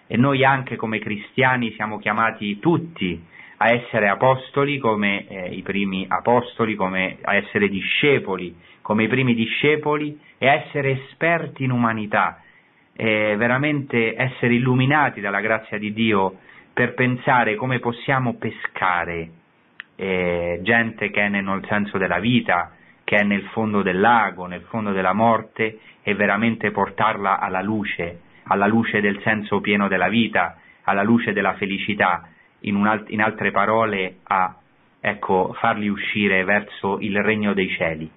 e 0.08 0.18
noi 0.18 0.44
anche 0.44 0.76
come 0.76 1.00
cristiani 1.00 1.72
siamo 1.74 2.00
chiamati 2.00 2.60
tutti 2.60 3.22
a 3.58 3.72
essere 3.72 4.10
apostoli 4.10 4.78
come 4.78 5.28
eh, 5.28 5.50
i 5.50 5.62
primi 5.62 6.06
apostoli, 6.08 6.76
come 6.76 7.18
a 7.22 7.36
essere 7.36 7.70
discepoli 7.70 8.56
come 8.84 9.06
i 9.06 9.08
primi 9.08 9.34
discepoli 9.34 10.20
e 10.38 10.48
a 10.48 10.54
essere 10.54 10.92
esperti 10.92 11.64
in 11.64 11.72
umanità, 11.72 12.42
eh, 12.96 13.36
veramente 13.38 14.14
essere 14.16 14.54
illuminati 14.54 15.22
dalla 15.22 15.40
grazia 15.40 15.80
di 15.80 15.94
Dio 15.94 16.38
per 16.72 16.94
pensare 16.94 17.56
come 17.56 17.80
possiamo 17.80 18.36
pescare 18.36 19.30
eh, 19.96 20.60
gente 20.62 21.10
che 21.10 21.22
è 21.22 21.30
nel 21.30 21.66
senso 21.68 21.98
della 21.98 22.20
vita, 22.20 22.74
che 23.04 23.16
è 23.16 23.24
nel 23.24 23.44
fondo 23.54 23.82
del 23.82 24.00
lago, 24.00 24.46
nel 24.46 24.66
fondo 24.70 24.92
della 24.92 25.14
morte 25.14 25.80
e 26.04 26.14
veramente 26.14 26.72
portarla 26.72 27.40
alla 27.40 27.62
luce, 27.62 28.20
alla 28.44 28.68
luce 28.68 29.00
del 29.00 29.20
senso 29.22 29.62
pieno 29.62 29.88
della 29.88 30.10
vita, 30.10 30.58
alla 30.84 31.04
luce 31.04 31.32
della 31.32 31.54
felicità 31.54 32.28
in, 32.64 32.86
alt- 32.86 33.10
in 33.12 33.22
altre 33.22 33.52
parole 33.52 34.18
a 34.24 34.56
ecco, 35.00 35.54
farli 35.60 35.90
uscire 35.90 36.44
verso 36.44 36.98
il 37.00 37.22
regno 37.22 37.54
dei 37.54 37.70
cieli, 37.70 38.10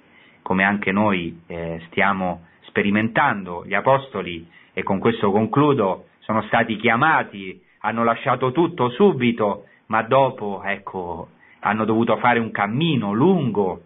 come 0.42 0.62
anche 0.62 0.92
noi 0.92 1.40
eh, 1.46 1.82
stiamo 1.88 2.46
sperimentando. 2.62 3.64
Gli 3.66 3.74
apostoli, 3.74 4.46
e 4.72 4.82
con 4.82 4.98
questo 4.98 5.32
concludo, 5.32 6.06
sono 6.20 6.42
stati 6.42 6.76
chiamati, 6.76 7.60
hanno 7.80 8.04
lasciato 8.04 8.52
tutto 8.52 8.90
subito, 8.90 9.64
ma 9.86 10.02
dopo 10.02 10.62
ecco, 10.64 11.28
hanno 11.60 11.84
dovuto 11.84 12.16
fare 12.18 12.38
un 12.38 12.50
cammino 12.50 13.12
lungo 13.12 13.82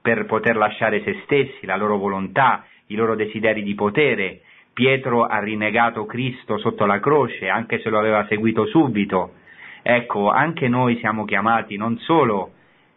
per 0.00 0.24
poter 0.26 0.56
lasciare 0.56 1.02
se 1.02 1.20
stessi, 1.24 1.66
la 1.66 1.76
loro 1.76 1.96
volontà, 1.96 2.64
i 2.86 2.94
loro 2.94 3.14
desideri 3.16 3.62
di 3.62 3.74
potere. 3.74 4.42
Pietro 4.72 5.24
ha 5.24 5.40
rinnegato 5.40 6.06
Cristo 6.06 6.58
sotto 6.58 6.86
la 6.86 7.00
croce, 7.00 7.48
anche 7.48 7.80
se 7.80 7.90
lo 7.90 7.98
aveva 7.98 8.24
seguito 8.26 8.66
subito, 8.66 9.34
Ecco, 9.82 10.28
anche 10.28 10.68
noi 10.68 10.98
siamo 10.98 11.24
chiamati 11.24 11.76
non 11.76 11.98
solo 11.98 12.52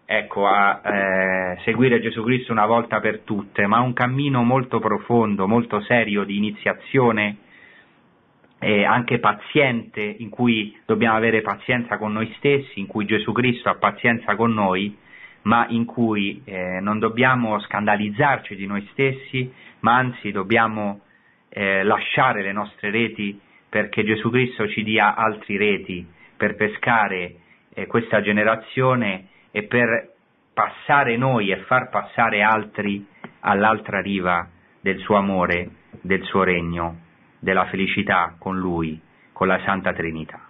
ecco, 0.05 0.47
a 0.47 0.81
eh, 0.83 1.57
seguire 1.63 2.01
Gesù 2.01 2.23
Cristo 2.23 2.51
una 2.51 2.65
volta 2.65 2.99
per 2.99 3.19
tutte, 3.19 3.65
ma 3.67 3.79
un 3.79 3.93
cammino 3.93 4.43
molto 4.43 4.79
profondo, 4.79 5.47
molto 5.47 5.81
serio 5.81 6.23
di 6.23 6.37
iniziazione 6.37 7.37
e 8.59 8.85
anche 8.85 9.19
paziente, 9.19 10.01
in 10.01 10.29
cui 10.29 10.77
dobbiamo 10.85 11.17
avere 11.17 11.41
pazienza 11.41 11.97
con 11.97 12.13
noi 12.13 12.33
stessi, 12.37 12.79
in 12.79 12.87
cui 12.87 13.05
Gesù 13.05 13.31
Cristo 13.31 13.69
ha 13.69 13.75
pazienza 13.75 14.35
con 14.35 14.53
noi, 14.53 14.95
ma 15.43 15.65
in 15.69 15.85
cui 15.85 16.41
eh, 16.45 16.79
non 16.79 16.99
dobbiamo 16.99 17.59
scandalizzarci 17.59 18.55
di 18.55 18.65
noi 18.65 18.87
stessi, 18.91 19.51
ma 19.79 19.95
anzi 19.95 20.31
dobbiamo 20.31 21.01
eh, 21.49 21.83
lasciare 21.83 22.41
le 22.41 22.53
nostre 22.53 22.89
reti 22.89 23.37
perché 23.67 24.03
Gesù 24.03 24.29
Cristo 24.29 24.67
ci 24.69 24.83
dia 24.83 25.15
altri 25.15 25.57
reti 25.57 26.07
per 26.43 26.55
pescare 26.55 27.35
eh, 27.73 27.87
questa 27.87 28.21
generazione 28.21 29.27
e 29.51 29.63
per 29.63 30.11
passare 30.53 31.15
noi 31.15 31.51
e 31.51 31.59
far 31.59 31.87
passare 31.87 32.41
altri 32.41 33.07
all'altra 33.39 34.01
riva 34.01 34.49
del 34.81 34.97
suo 34.97 35.15
amore, 35.15 35.69
del 36.01 36.21
suo 36.23 36.43
regno, 36.43 36.99
della 37.39 37.67
felicità 37.67 38.35
con 38.37 38.57
Lui, 38.57 38.99
con 39.31 39.47
la 39.47 39.61
Santa 39.63 39.93
Trinità. 39.93 40.41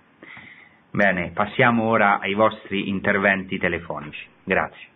Bene, 0.89 1.29
passiamo 1.31 1.83
ora 1.83 2.17
ai 2.17 2.33
vostri 2.33 2.89
interventi 2.89 3.59
telefonici. 3.59 4.25
Grazie. 4.43 4.87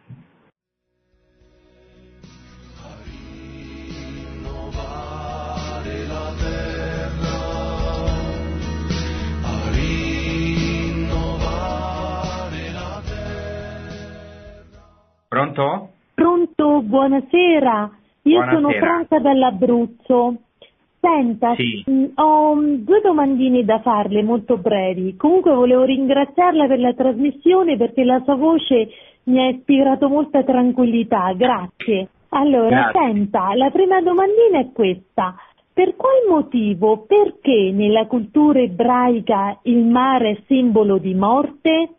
Pronto? 15.57 15.89
Pronto, 16.13 16.81
buonasera. 16.83 17.89
Io 18.23 18.37
Buonasera. 18.37 18.55
sono 18.59 18.69
Franca 18.73 19.19
dall'Abruzzo. 19.19 20.35
Senta, 20.99 21.55
Sì. 21.55 21.83
mh, 21.85 22.05
ho 22.15 22.53
mh, 22.55 22.75
due 22.83 23.01
domandine 23.01 23.63
da 23.63 23.79
farle 23.79 24.21
molto 24.21 24.57
brevi. 24.57 25.15
Comunque 25.15 25.53
volevo 25.53 25.83
ringraziarla 25.83 26.67
per 26.67 26.79
la 26.79 26.93
trasmissione 26.93 27.75
perché 27.77 28.03
la 28.03 28.21
sua 28.23 28.35
voce 28.35 28.87
mi 29.23 29.39
ha 29.39 29.47
ispirato 29.49 30.09
molta 30.09 30.43
tranquillità. 30.43 31.33
Grazie. 31.33 32.07
Allora, 32.29 32.89
Grazie. 32.91 32.99
senta, 33.13 33.53
la 33.55 33.69
prima 33.71 33.99
domandina 34.01 34.59
è 34.59 34.71
questa. 34.71 35.35
per 35.77 35.95
qual 35.95 36.25
motivo, 36.27 37.05
perché 37.05 37.69
nella 37.71 38.07
cultura 38.07 38.59
ebraica 38.59 39.59
il 39.65 39.85
mare 39.85 40.31
è 40.31 40.41
simbolo 40.47 40.97
di 40.97 41.13
morte? 41.13 41.89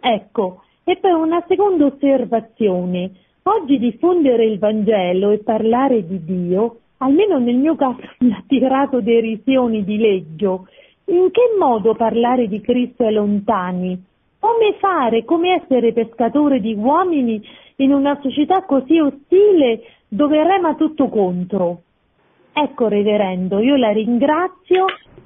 Ecco, 0.00 0.63
e 0.84 0.96
poi 0.96 1.12
una 1.12 1.42
seconda 1.48 1.86
osservazione. 1.86 3.10
Oggi 3.42 3.78
diffondere 3.78 4.44
il 4.44 4.58
Vangelo 4.58 5.30
e 5.30 5.38
parlare 5.38 6.06
di 6.06 6.24
Dio, 6.24 6.80
almeno 6.98 7.38
nel 7.38 7.56
mio 7.56 7.74
caso, 7.74 8.00
mi 8.20 8.32
ha 8.32 8.42
tirato 8.46 9.00
derisioni 9.00 9.82
di 9.82 9.96
leggio. 9.96 10.68
In 11.06 11.30
che 11.30 11.54
modo 11.58 11.94
parlare 11.94 12.48
di 12.48 12.60
Cristo 12.60 13.04
ai 13.04 13.14
lontani? 13.14 14.02
Come 14.38 14.74
fare, 14.78 15.24
come 15.24 15.60
essere 15.62 15.92
pescatore 15.92 16.60
di 16.60 16.74
uomini 16.74 17.42
in 17.76 17.92
una 17.92 18.18
società 18.22 18.64
così 18.64 18.98
ostile 18.98 19.82
dove 20.06 20.42
rema 20.42 20.74
tutto 20.74 21.08
contro? 21.08 21.80
Ecco, 22.52 22.88
reverendo, 22.88 23.58
io 23.58 23.76
la 23.76 23.90
ringrazio, 23.90 24.84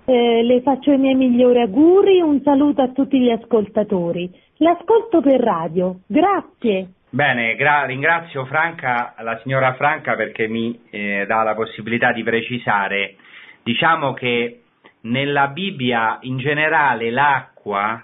eh, 0.09 0.43
le 0.43 0.63
faccio 0.63 0.91
i 0.91 0.97
miei 0.97 1.15
migliori 1.15 1.61
auguri, 1.61 2.21
un 2.23 2.41
saluto 2.43 2.81
a 2.81 2.89
tutti 2.89 3.21
gli 3.21 3.31
ascoltatori. 3.31 4.31
L'ascolto 4.57 5.21
per 5.21 5.39
radio, 5.39 6.01
grazie. 6.07 6.93
Bene, 7.11 7.55
gra- 7.57 7.85
ringrazio 7.85 8.47
Franca, 8.47 9.15
la 9.19 9.39
signora 9.43 9.75
Franca 9.75 10.17
perché 10.17 10.49
mi 10.49 10.81
eh, 10.89 11.27
dà 11.27 11.43
la 11.43 11.55
possibilità 11.55 12.13
di 12.13 12.23
precisare. 12.23 13.17
Diciamo 13.63 14.15
che 14.15 14.63
nella 15.03 15.49
Bibbia 15.49 16.19
in 16.23 16.39
generale 16.39 17.11
l'acqua 17.11 18.03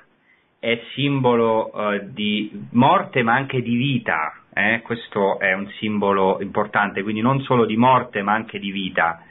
è 0.59 0.79
simbolo 0.95 1.73
eh, 1.73 2.13
di 2.13 2.51
morte 2.73 3.23
ma 3.23 3.33
anche 3.33 3.63
di 3.63 3.77
vita, 3.77 4.43
eh? 4.53 4.83
questo 4.83 5.39
è 5.39 5.55
un 5.55 5.69
simbolo 5.79 6.39
importante, 6.43 7.03
quindi 7.03 7.23
non 7.23 7.41
solo 7.41 7.65
di 7.65 7.77
morte 7.77 8.21
ma 8.21 8.35
anche 8.35 8.59
di 8.59 8.71
vita. 8.71 9.23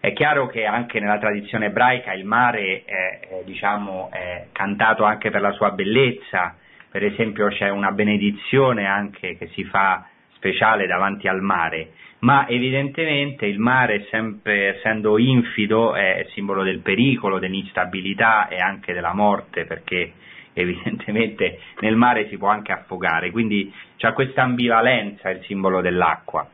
È 0.00 0.12
chiaro 0.12 0.46
che 0.46 0.64
anche 0.64 1.00
nella 1.00 1.18
tradizione 1.18 1.66
ebraica 1.66 2.12
il 2.12 2.24
mare 2.24 2.84
è, 2.84 3.18
è, 3.18 3.42
diciamo, 3.44 4.10
è 4.12 4.46
cantato 4.52 5.02
anche 5.02 5.30
per 5.30 5.40
la 5.40 5.50
sua 5.50 5.72
bellezza, 5.72 6.56
per 6.88 7.02
esempio 7.02 7.48
c'è 7.48 7.68
una 7.68 7.90
benedizione 7.90 8.86
anche 8.86 9.36
che 9.36 9.48
si 9.48 9.64
fa 9.64 10.06
speciale 10.34 10.86
davanti 10.86 11.26
al 11.26 11.42
mare, 11.42 11.90
ma 12.20 12.46
evidentemente 12.46 13.46
il 13.46 13.58
mare, 13.58 14.06
sempre 14.08 14.76
essendo 14.76 15.18
infido, 15.18 15.94
è 15.96 16.26
simbolo 16.30 16.62
del 16.62 16.78
pericolo, 16.78 17.40
dell'instabilità 17.40 18.46
e 18.46 18.58
anche 18.58 18.92
della 18.92 19.14
morte, 19.14 19.64
perché 19.64 20.12
evidentemente 20.52 21.58
nel 21.80 21.96
mare 21.96 22.28
si 22.28 22.38
può 22.38 22.48
anche 22.48 22.70
affogare, 22.72 23.32
quindi 23.32 23.72
c'è 23.96 24.12
questa 24.12 24.42
ambivalenza 24.42 25.28
il 25.30 25.42
simbolo 25.42 25.80
dell'acqua. 25.80 26.48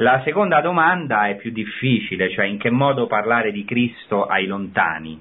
La 0.00 0.22
seconda 0.24 0.60
domanda 0.60 1.26
è 1.26 1.34
più 1.34 1.50
difficile, 1.50 2.30
cioè 2.30 2.44
in 2.44 2.56
che 2.56 2.70
modo 2.70 3.08
parlare 3.08 3.50
di 3.50 3.64
Cristo 3.64 4.26
ai 4.26 4.46
lontani. 4.46 5.20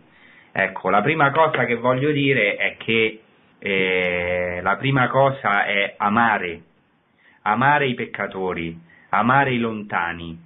Ecco, 0.52 0.92
la 0.92 1.02
prima 1.02 1.32
cosa 1.32 1.66
che 1.66 1.76
voglio 1.76 2.12
dire 2.12 2.58
è 2.58 2.76
che 2.78 3.22
eh, 3.58 4.60
la 4.62 4.76
prima 4.76 5.08
cosa 5.08 5.66
è 5.66 5.96
amare, 5.98 6.62
amare 7.42 7.88
i 7.88 7.96
peccatori, 7.96 8.80
amare 9.10 9.54
i 9.54 9.58
lontani, 9.58 10.40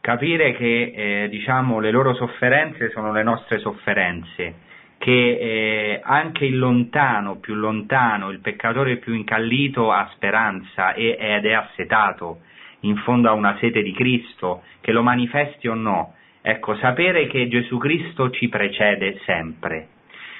capire 0.00 0.54
che 0.54 0.92
eh, 1.24 1.28
diciamo, 1.28 1.78
le 1.78 1.90
loro 1.90 2.14
sofferenze 2.14 2.88
sono 2.92 3.12
le 3.12 3.22
nostre 3.22 3.58
sofferenze 3.58 4.64
che 4.96 5.12
eh, 5.12 6.00
anche 6.02 6.46
il 6.46 6.56
lontano, 6.56 7.36
più 7.40 7.52
lontano, 7.52 8.30
il 8.30 8.40
peccatore 8.40 8.96
più 8.96 9.12
incallito 9.12 9.92
ha 9.92 10.08
speranza 10.14 10.94
ed 10.94 11.44
è 11.44 11.52
assetato, 11.52 12.40
in 12.80 12.96
fondo 12.98 13.28
a 13.28 13.32
una 13.32 13.56
sete 13.58 13.82
di 13.82 13.92
Cristo, 13.92 14.62
che 14.80 14.92
lo 14.92 15.02
manifesti 15.02 15.68
o 15.68 15.74
no. 15.74 16.14
Ecco, 16.40 16.76
sapere 16.76 17.26
che 17.26 17.48
Gesù 17.48 17.76
Cristo 17.78 18.30
ci 18.30 18.48
precede 18.48 19.20
sempre. 19.24 19.88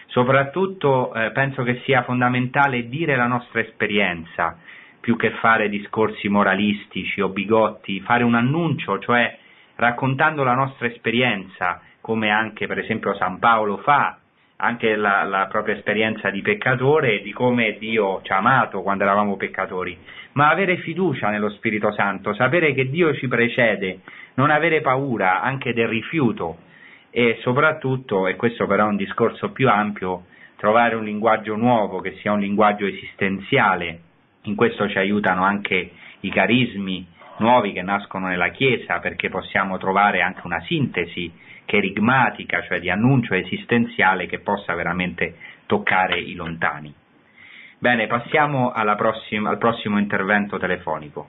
Soprattutto 0.07 1.12
eh, 1.12 1.30
penso 1.32 1.62
che 1.62 1.80
sia 1.84 2.05
fondamentale 2.05 2.89
dire 2.89 3.16
la 3.16 3.26
nostra 3.26 3.61
esperienza, 3.61 4.59
più 5.01 5.16
che 5.16 5.30
fare 5.32 5.68
discorsi 5.68 6.28
moralistici 6.28 7.20
o 7.20 7.28
bigotti, 7.28 8.01
fare 8.01 8.24
un 8.24 8.34
annuncio, 8.34 8.99
cioè 8.99 9.39
raccontando 9.76 10.43
la 10.43 10.55
nostra 10.55 10.87
esperienza, 10.87 11.80
come 12.01 12.30
anche 12.30 12.66
per 12.66 12.78
esempio 12.78 13.14
San 13.14 13.39
Paolo 13.39 13.78
fa, 13.78 14.18
anche 14.57 14.96
la, 14.96 15.22
la, 15.24 15.46
propria 15.46 15.74
esperienza 15.74 16.30
di 16.30 16.40
peccatore 16.40 17.18
e 17.18 17.22
di 17.22 17.32
come 17.32 17.76
Dio 17.78 18.20
ci 18.22 18.32
ha 18.32 18.38
amato 18.38 18.82
quando 18.82 19.04
eravamo 19.04 19.36
peccatori, 19.36 19.98
ma 20.32 20.48
avere 20.48 20.78
fiducia 20.78 21.28
nello 21.28 21.50
Spirito 21.50 21.92
Santo, 21.92 22.32
sapere 22.34 22.72
che 22.72 22.88
Dio 22.88 23.14
ci 23.14 23.28
precede, 23.28 24.00
non 24.34 24.50
avere 24.50 24.80
paura 24.80 25.42
anche 25.42 25.74
del 25.74 25.88
rifiuto 25.88 26.59
e 27.11 27.38
soprattutto, 27.40 28.26
e 28.26 28.36
questo 28.36 28.66
però 28.66 28.84
è 28.84 28.90
un 28.90 28.96
discorso 28.96 29.50
più 29.50 29.68
ampio, 29.68 30.24
trovare 30.57 30.94
un 30.94 31.04
linguaggio 31.04 31.57
nuovo 31.57 32.00
che 32.00 32.16
sia 32.20 32.32
un 32.32 32.40
linguaggio 32.40 32.86
esistenziale. 32.86 34.00
In 34.42 34.54
questo 34.54 34.88
ci 34.88 34.98
aiutano 34.98 35.42
anche 35.42 35.90
i 36.20 36.30
carismi 36.30 37.07
nuovi 37.38 37.72
che 37.72 37.82
nascono 37.82 38.28
nella 38.28 38.48
Chiesa 38.48 38.98
perché 38.98 39.28
possiamo 39.28 39.76
trovare 39.76 40.22
anche 40.22 40.40
una 40.44 40.61
sintesi 40.62 41.30
cherigmatica, 41.66 42.62
cioè 42.62 42.80
di 42.80 42.88
annuncio 42.88 43.34
esistenziale 43.34 44.26
che 44.26 44.38
possa 44.38 44.74
veramente 44.74 45.34
toccare 45.66 46.18
i 46.18 46.34
lontani. 46.34 46.94
Bene, 47.78 48.06
passiamo 48.06 48.72
prossima, 48.96 49.50
al 49.50 49.58
prossimo 49.58 49.98
intervento 49.98 50.56
telefonico. 50.56 51.28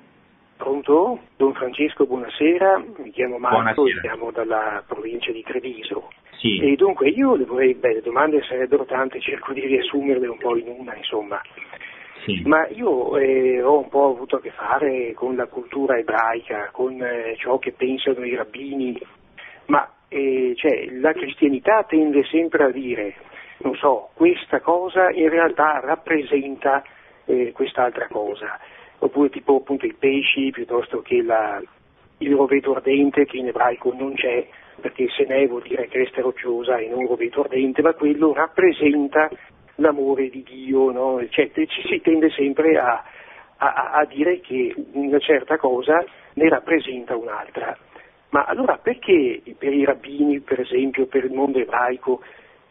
Pronto? 0.56 1.20
Don 1.36 1.54
Francesco, 1.54 2.06
buonasera, 2.06 2.84
mi 2.98 3.12
chiamo 3.12 3.38
Marco 3.38 3.86
e 3.86 4.00
chiamo 4.00 4.32
dalla 4.32 4.84
provincia 4.88 5.32
di 5.32 5.44
Treviso. 5.44 6.10
Sì. 6.38 6.60
E 6.60 6.76
dunque 6.76 7.10
io 7.10 7.36
le 7.36 7.46
vorrei, 7.46 7.74
beh, 7.74 7.96
le 7.96 8.02
domande 8.02 8.42
sarebbero 8.44 8.86
tante, 8.86 9.20
cerco 9.20 9.54
di 9.54 9.62
riassumerle 9.62 10.28
un 10.28 10.38
po' 10.38 10.56
in 10.58 10.68
una, 10.68 10.96
insomma. 10.96 11.42
Sì. 12.26 12.42
Ma 12.46 12.68
io 12.70 13.18
eh, 13.18 13.62
ho 13.62 13.80
un 13.80 13.90
po' 13.90 14.10
avuto 14.10 14.38
a 14.38 14.42
che 14.42 14.52
fare 14.52 15.14
con 15.14 15.36
la 15.36 15.48
cultura 15.48 15.98
ebraica, 15.98 16.70
con 16.72 17.02
eh, 17.02 17.36
ciò 17.38 17.58
che 17.60 17.72
pensano 17.74 18.26
i 18.26 18.36
rabbini, 18.36 19.00
ma 19.68 19.88
eh, 20.10 20.54
cioè, 20.56 20.88
la 20.92 21.14
cristianità 21.14 21.84
tende 21.84 22.24
sempre 22.26 22.64
a 22.64 22.70
dire, 22.70 23.16
non 23.60 23.76
so, 23.76 24.10
questa 24.14 24.62
cosa 24.62 25.10
in 25.12 25.30
realtà 25.30 25.80
rappresenta 25.80 26.84
eh, 27.26 27.52
quest'altra 27.52 28.08
cosa, 28.08 28.60
oppure 29.00 29.30
tipo 29.30 29.58
appunto 29.58 29.86
i 29.86 29.94
pesci 29.94 30.50
piuttosto 30.52 31.02
che 31.02 31.22
la, 31.22 31.62
il 32.20 32.36
roveto 32.36 32.74
ardente 32.74 33.26
che 33.26 33.38
in 33.38 33.48
ebraico 33.48 33.94
non 33.94 34.14
c'è, 34.14 34.48
perché 34.80 35.08
se 35.10 35.26
ne 35.26 35.48
vuol 35.48 35.64
dire 35.64 35.88
cresta 35.88 36.22
rocciosa 36.22 36.78
e 36.78 36.88
non 36.88 37.08
roveto 37.08 37.42
ardente, 37.42 37.82
ma 37.82 37.94
quello 37.94 38.34
rappresenta 38.34 39.30
l'amore 39.76 40.30
di 40.30 40.44
Dio, 40.44 40.92
no? 40.92 41.20
cioè, 41.30 41.52
ci 41.52 41.88
si 41.88 42.02
tende 42.02 42.30
sempre 42.32 42.78
a, 42.78 43.04
a, 43.58 43.92
a 43.94 44.06
dire 44.06 44.40
che 44.40 44.74
una 44.94 45.20
certa 45.20 45.58
cosa 45.58 46.04
ne 46.34 46.50
rappresenta 46.50 47.16
un'altra. 47.16 47.78
Ma 48.30 48.44
allora 48.44 48.78
perché 48.78 49.42
per 49.58 49.74
i 49.74 49.86
rabbini, 49.86 50.40
per 50.42 50.60
esempio, 50.60 51.06
per 51.06 51.24
il 51.24 51.32
mondo 51.32 51.60
ebraico, 51.60 52.22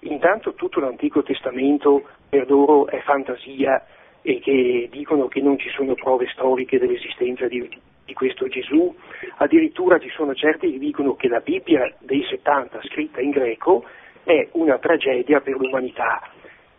intanto 0.01 0.55
tutto 0.55 0.81
l'Antico 0.81 1.23
Testamento 1.23 2.03
per 2.29 2.49
loro 2.51 2.87
è 2.89 3.01
fantasia 3.01 3.85
e 4.23 4.41
che 4.41 4.89
dicono 4.91 5.29
che 5.29 5.41
non 5.41 5.59
ci 5.59 5.71
sono 5.71 5.95
prove 5.95 6.27
storiche 6.33 6.79
dell'esistenza 6.79 7.47
di, 7.47 7.67
di 8.05 8.13
questo 8.13 8.49
Gesù, 8.49 8.95
addirittura 9.37 9.99
ci 9.99 10.11
sono 10.11 10.35
certi 10.35 10.73
che 10.73 10.79
dicono 10.79 11.15
che 11.15 11.29
la 11.29 11.41
Bibbia 11.41 11.93
dei 12.01 12.25
70 12.25 12.81
scritta 12.83 13.21
in 13.21 13.31
greco 13.31 13.85
è 14.25 14.49
una 14.53 14.79
tragedia 14.79 15.41
per 15.41 15.57
l'umanità. 15.57 16.21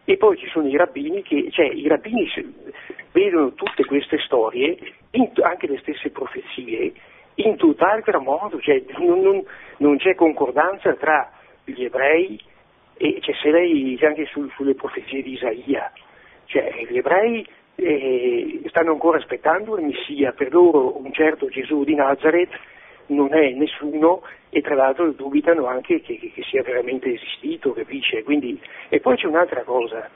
E 0.04 0.18
poi 0.18 0.38
ci 0.38 0.48
sono 0.50 0.68
i 0.68 0.76
rabbini 0.78 1.22
che, 1.22 1.48
cioè 1.52 1.66
i 1.66 1.88
rabbini 1.88 2.30
vedono 3.12 3.54
tutte 3.54 3.86
queste 3.86 4.20
storie, 4.20 4.78
anche 5.42 5.68
le 5.68 5.78
stesse 5.80 6.10
profezie, 6.12 6.94
in 7.38 7.56
tutt'altro 7.56 8.20
modo, 8.22 8.60
cioè, 8.60 8.84
non, 8.98 9.22
non, 9.22 9.44
non, 9.78 9.98
c'è 9.98 10.16
concordanza 10.16 10.94
tra 10.96 11.32
gli 11.64 11.84
ebrei 11.84 12.40
e 12.98 13.20
cioè, 13.22 13.36
se 13.36 13.52
lei 13.52 13.98
anche 14.02 14.26
su, 14.26 14.48
sulle 14.56 14.74
profezie 14.74 15.22
di 15.22 15.34
Isaia, 15.34 15.92
cioè, 16.46 16.86
gli 16.90 16.98
ebrei 16.98 17.46
eh, 17.76 18.62
stanno 18.68 18.94
ancora 18.94 19.18
aspettando 19.18 19.78
il 19.78 19.86
Messia, 19.86 20.32
per 20.32 20.52
loro 20.52 20.98
un 20.98 21.12
certo 21.14 21.48
Gesù 21.48 21.84
di 21.84 21.94
Nazareth 21.94 22.58
non 23.08 23.34
è 23.34 23.52
nessuno 23.52 24.24
e 24.50 24.62
tra 24.62 24.76
l'altro 24.76 25.12
dubitano 25.12 25.68
anche 25.68 26.02
che, 26.02 26.18
che, 26.18 26.32
che 26.32 26.44
sia 26.44 26.64
veramente 26.64 27.14
esistito, 27.14 27.72
capisce? 27.74 28.24
Quindi, 28.24 28.60
e 28.90 29.00
poi 29.00 29.16
c'è 29.16 29.28
un'altra 29.28 29.62
cosa, 29.62 30.10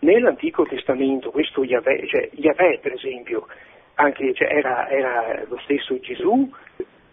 nell'Antico 0.00 0.64
Testamento 0.66 1.30
questo 1.30 1.64
Yahweh, 1.64 2.06
cioè 2.06 2.28
Yahweh 2.32 2.80
per 2.80 2.92
esempio, 2.92 3.46
anche, 3.96 4.34
cioè, 4.34 4.48
era, 4.48 4.88
era, 4.88 5.44
lo 5.48 5.58
stesso 5.64 5.98
Gesù 6.00 6.50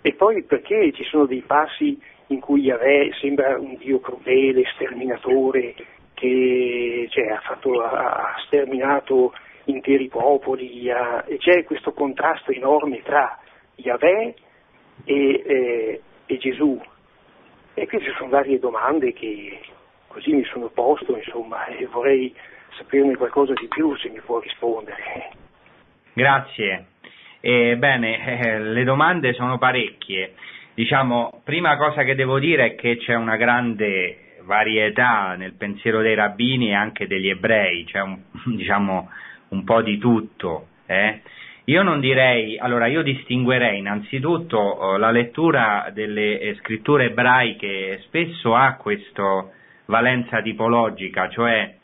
e 0.01 0.13
poi 0.13 0.43
perché 0.43 0.91
ci 0.93 1.03
sono 1.03 1.25
dei 1.25 1.41
passi 1.41 1.99
in 2.27 2.39
cui 2.39 2.61
Yahweh 2.61 3.13
sembra 3.19 3.57
un 3.57 3.77
Dio 3.77 3.99
crudele, 3.99 4.63
sterminatore, 4.75 5.75
che 6.13 7.07
cioè, 7.09 7.27
ha, 7.27 7.39
fatto, 7.39 7.81
ha, 7.81 8.35
sterminato 8.45 9.33
interi 9.65 10.07
popoli, 10.09 10.89
ha, 10.91 11.23
e 11.25 11.37
c'è 11.37 11.63
questo 11.63 11.93
contrasto 11.93 12.51
enorme 12.51 13.01
tra 13.01 13.39
Yahweh 13.75 14.33
e, 15.05 15.43
eh, 15.45 16.01
e 16.25 16.37
Gesù. 16.37 16.79
E 17.75 17.87
queste 17.87 18.11
sono 18.17 18.29
varie 18.29 18.59
domande 18.59 19.13
che 19.13 19.59
così 20.07 20.33
mi 20.33 20.43
sono 20.45 20.67
posto, 20.67 21.15
insomma, 21.15 21.65
e 21.67 21.85
vorrei 21.87 22.33
saperne 22.77 23.15
qualcosa 23.15 23.53
di 23.53 23.67
più 23.67 23.95
se 23.97 24.09
mi 24.09 24.19
può 24.19 24.39
rispondere. 24.39 25.41
Grazie. 26.13 26.85
Eh, 27.41 27.75
bene, 27.77 28.39
eh, 28.39 28.59
le 28.59 28.83
domande 28.83 29.33
sono 29.33 29.57
parecchie. 29.57 30.33
Diciamo, 30.73 31.41
prima 31.43 31.75
cosa 31.77 32.03
che 32.03 32.15
devo 32.15 32.39
dire 32.39 32.65
è 32.65 32.75
che 32.75 32.97
c'è 32.97 33.15
una 33.15 33.35
grande 33.35 34.37
varietà 34.43 35.35
nel 35.35 35.53
pensiero 35.53 36.01
dei 36.01 36.15
rabbini 36.15 36.69
e 36.69 36.73
anche 36.73 37.07
degli 37.07 37.29
ebrei, 37.29 37.85
c'è 37.85 38.01
un, 38.01 38.17
diciamo, 38.55 39.09
un 39.49 39.63
po' 39.63 39.81
di 39.81 39.97
tutto. 39.97 40.67
Eh? 40.85 41.21
Io 41.65 41.81
non 41.81 41.99
direi, 41.99 42.57
allora 42.57 42.87
io 42.87 43.01
distinguerei 43.01 43.79
innanzitutto 43.79 44.57
oh, 44.57 44.97
la 44.97 45.11
lettura 45.11 45.89
delle 45.93 46.39
eh, 46.39 46.55
scritture 46.55 47.05
ebraiche 47.05 48.01
spesso 48.03 48.53
ha 48.53 48.73
questa 48.75 49.47
valenza 49.85 50.41
tipologica, 50.41 51.29
cioè 51.29 51.75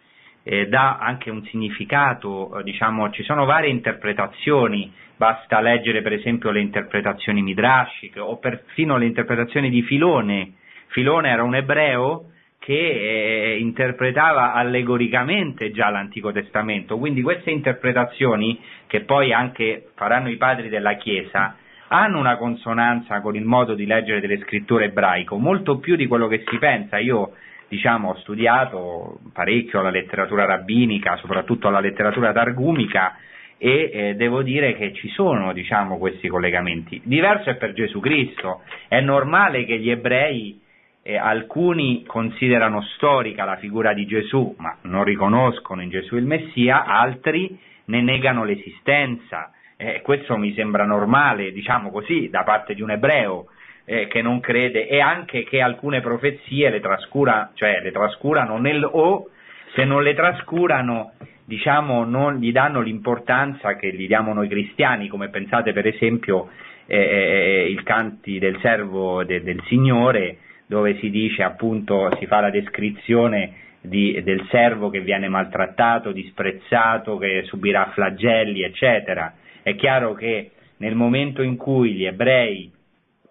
eh, 0.50 0.68
dà 0.68 0.98
anche 0.98 1.30
un 1.30 1.44
significato, 1.46 2.58
eh, 2.58 2.64
diciamo, 2.64 3.12
ci 3.12 3.22
sono 3.22 3.46
varie 3.46 3.70
interpretazioni, 3.70 4.92
basta 5.16 5.62
leggere 5.62 6.02
per 6.02 6.14
esempio 6.14 6.50
le 6.50 6.60
interpretazioni 6.60 7.44
midrashiche 7.44 8.20
o 8.20 8.38
perfino 8.38 8.98
le 8.98 9.06
interpretazioni 9.06 9.70
di 9.70 9.84
Filone. 9.84 10.54
Filone 10.88 11.30
era 11.30 11.44
un 11.44 11.54
ebreo 11.54 12.32
che 12.58 12.74
eh, 12.74 13.60
interpretava 13.60 14.54
allegoricamente 14.54 15.70
già 15.70 15.90
l'Antico 15.90 16.32
Testamento, 16.32 16.98
quindi 16.98 17.22
queste 17.22 17.52
interpretazioni, 17.52 18.60
che 18.88 19.02
poi 19.02 19.32
anche 19.32 19.90
faranno 19.94 20.30
i 20.30 20.38
padri 20.38 20.68
della 20.68 20.96
Chiesa, 20.96 21.58
hanno 21.90 22.18
una 22.18 22.38
consonanza 22.38 23.22
con 23.22 23.36
il 23.36 23.46
modo 23.46 23.76
di 23.76 23.86
leggere 23.86 24.20
delle 24.20 24.40
scritture 24.40 24.86
ebraico, 24.86 25.38
molto 25.38 25.78
più 25.78 25.96
di 25.96 26.08
quello 26.08 26.28
che 26.28 26.44
si 26.48 26.58
pensa. 26.58 26.98
Io 26.98 27.34
diciamo, 27.70 28.10
ho 28.10 28.18
studiato 28.18 29.20
parecchio 29.32 29.82
la 29.82 29.92
letteratura 29.92 30.46
rabbinica, 30.46 31.16
soprattutto 31.18 31.70
la 31.70 31.80
letteratura 31.80 32.34
targumica, 32.34 33.16
e 33.58 33.90
eh, 33.94 34.16
devo 34.16 34.42
dire 34.42 34.76
che 34.76 34.94
ci 34.94 35.10
sono 35.10 35.54
diciamo, 35.54 35.98
questi 35.98 36.28
collegamenti. 36.28 37.00
Diverso 37.04 37.50
è 37.50 37.56
per 37.56 37.74
Gesù 37.74 38.00
Cristo, 38.00 38.62
è 38.88 39.00
normale 39.00 39.66
che 39.66 39.78
gli 39.78 39.90
ebrei, 39.90 40.60
eh, 41.02 41.18
alcuni 41.18 42.04
considerano 42.06 42.82
storica 42.96 43.46
la 43.46 43.58
figura 43.58 43.94
di 43.94 44.06
Gesù, 44.06 44.56
ma 44.58 44.76
non 44.84 45.04
riconoscono 45.04 45.82
in 45.82 45.90
Gesù 45.90 46.16
il 46.16 46.26
Messia, 46.26 46.86
altri 46.86 47.58
ne 47.86 48.02
negano 48.02 48.44
l'esistenza. 48.44 49.52
Eh, 49.78 50.02
questo 50.02 50.38
mi 50.38 50.54
sembra 50.54 50.86
normale, 50.86 51.52
diciamo 51.52 51.92
così, 51.92 52.30
da 52.30 52.44
parte 52.44 52.74
di 52.74 52.82
un 52.82 52.92
ebreo 52.92 53.48
eh, 53.90 54.06
che 54.06 54.22
non 54.22 54.40
crede 54.40 54.88
e 54.88 55.00
anche 55.00 55.44
che 55.44 55.62
alcune 55.62 56.00
profezie 56.00 56.70
le, 56.70 56.80
trascura, 56.80 57.50
cioè 57.56 57.82
le 57.82 57.92
trascurano 57.92 58.60
nel, 58.60 58.88
o 58.88 59.30
se 59.74 59.84
non 59.84 60.04
le 60.04 60.14
trascurano 60.14 61.14
diciamo 61.44 62.04
non 62.04 62.36
gli 62.36 62.52
danno 62.52 62.82
l'importanza 62.82 63.76
che 63.78 63.92
gli 63.92 64.06
diamo 64.06 64.32
noi 64.32 64.48
cristiani, 64.48 65.08
come 65.08 65.30
pensate 65.30 65.74
per 65.74 65.88
esempio 65.88 66.50
eh, 66.86 66.98
eh, 66.98 67.02
eh 67.02 67.72
il 67.72 67.82
canti 67.82 68.38
del 68.38 68.60
servo 68.62 69.24
de, 69.24 69.42
del 69.42 69.60
Signore, 69.66 70.38
dove 70.68 71.00
si 71.00 71.10
dice 71.10 71.42
appunto, 71.42 72.16
si 72.20 72.28
fa 72.28 72.42
la 72.42 72.52
descrizione 72.52 73.54
di, 73.82 74.22
del 74.22 74.46
servo 74.52 74.92
che 74.92 75.00
viene 75.00 75.28
maltrattato, 75.30 76.12
disprezzato, 76.12 77.18
che 77.18 77.42
subirà 77.46 77.90
flagelli, 77.96 78.62
eccetera. 78.62 79.34
È 79.64 79.74
chiaro 79.74 80.14
che 80.14 80.52
nel 80.78 80.94
momento 80.94 81.42
in 81.42 81.58
cui 81.58 81.94
gli 81.94 82.06
ebrei 82.06 82.78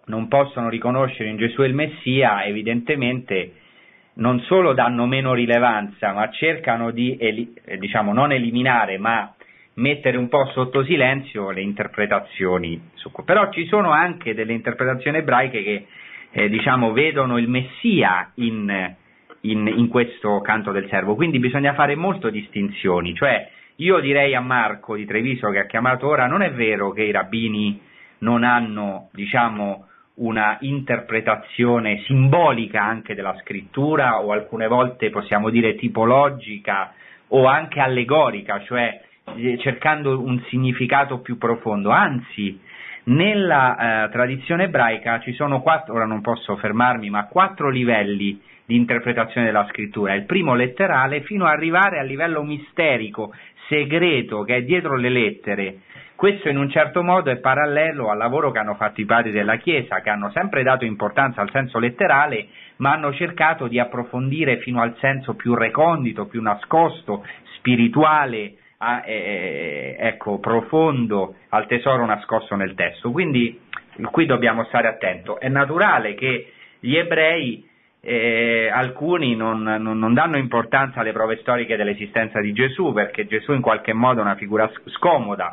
non 0.09 0.27
possono 0.27 0.69
riconoscere 0.69 1.29
in 1.29 1.37
Gesù 1.37 1.61
il 1.61 1.73
Messia, 1.73 2.43
evidentemente 2.43 3.53
non 4.15 4.39
solo 4.41 4.73
danno 4.73 5.05
meno 5.05 5.33
rilevanza, 5.33 6.11
ma 6.11 6.29
cercano 6.29 6.91
di, 6.91 7.15
eh, 7.15 7.77
diciamo, 7.77 8.11
non 8.11 8.31
eliminare, 8.31 8.97
ma 8.97 9.33
mettere 9.75 10.17
un 10.17 10.27
po' 10.27 10.45
sotto 10.47 10.83
silenzio 10.83 11.51
le 11.51 11.61
interpretazioni. 11.61 12.81
Però 13.23 13.49
ci 13.51 13.65
sono 13.67 13.91
anche 13.91 14.33
delle 14.33 14.53
interpretazioni 14.53 15.17
ebraiche 15.17 15.63
che 15.63 15.85
eh, 16.31 16.49
diciamo, 16.49 16.91
vedono 16.91 17.37
il 17.37 17.47
Messia 17.47 18.31
in, 18.35 18.93
in, 19.41 19.67
in, 19.67 19.87
questo 19.87 20.41
canto 20.41 20.71
del 20.71 20.87
servo, 20.89 21.15
quindi 21.15 21.39
bisogna 21.39 21.73
fare 21.73 21.95
molte 21.95 22.29
distinzioni. 22.29 23.13
Cioè, 23.13 23.49
io 23.77 23.99
direi 23.99 24.35
a 24.35 24.41
Marco 24.41 24.95
di 24.95 25.05
Treviso 25.05 25.49
che 25.49 25.59
ha 25.59 25.65
chiamato 25.65 26.07
ora, 26.07 26.27
non 26.27 26.41
è 26.41 26.51
vero 26.51 26.91
che 26.91 27.03
i 27.03 27.11
rabbini 27.11 27.79
non 28.19 28.43
hanno 28.43 29.09
diciamo, 29.13 29.85
una 30.19 30.57
interpretazione 30.61 32.01
simbolica 32.05 32.81
anche 32.81 33.15
della 33.15 33.37
scrittura 33.41 34.21
o 34.21 34.31
alcune 34.31 34.67
volte 34.67 35.09
possiamo 35.09 35.49
dire 35.49 35.75
tipologica 35.75 36.93
o 37.29 37.45
anche 37.45 37.79
allegorica, 37.79 38.61
cioè 38.63 39.01
eh, 39.35 39.57
cercando 39.59 40.19
un 40.19 40.41
significato 40.49 41.19
più 41.19 41.37
profondo, 41.37 41.89
anzi 41.89 42.59
nella 43.03 44.05
eh, 44.05 44.09
tradizione 44.11 44.65
ebraica 44.65 45.19
ci 45.19 45.33
sono 45.33 45.61
quattro, 45.61 45.95
ora 45.95 46.05
non 46.05 46.21
posso 46.21 46.55
fermarmi, 46.57 47.09
ma 47.09 47.25
quattro 47.25 47.69
livelli 47.69 48.39
di 48.65 48.75
interpretazione 48.75 49.47
della 49.47 49.67
scrittura, 49.69 50.13
il 50.13 50.25
primo 50.25 50.53
letterale 50.53 51.21
fino 51.21 51.45
ad 51.45 51.53
arrivare 51.53 51.99
al 51.99 52.07
livello 52.07 52.43
misterico, 52.43 53.33
segreto 53.67 54.43
che 54.43 54.57
è 54.57 54.63
dietro 54.63 54.95
le 54.95 55.09
lettere, 55.09 55.79
questo 56.19 56.49
in 56.49 56.57
un 56.57 56.69
certo 56.69 57.01
modo 57.01 57.31
è 57.31 57.37
parallelo 57.37 58.09
al 58.09 58.17
lavoro 58.17 58.51
che 58.51 58.59
hanno 58.59 58.75
fatto 58.75 58.99
i 58.99 59.05
padri 59.05 59.31
della 59.31 59.55
Chiesa, 59.55 60.01
che 60.01 60.09
hanno 60.09 60.29
sempre 60.31 60.63
dato 60.63 60.83
importanza 60.83 61.39
al 61.39 61.49
senso 61.49 61.79
letterale, 61.79 62.49
ma 62.79 62.91
hanno 62.91 63.13
cercato 63.13 63.67
di 63.67 63.79
approfondire 63.79 64.57
fino 64.57 64.81
al 64.81 64.97
senso 64.99 65.35
più 65.35 65.55
recondito, 65.55 66.25
più 66.25 66.41
nascosto, 66.41 67.25
spirituale, 67.55 68.55
a, 68.79 69.01
eh, 69.05 69.95
ecco, 69.97 70.39
profondo, 70.39 71.35
al 71.47 71.67
tesoro 71.67 72.05
nascosto 72.05 72.57
nel 72.57 72.73
testo. 72.73 73.11
Quindi 73.11 73.57
qui 74.11 74.25
dobbiamo 74.25 74.65
stare 74.65 74.89
attenti. 74.89 75.31
È 75.39 75.47
naturale 75.47 76.15
che 76.15 76.51
gli 76.81 76.97
ebrei 76.97 77.65
eh, 78.01 78.69
alcuni 78.73 79.35
non, 79.35 79.61
non, 79.61 79.99
non, 79.99 80.13
danno 80.13 80.37
importanza 80.37 81.01
alle 81.01 81.11
prove 81.11 81.37
storiche 81.41 81.75
dell'esistenza 81.75 82.39
di 82.39 82.53
Gesù 82.53 82.93
perché 82.93 83.27
Gesù 83.27 83.51
in 83.51 83.61
qualche 83.61 83.93
modo 83.93 84.19
è 84.19 84.23
una 84.23 84.35
figura 84.35 84.71
scomoda, 84.85 85.49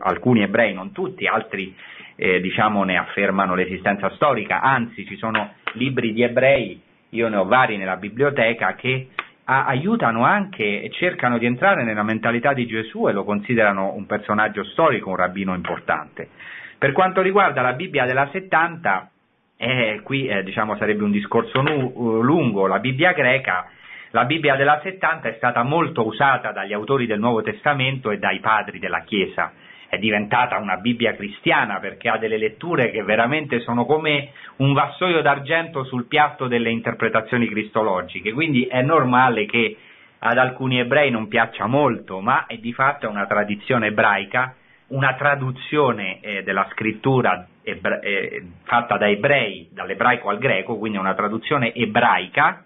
alcuni 0.00 0.42
ebrei, 0.42 0.74
non 0.74 0.92
tutti, 0.92 1.26
altri 1.26 1.74
eh, 2.16 2.40
diciamo 2.40 2.82
ne 2.82 2.96
affermano 2.96 3.54
l'esistenza 3.54 4.10
storica, 4.10 4.60
anzi 4.60 5.06
ci 5.06 5.16
sono 5.16 5.52
libri 5.74 6.12
di 6.12 6.22
ebrei, 6.22 6.80
io 7.10 7.28
ne 7.28 7.36
ho 7.36 7.44
vari 7.44 7.76
nella 7.76 7.96
biblioteca, 7.96 8.74
che 8.74 9.08
a, 9.44 9.66
aiutano 9.66 10.24
anche 10.24 10.82
e 10.82 10.90
cercano 10.90 11.38
di 11.38 11.46
entrare 11.46 11.84
nella 11.84 12.02
mentalità 12.02 12.52
di 12.52 12.66
Gesù 12.66 13.08
e 13.08 13.12
lo 13.12 13.22
considerano 13.24 13.92
un 13.94 14.06
personaggio 14.06 14.64
storico, 14.64 15.10
un 15.10 15.16
rabbino 15.16 15.54
importante. 15.54 16.30
Per 16.78 16.92
quanto 16.92 17.22
riguarda 17.22 17.62
la 17.62 17.72
Bibbia 17.72 18.04
della 18.06 18.28
70, 18.32 19.10
eh, 19.56 20.00
qui 20.02 20.26
eh, 20.26 20.42
diciamo 20.42 20.76
sarebbe 20.76 21.04
un 21.04 21.10
discorso 21.10 21.62
nu- 21.62 22.20
lungo, 22.22 22.66
la 22.66 22.78
Bibbia 22.78 23.12
greca, 23.12 23.68
la 24.10 24.24
Bibbia 24.24 24.56
della 24.56 24.80
70 24.82 25.28
è 25.28 25.34
stata 25.36 25.62
molto 25.62 26.06
usata 26.06 26.52
dagli 26.52 26.72
autori 26.72 27.06
del 27.06 27.18
Nuovo 27.18 27.42
Testamento 27.42 28.10
e 28.10 28.18
dai 28.18 28.40
padri 28.40 28.78
della 28.78 29.00
Chiesa, 29.00 29.52
è 29.88 29.98
diventata 29.98 30.58
una 30.58 30.76
Bibbia 30.76 31.14
cristiana 31.14 31.78
perché 31.78 32.08
ha 32.08 32.18
delle 32.18 32.38
letture 32.38 32.90
che 32.90 33.02
veramente 33.02 33.60
sono 33.60 33.86
come 33.86 34.30
un 34.56 34.72
vassoio 34.72 35.22
d'argento 35.22 35.84
sul 35.84 36.06
piatto 36.06 36.48
delle 36.48 36.70
interpretazioni 36.70 37.48
cristologiche, 37.48 38.32
quindi 38.32 38.64
è 38.64 38.82
normale 38.82 39.46
che 39.46 39.76
ad 40.18 40.38
alcuni 40.38 40.78
ebrei 40.78 41.10
non 41.10 41.28
piaccia 41.28 41.66
molto, 41.66 42.20
ma 42.20 42.46
è 42.46 42.56
di 42.56 42.72
fatto 42.72 43.08
una 43.08 43.26
tradizione 43.26 43.88
ebraica 43.88 44.54
una 44.88 45.14
traduzione 45.14 46.20
eh, 46.20 46.42
della 46.42 46.66
scrittura 46.70 47.46
ebra- 47.66 48.00
eh, 48.00 48.42
fatta 48.62 48.96
da 48.96 49.08
ebrei, 49.08 49.68
dall'ebraico 49.72 50.28
al 50.28 50.38
greco, 50.38 50.78
quindi 50.78 50.98
una 50.98 51.14
traduzione 51.14 51.74
ebraica 51.74 52.64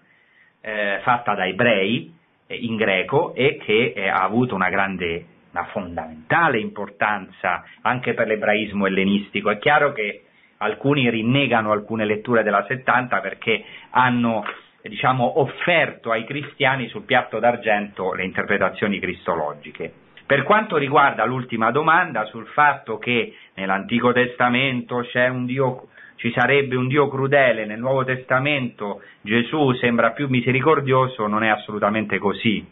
eh, 0.61 0.99
fatta 1.01 1.33
da 1.33 1.47
ebrei 1.47 2.13
eh, 2.45 2.55
in 2.55 2.75
greco 2.75 3.33
e 3.33 3.57
che 3.57 3.93
eh, 3.95 4.07
ha 4.07 4.21
avuto 4.21 4.53
una 4.53 4.69
grande, 4.69 5.25
una 5.51 5.65
fondamentale 5.65 6.59
importanza 6.59 7.63
anche 7.81 8.13
per 8.13 8.27
l'ebraismo 8.27 8.85
ellenistico. 8.85 9.49
È 9.49 9.57
chiaro 9.57 9.91
che 9.91 10.25
alcuni 10.57 11.09
rinnegano 11.09 11.71
alcune 11.71 12.05
letture 12.05 12.43
della 12.43 12.63
70 12.67 13.19
perché 13.19 13.63
hanno 13.89 14.43
diciamo, 14.83 15.39
offerto 15.39 16.11
ai 16.11 16.23
cristiani 16.25 16.87
sul 16.89 17.03
piatto 17.03 17.39
d'argento 17.39 18.13
le 18.13 18.23
interpretazioni 18.23 18.99
cristologiche. 18.99 20.00
Per 20.31 20.43
quanto 20.43 20.77
riguarda 20.77 21.25
l'ultima 21.25 21.71
domanda 21.71 22.23
sul 22.23 22.47
fatto 22.53 22.97
che 22.97 23.35
nell'Antico 23.55 24.13
Testamento 24.13 25.05
Dio, 25.43 25.87
ci 26.15 26.31
sarebbe 26.31 26.77
un 26.77 26.87
Dio 26.87 27.09
crudele, 27.09 27.65
nel 27.65 27.81
Nuovo 27.81 28.05
Testamento 28.05 29.01
Gesù 29.19 29.73
sembra 29.73 30.11
più 30.11 30.29
misericordioso, 30.29 31.27
non 31.27 31.43
è 31.43 31.49
assolutamente 31.49 32.17
così. 32.17 32.65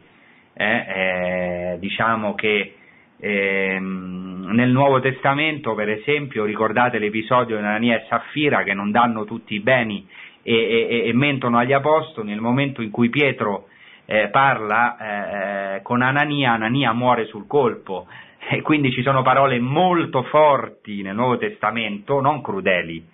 Eh, 0.54 0.64
eh, 0.64 1.78
diciamo 1.80 2.34
che 2.34 2.76
eh, 3.18 3.78
nel 3.78 4.70
Nuovo 4.70 5.02
Testamento, 5.02 5.76
per 5.76 5.90
esempio, 5.90 6.46
ricordate 6.46 6.98
l'episodio 6.98 7.58
di 7.58 7.62
Anania 7.62 7.98
e 7.98 8.06
Saffira 8.08 8.64
che 8.64 8.74
non 8.74 8.90
danno 8.92 9.26
tutti 9.26 9.54
i 9.56 9.60
beni 9.60 10.08
e, 10.44 10.54
e, 10.54 11.08
e 11.10 11.14
mentono 11.14 11.58
agli 11.58 11.74
apostoli, 11.74 12.30
nel 12.30 12.40
momento 12.40 12.82
in 12.82 12.90
cui 12.90 13.10
Pietro 13.10 13.68
eh, 14.12 14.30
parla 14.30 15.76
eh, 15.76 15.82
con 15.84 16.02
Anania, 16.02 16.54
Anania 16.54 16.94
muore 16.94 17.26
sul 17.26 17.46
colpo. 17.46 18.08
E 18.50 18.62
quindi 18.62 18.92
ci 18.92 19.04
sono 19.04 19.22
parole 19.22 19.60
molto 19.60 20.24
forti 20.24 21.04
nel 21.04 21.14
Nuovo 21.14 21.38
Testamento, 21.38 22.20
non 22.20 22.42
crudeli, 22.42 23.06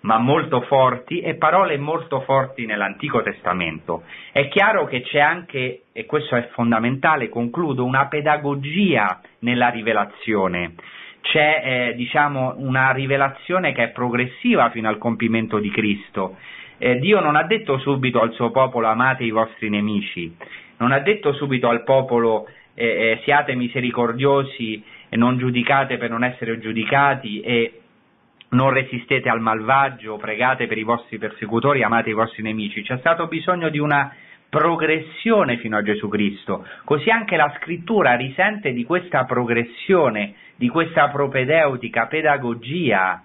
ma 0.00 0.16
molto 0.16 0.62
forti, 0.62 1.20
e 1.20 1.34
parole 1.34 1.76
molto 1.76 2.20
forti 2.20 2.64
nell'Antico 2.64 3.20
Testamento. 3.22 4.04
È 4.32 4.48
chiaro 4.48 4.86
che 4.86 5.02
c'è 5.02 5.18
anche, 5.20 5.82
e 5.92 6.06
questo 6.06 6.36
è 6.36 6.48
fondamentale, 6.52 7.28
concludo, 7.28 7.84
una 7.84 8.06
pedagogia 8.06 9.20
nella 9.40 9.68
rivelazione. 9.68 10.72
C'è 11.20 11.62
eh, 11.62 11.94
diciamo, 11.94 12.54
una 12.56 12.92
rivelazione 12.92 13.72
che 13.72 13.82
è 13.82 13.88
progressiva 13.90 14.70
fino 14.70 14.88
al 14.88 14.96
compimento 14.96 15.58
di 15.58 15.70
Cristo. 15.70 16.36
Eh, 16.78 16.98
Dio 17.00 17.20
non 17.20 17.34
ha 17.34 17.42
detto 17.42 17.78
subito 17.78 18.20
al 18.20 18.32
suo 18.32 18.50
popolo 18.50 18.86
amate 18.86 19.24
i 19.24 19.30
vostri 19.30 19.68
nemici, 19.68 20.34
non 20.78 20.92
ha 20.92 21.00
detto 21.00 21.32
subito 21.32 21.68
al 21.68 21.82
popolo 21.82 22.46
eh, 22.74 22.86
eh, 22.86 23.20
siate 23.24 23.56
misericordiosi 23.56 24.82
e 25.08 25.16
non 25.16 25.38
giudicate 25.38 25.96
per 25.96 26.10
non 26.10 26.22
essere 26.22 26.60
giudicati 26.60 27.40
e 27.40 27.80
non 28.50 28.70
resistete 28.70 29.28
al 29.28 29.40
malvagio, 29.40 30.16
pregate 30.16 30.68
per 30.68 30.78
i 30.78 30.84
vostri 30.84 31.18
persecutori, 31.18 31.82
amate 31.82 32.10
i 32.10 32.14
vostri 32.14 32.42
nemici. 32.42 32.82
C'è 32.82 32.96
stato 32.98 33.26
bisogno 33.26 33.68
di 33.68 33.78
una 33.78 34.14
progressione 34.48 35.58
fino 35.58 35.76
a 35.76 35.82
Gesù 35.82 36.08
Cristo, 36.08 36.64
così 36.84 37.10
anche 37.10 37.36
la 37.36 37.52
scrittura 37.58 38.14
risente 38.14 38.72
di 38.72 38.84
questa 38.84 39.24
progressione, 39.24 40.34
di 40.54 40.68
questa 40.68 41.08
propedeutica 41.08 42.06
pedagogia. 42.06 43.22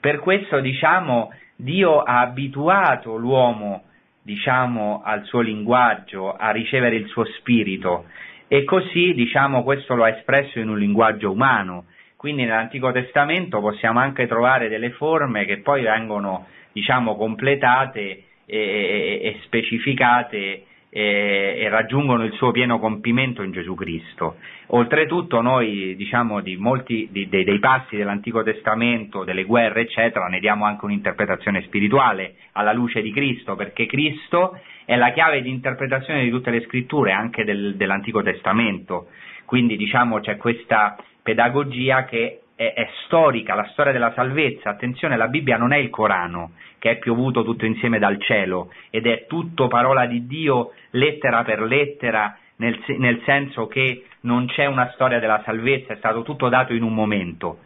Per 0.00 0.18
questo 0.18 0.60
diciamo 0.60 1.30
Dio 1.56 2.00
ha 2.02 2.20
abituato 2.20 3.16
l'uomo 3.16 3.84
diciamo 4.22 5.02
al 5.04 5.24
suo 5.24 5.40
linguaggio, 5.40 6.34
a 6.34 6.50
ricevere 6.50 6.96
il 6.96 7.06
suo 7.08 7.24
spirito 7.24 8.06
e 8.48 8.64
così, 8.64 9.12
diciamo, 9.14 9.62
questo 9.62 9.94
lo 9.94 10.04
ha 10.04 10.10
espresso 10.10 10.58
in 10.58 10.68
un 10.68 10.78
linguaggio 10.78 11.30
umano. 11.30 11.86
Quindi 12.16 12.44
nell'Antico 12.44 12.90
Testamento 12.92 13.60
possiamo 13.60 13.98
anche 13.98 14.26
trovare 14.26 14.68
delle 14.68 14.90
forme 14.90 15.44
che 15.44 15.58
poi 15.58 15.82
vengono, 15.82 16.46
diciamo, 16.72 17.16
completate 17.16 18.00
e, 18.00 18.24
e, 18.46 19.20
e 19.22 19.40
specificate 19.44 20.64
e, 20.96 21.56
e, 21.58 21.68
raggiungono 21.68 22.22
il 22.22 22.32
suo 22.34 22.52
pieno 22.52 22.78
compimento 22.78 23.42
in 23.42 23.50
Gesù 23.50 23.74
Cristo. 23.74 24.36
Oltretutto 24.68 25.40
noi 25.40 25.96
diciamo 25.96 26.40
di 26.40 26.56
molti 26.56 27.08
di, 27.10 27.28
dei, 27.28 27.42
dei 27.42 27.58
passi 27.58 27.96
dell'Antico 27.96 28.44
Testamento, 28.44 29.24
delle 29.24 29.42
guerre 29.42 29.80
eccetera, 29.80 30.28
ne 30.28 30.38
diamo 30.38 30.66
anche 30.66 30.84
un'interpretazione 30.84 31.62
spirituale 31.62 32.36
alla 32.52 32.72
luce 32.72 33.02
di 33.02 33.10
Cristo, 33.10 33.56
perché 33.56 33.86
Cristo 33.86 34.56
è 34.84 34.94
la 34.94 35.10
chiave 35.10 35.42
di 35.42 35.50
interpretazione 35.50 36.22
di 36.22 36.30
tutte 36.30 36.50
le 36.50 36.62
scritture, 36.62 37.10
anche 37.10 37.42
del, 37.42 37.74
dell'Antico 37.74 38.22
Testamento. 38.22 39.08
Quindi 39.46 39.76
diciamo 39.76 40.20
c'è 40.20 40.36
questa 40.36 40.96
pedagogia 41.24 42.04
che 42.04 42.43
è, 42.56 42.72
è, 42.74 42.88
storica, 43.04 43.54
la 43.54 43.68
storia 43.72 43.92
della 43.92 44.12
salvezza. 44.14 44.70
Attenzione, 44.70 45.16
la 45.16 45.28
Bibbia 45.28 45.56
non 45.56 45.72
è 45.72 45.76
il 45.76 45.90
Corano, 45.90 46.52
che 46.78 46.92
è 46.92 46.98
piovuto 46.98 47.44
tutto 47.44 47.66
insieme 47.66 47.98
dal 47.98 48.20
cielo, 48.20 48.72
ed 48.90 49.06
è 49.06 49.26
tutto 49.26 49.68
parola 49.68 50.06
di 50.06 50.26
Dio, 50.26 50.72
lettera 50.90 51.42
per 51.42 51.62
lettera, 51.62 52.36
nel, 52.56 52.78
nel 52.98 53.20
senso 53.24 53.66
che 53.66 54.04
non 54.20 54.46
c'è 54.46 54.66
una 54.66 54.90
storia 54.94 55.18
della 55.18 55.42
salvezza, 55.44 55.92
è 55.92 55.96
stato 55.96 56.22
tutto 56.22 56.48
dato 56.48 56.72
in 56.72 56.82
un 56.82 56.94
momento. 56.94 57.58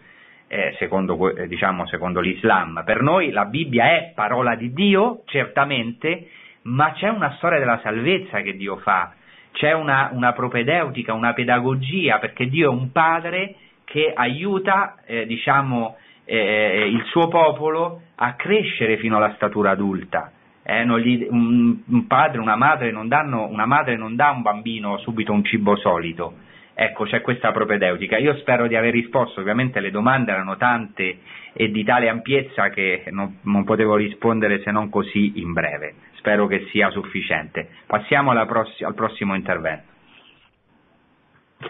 Eh, 0.50 0.74
secondo, 0.78 1.36
eh, 1.36 1.46
diciamo, 1.46 1.86
secondo 1.86 2.20
l'Islam. 2.20 2.82
Per 2.84 3.02
noi 3.02 3.30
la 3.30 3.44
Bibbia 3.44 3.90
è 3.90 4.12
parola 4.14 4.54
di 4.54 4.72
Dio, 4.72 5.22
certamente, 5.26 6.30
ma 6.62 6.92
c'è 6.92 7.08
una 7.08 7.34
storia 7.36 7.58
della 7.58 7.80
salvezza 7.82 8.40
che 8.40 8.56
Dio 8.56 8.78
fa, 8.78 9.12
c'è 9.52 9.72
una, 9.72 10.08
una 10.12 10.32
propedeutica, 10.32 11.12
una 11.12 11.34
pedagogia, 11.34 12.18
perché 12.18 12.48
Dio 12.48 12.70
è 12.70 12.74
un 12.74 12.92
padre 12.92 13.56
che 13.88 14.12
aiuta 14.14 14.96
eh, 15.06 15.26
diciamo, 15.26 15.96
eh, 16.26 16.88
il 16.92 17.02
suo 17.06 17.28
popolo 17.28 18.02
a 18.16 18.34
crescere 18.34 18.98
fino 18.98 19.16
alla 19.16 19.32
statura 19.34 19.70
adulta. 19.70 20.30
Eh, 20.62 20.84
gli, 21.00 21.26
un, 21.30 21.78
un, 21.86 22.06
padre, 22.06 22.38
una 22.38 22.56
madre, 22.56 22.92
danno, 23.06 23.48
una 23.48 23.64
madre 23.64 23.96
non 23.96 24.14
dà 24.14 24.28
a 24.28 24.32
un 24.32 24.42
bambino 24.42 24.98
subito 24.98 25.32
un 25.32 25.42
cibo 25.42 25.76
solito. 25.76 26.34
Ecco, 26.74 27.04
c'è 27.04 27.22
questa 27.22 27.50
propedeutica. 27.50 28.18
Io 28.18 28.36
spero 28.36 28.66
di 28.66 28.76
aver 28.76 28.92
risposto, 28.92 29.40
ovviamente 29.40 29.80
le 29.80 29.90
domande 29.90 30.32
erano 30.32 30.56
tante 30.56 31.20
e 31.54 31.70
di 31.70 31.82
tale 31.82 32.10
ampiezza 32.10 32.68
che 32.68 33.04
non, 33.10 33.38
non 33.42 33.64
potevo 33.64 33.96
rispondere 33.96 34.60
se 34.60 34.70
non 34.70 34.90
così 34.90 35.40
in 35.40 35.54
breve. 35.54 35.94
Spero 36.16 36.46
che 36.46 36.66
sia 36.70 36.90
sufficiente. 36.90 37.70
Passiamo 37.86 38.32
pross- 38.44 38.82
al 38.82 38.94
prossimo 38.94 39.34
intervento. 39.34 39.87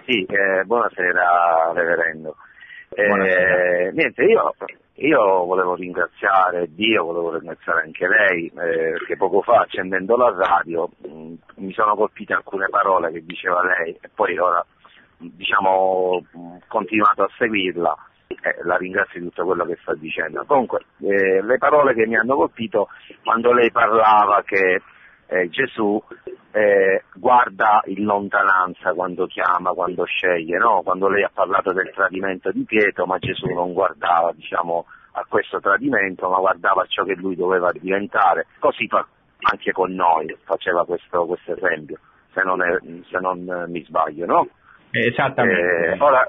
Sì, 0.05 0.23
eh, 0.25 0.65
buonasera 0.65 1.73
Reverendo. 1.73 2.37
Eh, 2.91 3.91
niente, 3.93 4.23
io, 4.25 4.55
io, 4.95 5.45
volevo 5.45 5.75
ringraziare 5.77 6.69
Dio, 6.75 7.05
volevo 7.05 7.39
ringraziare 7.39 7.85
anche 7.85 8.07
lei, 8.07 8.47
eh, 8.49 8.91
perché 8.93 9.17
poco 9.17 9.41
fa 9.41 9.61
accendendo 9.61 10.17
la 10.17 10.35
radio 10.37 10.91
mh, 10.99 11.09
mm, 11.09 11.35
mi 11.57 11.73
sono 11.73 11.95
colpite 11.95 12.35
alcune 12.35 12.69
parole 12.69 13.11
che 13.13 13.25
diceva 13.25 13.63
lei 13.65 13.97
e 13.99 14.11
poi 14.15 14.39
ora 14.39 14.65
diciamo 15.17 15.71
ho 15.71 16.25
continuato 16.67 17.23
a 17.23 17.31
seguirla. 17.39 17.97
Eh, 18.29 18.65
la 18.65 18.77
ringrazio 18.77 19.21
di 19.21 19.27
tutto 19.29 19.47
quello 19.47 19.65
che 19.65 19.79
sta 19.81 19.95
dicendo. 19.95 20.45
Comunque, 20.47 20.81
eh, 21.01 21.43
le 21.43 21.57
parole 21.57 21.95
che 21.95 22.07
mi 22.07 22.17
hanno 22.17 22.37
colpito 22.37 22.89
quando 23.25 23.53
lei 23.53 23.71
parlava 23.71 24.43
che 24.45 24.83
eh, 25.29 25.49
Gesù 25.51 26.03
eh, 26.51 27.05
guarda 27.15 27.83
in 27.85 28.05
lontananza 28.05 28.93
quando 28.95 29.27
chiama, 29.27 29.73
quando 29.73 30.05
sceglie, 30.05 30.57
no? 30.57 30.83
quando 30.83 31.09
lei 31.09 31.23
ha 31.23 31.31
parlato 31.33 31.73
del 31.73 31.93
tradimento 31.95 32.51
di 32.51 32.65
Pietro, 32.65 33.07
ma 33.07 33.19
Gesù 33.19 33.47
non 33.47 33.73
guardava 33.75 34.33
diciamo, 34.33 34.87
a 35.13 35.25
questo 35.29 35.61
tradimento, 35.61 36.29
ma 36.31 36.39
guardava 36.39 36.83
a 36.83 36.87
ciò 36.87 37.05
che 37.05 37.15
lui 37.15 37.37
doveva 37.37 37.71
diventare, 37.73 38.47
così 38.59 38.87
fa 38.89 39.07
anche 39.41 39.73
con 39.73 39.93
noi, 39.93 40.35
faceva 40.45 40.85
questo, 40.85 41.27
questo 41.27 41.55
esempio, 41.55 41.99
se 42.33 42.43
non, 42.43 42.63
è, 42.63 42.79
se 43.11 43.19
non, 43.21 43.67
mi 43.69 43.85
sbaglio. 43.85 44.27
No? 44.27 44.49
Esattamente. 44.91 45.95
Eh, 45.95 46.01
ora, 46.01 46.27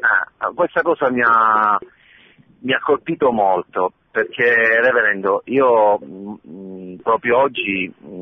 ah, 0.00 0.50
questa 0.54 0.82
cosa 0.82 1.10
mi 1.10 1.22
ha, 1.22 1.78
mi 2.60 2.72
ha 2.72 2.80
colpito 2.80 3.30
molto 3.30 3.92
perché 4.12 4.80
Reverendo, 4.80 5.40
io 5.46 5.98
mh, 5.98 6.38
mm, 6.46 6.94
proprio 6.96 7.38
oggi 7.38 7.90
mh, 7.96 8.06
mm, 8.06 8.21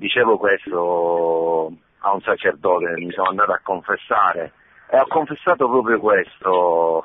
dicevo 0.00 0.38
questo 0.38 1.72
a 1.98 2.12
un 2.12 2.20
sacerdote, 2.22 2.94
mi 2.96 3.12
sono 3.12 3.28
andato 3.28 3.52
a 3.52 3.60
confessare 3.62 4.52
e 4.90 4.98
ho 4.98 5.06
confessato 5.06 5.68
proprio 5.68 6.00
questo, 6.00 7.04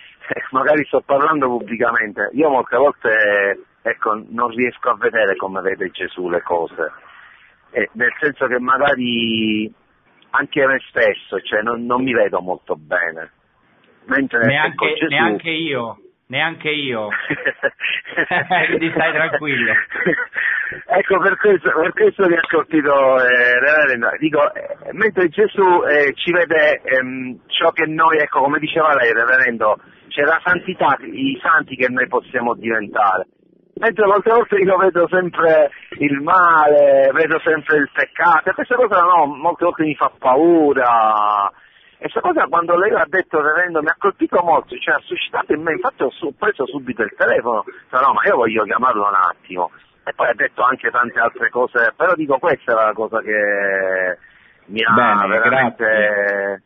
magari 0.50 0.84
sto 0.86 1.02
parlando 1.02 1.46
pubblicamente, 1.46 2.30
io 2.32 2.48
molte 2.48 2.76
volte 2.76 3.64
ecco, 3.82 4.22
non 4.28 4.48
riesco 4.48 4.88
a 4.88 4.96
vedere 4.96 5.36
come 5.36 5.60
vede 5.60 5.90
Gesù 5.90 6.30
le 6.30 6.40
cose, 6.40 6.90
eh, 7.72 7.90
nel 7.92 8.12
senso 8.18 8.46
che 8.46 8.58
magari 8.58 9.72
anche 10.30 10.66
me 10.66 10.80
stesso, 10.88 11.40
cioè 11.42 11.60
non, 11.60 11.84
non 11.84 12.02
mi 12.02 12.14
vedo 12.14 12.40
molto 12.40 12.74
bene. 12.74 13.32
Mentre 14.06 14.46
neanche, 14.46 14.86
ecco, 14.86 14.94
Gesù... 14.94 15.08
neanche 15.08 15.50
io 15.50 15.98
neanche 16.30 16.70
io. 16.70 17.08
Quindi 18.68 18.90
stai 18.90 19.12
tranquillo. 19.12 19.72
ecco, 20.86 21.18
per 21.18 21.36
questo, 21.36 21.70
per 21.72 21.92
questo 21.92 22.26
mi 22.26 22.34
ha 22.34 22.40
colpito 22.48 23.22
eh, 23.22 24.18
Dico, 24.18 24.52
eh, 24.54 24.92
mentre 24.92 25.28
Gesù 25.28 25.82
eh, 25.84 26.12
ci 26.14 26.32
vede 26.32 26.80
ehm, 26.82 27.40
ciò 27.46 27.70
che 27.72 27.86
noi, 27.86 28.18
ecco, 28.18 28.40
come 28.40 28.58
diceva 28.58 28.94
lei, 28.94 29.12
Reverendo, 29.12 29.76
c'è 30.08 30.22
la 30.22 30.40
santità, 30.42 30.96
i 31.02 31.38
santi 31.42 31.76
che 31.76 31.88
noi 31.88 32.06
possiamo 32.06 32.54
diventare. 32.54 33.26
Mentre 33.74 34.06
molte 34.06 34.30
volte 34.30 34.56
io 34.56 34.76
vedo 34.76 35.08
sempre 35.08 35.70
il 35.98 36.20
male, 36.20 37.10
vedo 37.14 37.40
sempre 37.42 37.78
il 37.78 37.90
peccato, 37.92 38.50
e 38.50 38.52
questa 38.52 38.74
cosa 38.74 39.00
no, 39.00 39.26
molte 39.26 39.64
volte 39.64 39.84
mi 39.84 39.94
fa 39.94 40.12
paura, 40.18 41.50
questa 42.00 42.20
cosa 42.20 42.46
quando 42.46 42.76
lei 42.76 42.90
l'ha 42.90 43.06
detto 43.06 43.42
Reverendo 43.42 43.82
mi 43.82 43.88
ha 43.88 43.96
colpito 43.98 44.40
molto, 44.42 44.74
cioè 44.78 44.94
ha 44.94 45.02
suscitato 45.04 45.52
in 45.52 45.60
me, 45.60 45.72
infatti 45.72 46.02
ho 46.02 46.10
preso 46.36 46.66
subito 46.66 47.02
il 47.02 47.12
telefono, 47.14 47.62
cioè, 47.90 48.00
no 48.00 48.14
ma 48.14 48.22
io 48.24 48.36
voglio 48.36 48.64
chiamarlo 48.64 49.06
un 49.06 49.14
attimo. 49.14 49.70
E 50.02 50.14
poi 50.14 50.28
ha 50.28 50.34
detto 50.34 50.62
anche 50.62 50.90
tante 50.90 51.18
altre 51.18 51.50
cose, 51.50 51.92
però 51.94 52.14
dico 52.14 52.38
questa 52.38 52.72
era 52.72 52.86
la 52.86 52.92
cosa 52.94 53.20
che 53.20 54.16
mi 54.66 54.80
ha 54.82 54.92
Bene, 54.94 55.28
veramente... 55.28 55.84
Grazie. 55.84 56.62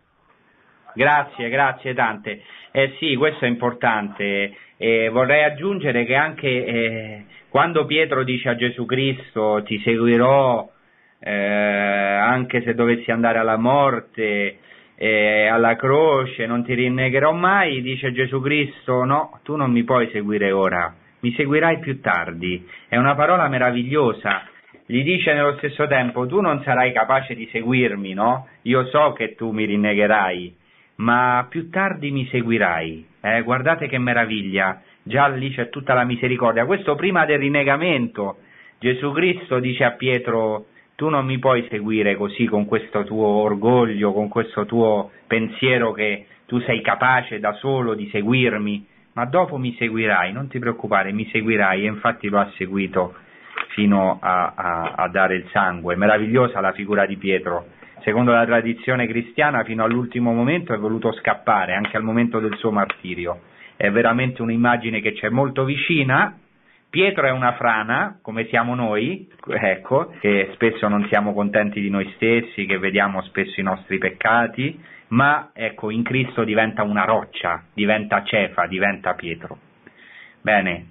Grazie, 0.95 1.49
grazie 1.49 1.95
tante. 1.95 2.43
Eh 2.71 2.95
sì, 3.01 3.17
questo 3.17 3.45
è 3.45 3.49
importante. 3.49 4.57
Eh, 4.77 5.09
vorrei 5.09 5.43
aggiungere 5.43 6.05
che 6.05 6.15
anche 6.15 6.47
eh, 6.49 7.27
quando 7.49 7.85
Pietro 7.85 8.23
dice 8.23 8.51
a 8.51 8.55
Gesù 8.55 8.87
Cristo 8.87 9.63
ti 9.65 9.81
seguirò 9.81 10.71
eh, 11.19 11.33
anche 11.33 12.63
se 12.63 12.75
dovessi 12.75 13.11
andare 13.11 13.39
alla 13.39 13.57
morte, 13.57 14.59
eh, 14.97 15.47
alla 15.47 15.77
croce, 15.77 16.47
non 16.47 16.65
ti 16.65 16.75
rinnegherò 16.75 17.33
mai, 17.33 17.83
dice 17.83 18.13
Gesù 18.13 18.41
Cristo, 18.41 19.05
no, 19.05 19.41
tu 19.43 19.57
non 19.57 19.71
mi 19.71 19.85
puoi 19.85 20.09
seguire 20.11 20.53
ora, 20.53 20.95
mi 21.21 21.33
seguirai 21.33 21.79
più 21.81 22.01
tardi. 22.01 22.67
È 22.89 22.97
una 22.97 23.15
parola 23.15 23.49
meravigliosa. 23.49 24.49
Gli 24.87 25.03
dice 25.03 25.33
nello 25.33 25.57
stesso 25.57 25.87
tempo, 25.87 26.27
tu 26.27 26.41
non 26.41 26.63
sarai 26.63 26.93
capace 26.93 27.35
di 27.35 27.49
seguirmi, 27.51 28.13
no? 28.13 28.49
Io 28.63 28.87
so 28.89 29.13
che 29.13 29.35
tu 29.35 29.51
mi 29.51 29.65
rinnegherai, 29.65 30.55
ma 30.97 31.47
più 31.49 31.71
tardi 31.71 32.11
mi 32.11 32.27
seguirai. 32.27 33.07
Eh, 33.23 33.43
guardate 33.43 33.89
che 33.89 33.97
meraviglia, 33.97 34.83
già 35.03 35.27
lì 35.29 35.51
c'è 35.53 35.71
tutta 35.71 35.95
la 35.95 36.05
misericordia. 36.05 36.67
Questo 36.67 36.95
prima 36.95 37.25
del 37.25 37.39
rinnegamento. 37.39 38.37
Gesù 38.79 39.11
Cristo 39.13 39.59
dice 39.59 39.85
a 39.85 39.93
Pietro, 39.93 40.67
tu 41.05 41.11
non 41.11 41.27
mi 41.27 41.39
puoi 41.39 41.67
seguire 41.69 42.17
così 42.17 42.47
con 42.47 42.65
questo 42.65 43.05
tuo 43.05 43.27
orgoglio, 43.27 44.15
con 44.15 44.29
questo 44.29 44.65
tuo 44.65 45.11
pensiero 45.27 45.93
che 45.93 46.25
tu 46.47 46.59
sei 46.61 46.81
capace 46.81 47.41
da 47.41 47.53
solo 47.53 47.93
di 47.93 48.09
seguirmi, 48.09 48.87
ma 49.13 49.27
dopo 49.27 49.59
mi 49.59 49.75
seguirai, 49.79 50.33
non 50.33 50.49
ti 50.49 50.59
preoccupare, 50.59 51.13
mi 51.13 51.29
seguirai 51.31 51.83
e 51.83 51.89
infatti 51.89 52.31
lo 52.31 52.39
ha 52.39 52.51
seguito 52.57 53.17
fino 53.75 54.19
a, 54.19 54.55
a, 54.57 54.93
a 54.97 55.09
dare 55.09 55.35
il 55.37 55.47
sangue. 55.53 55.95
Meravigliosa 55.95 56.63
la 56.63 56.73
figura 56.73 57.05
di 57.05 57.19
Pietro. 57.19 57.67
Secondo 58.01 58.33
la 58.33 58.47
tradizione 58.47 59.07
cristiana, 59.07 59.63
fino 59.63 59.85
all'ultimo 59.85 60.33
momento 60.33 60.73
è 60.73 60.79
voluto 60.79 61.13
scappare, 61.13 61.75
anche 61.75 61.99
al 61.99 62.03
momento 62.03 62.41
del 62.41 62.57
suo 62.57 62.71
martirio. 62.71 63.41
È 63.77 63.91
veramente 63.91 64.41
un'immagine 64.41 65.03
che 65.03 65.13
c'è 65.13 65.29
molto 65.29 65.65
vicina, 65.65 66.35
Pietro 66.95 67.27
è 67.27 67.33
una 67.33 67.55
frana, 67.55 68.21
come 68.23 68.47
siamo 68.47 68.77
noi, 68.77 69.29
ecco, 69.49 70.15
che 70.21 70.51
spesso 70.53 70.87
non 70.87 71.05
siamo 71.09 71.35
contenti 71.35 71.81
di 71.81 71.91
noi 71.91 72.09
stessi, 72.15 72.67
che 72.67 72.79
vediamo 72.79 73.21
spesso 73.23 73.59
i 73.59 73.65
nostri 73.65 73.99
peccati, 73.99 74.81
ma 75.09 75.51
ecco, 75.53 75.91
in 75.91 76.05
Cristo 76.05 76.45
diventa 76.45 76.85
una 76.85 77.03
roccia, 77.03 77.65
diventa 77.75 78.23
cefa, 78.23 78.69
diventa 78.69 79.15
Pietro. 79.15 79.59
Bene. 80.41 80.87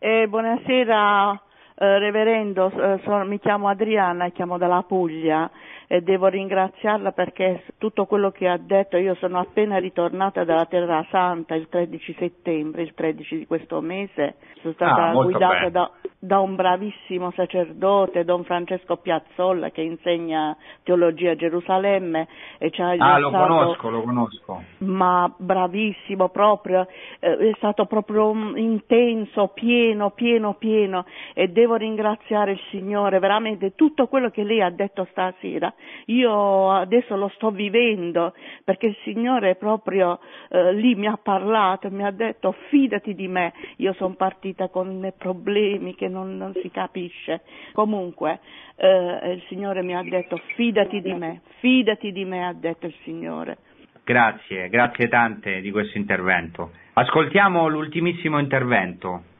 Eh, 0.00 0.26
buonasera, 0.26 1.40
eh, 1.76 1.98
reverendo, 2.00 2.72
eh, 2.72 2.98
sono, 3.04 3.24
mi 3.24 3.38
chiamo 3.38 3.68
Adriana, 3.68 4.30
chiamo 4.30 4.58
dalla 4.58 4.82
Puglia 4.82 5.48
e 5.90 6.02
devo 6.02 6.26
ringraziarla 6.26 7.12
perché 7.12 7.64
tutto 7.78 8.04
quello 8.04 8.30
che 8.30 8.46
ha 8.46 8.58
detto, 8.58 8.98
io 8.98 9.14
sono 9.14 9.38
appena 9.40 9.78
ritornata 9.78 10.44
dalla 10.44 10.66
Terra 10.66 11.04
Santa 11.10 11.54
il 11.54 11.66
13 11.68 12.14
settembre, 12.18 12.82
il 12.82 12.92
13 12.94 13.38
di 13.38 13.46
questo 13.46 13.80
mese, 13.80 14.34
sono 14.60 14.74
stata 14.74 15.08
Ah, 15.08 15.12
guidata 15.14 15.68
da, 15.70 15.90
da 16.18 16.40
un 16.40 16.56
bravissimo 16.56 17.30
sacerdote, 17.30 18.24
Don 18.24 18.44
Francesco 18.44 18.96
Piazzolla, 18.98 19.70
che 19.70 19.80
insegna 19.80 20.54
teologia 20.82 21.30
a 21.30 21.36
Gerusalemme 21.36 22.28
e 22.58 22.70
ci 22.70 22.82
ha 22.82 22.90
Ah, 22.98 23.18
lo 23.18 23.30
conosco, 23.30 23.88
lo 23.88 24.02
conosco. 24.02 24.62
ma 24.78 25.32
bravissimo 25.38 26.28
proprio, 26.28 26.86
eh, 27.20 27.36
è 27.50 27.52
stato 27.56 27.86
proprio 27.86 28.30
intenso, 28.56 29.48
pieno, 29.54 30.10
pieno, 30.10 30.54
pieno 30.54 31.06
e 31.32 31.48
devo 31.48 31.76
ringraziare 31.76 32.52
il 32.52 32.60
Signore, 32.70 33.18
veramente 33.20 33.74
tutto 33.74 34.06
quello 34.06 34.28
che 34.28 34.42
lei 34.42 34.60
ha 34.60 34.70
detto 34.70 35.06
stasera, 35.10 35.72
io 36.06 36.70
adesso 36.70 37.16
lo 37.16 37.28
sto 37.34 37.50
vivendo 37.50 38.34
perché 38.64 38.86
il 38.86 38.96
Signore 39.04 39.56
proprio 39.56 40.18
eh, 40.50 40.72
lì 40.74 40.94
mi 40.94 41.06
ha 41.06 41.18
parlato, 41.20 41.90
mi 41.90 42.04
ha 42.04 42.10
detto 42.10 42.54
fidati 42.68 43.14
di 43.14 43.28
me, 43.28 43.52
io 43.76 43.92
sono 43.94 44.14
partita 44.14 44.68
con 44.68 45.12
problemi 45.16 45.94
che 45.94 46.08
non, 46.08 46.36
non 46.36 46.52
si 46.62 46.70
capisce, 46.70 47.42
comunque 47.72 48.40
eh, 48.76 49.32
il 49.32 49.42
Signore 49.48 49.82
mi 49.82 49.94
ha 49.94 50.02
detto 50.02 50.40
fidati 50.54 51.00
di 51.00 51.12
me, 51.12 51.42
fidati 51.58 52.12
di 52.12 52.24
me, 52.24 52.46
ha 52.46 52.52
detto 52.52 52.86
il 52.86 52.94
Signore. 53.02 53.58
Grazie, 54.04 54.68
grazie 54.68 55.08
tante 55.08 55.60
di 55.60 55.70
questo 55.70 55.98
intervento. 55.98 56.70
Ascoltiamo 56.94 57.68
l'ultimissimo 57.68 58.38
intervento. 58.38 59.36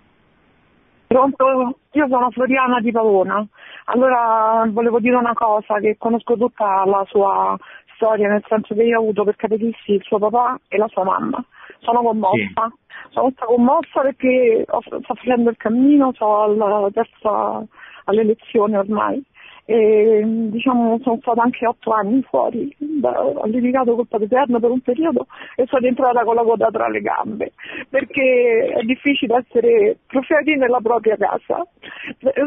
Pronto? 1.09 1.79
Io 1.93 2.07
sono 2.07 2.31
Floriana 2.31 2.81
di 2.81 2.93
Pavona. 2.93 3.45
Allora 3.87 4.65
volevo 4.69 5.01
dire 5.01 5.17
una 5.17 5.33
cosa, 5.33 5.79
che 5.81 5.97
conosco 5.99 6.37
tutta 6.37 6.85
la 6.85 7.03
sua 7.09 7.57
storia, 7.95 8.29
nel 8.29 8.45
senso 8.47 8.75
che 8.75 8.83
io 8.83 8.99
ho 8.99 9.03
avuto 9.03 9.25
per 9.25 9.37
catechisti 9.37 9.95
il 9.95 10.03
suo 10.03 10.19
papà 10.19 10.61
e 10.69 10.77
la 10.77 10.87
sua 10.89 11.05
mamma. 11.05 11.43
Sono 11.79 12.03
commossa. 12.03 12.71
Sono 13.09 13.31
stata 13.31 13.47
commossa 13.47 14.03
perché 14.03 14.65
sto 14.67 15.01
facendo 15.01 15.49
il 15.49 15.57
cammino, 15.57 16.13
sono 16.13 16.65
alla 16.65 16.91
terza 16.91 17.65
alle 18.05 18.21
elezioni 18.21 18.77
ormai. 18.77 19.23
E 19.71 20.23
diciamo 20.25 20.99
sono 21.03 21.19
stata 21.21 21.43
anche 21.43 21.67
otto 21.67 21.93
anni 21.93 22.23
fuori, 22.23 22.75
da- 22.79 23.23
ho 23.23 23.45
litigato 23.45 23.95
col 23.97 24.07
Padre 24.09 24.25
Eterno 24.25 24.59
per 24.61 24.71
un 24.71 24.81
periodo 24.81 25.27
e 25.57 25.67
sono 25.67 25.87
entrata 25.87 26.25
con 26.25 26.37
la 26.37 26.43
coda 26.43 26.71
tra 26.71 26.89
le 26.89 27.03
gambe, 27.03 27.53
perché 27.91 28.73
è 28.79 28.83
difficile 28.85 29.45
essere 29.45 29.99
profeti 30.07 30.57
nella 30.57 30.81
propria 30.81 31.19
casa. 31.19 31.67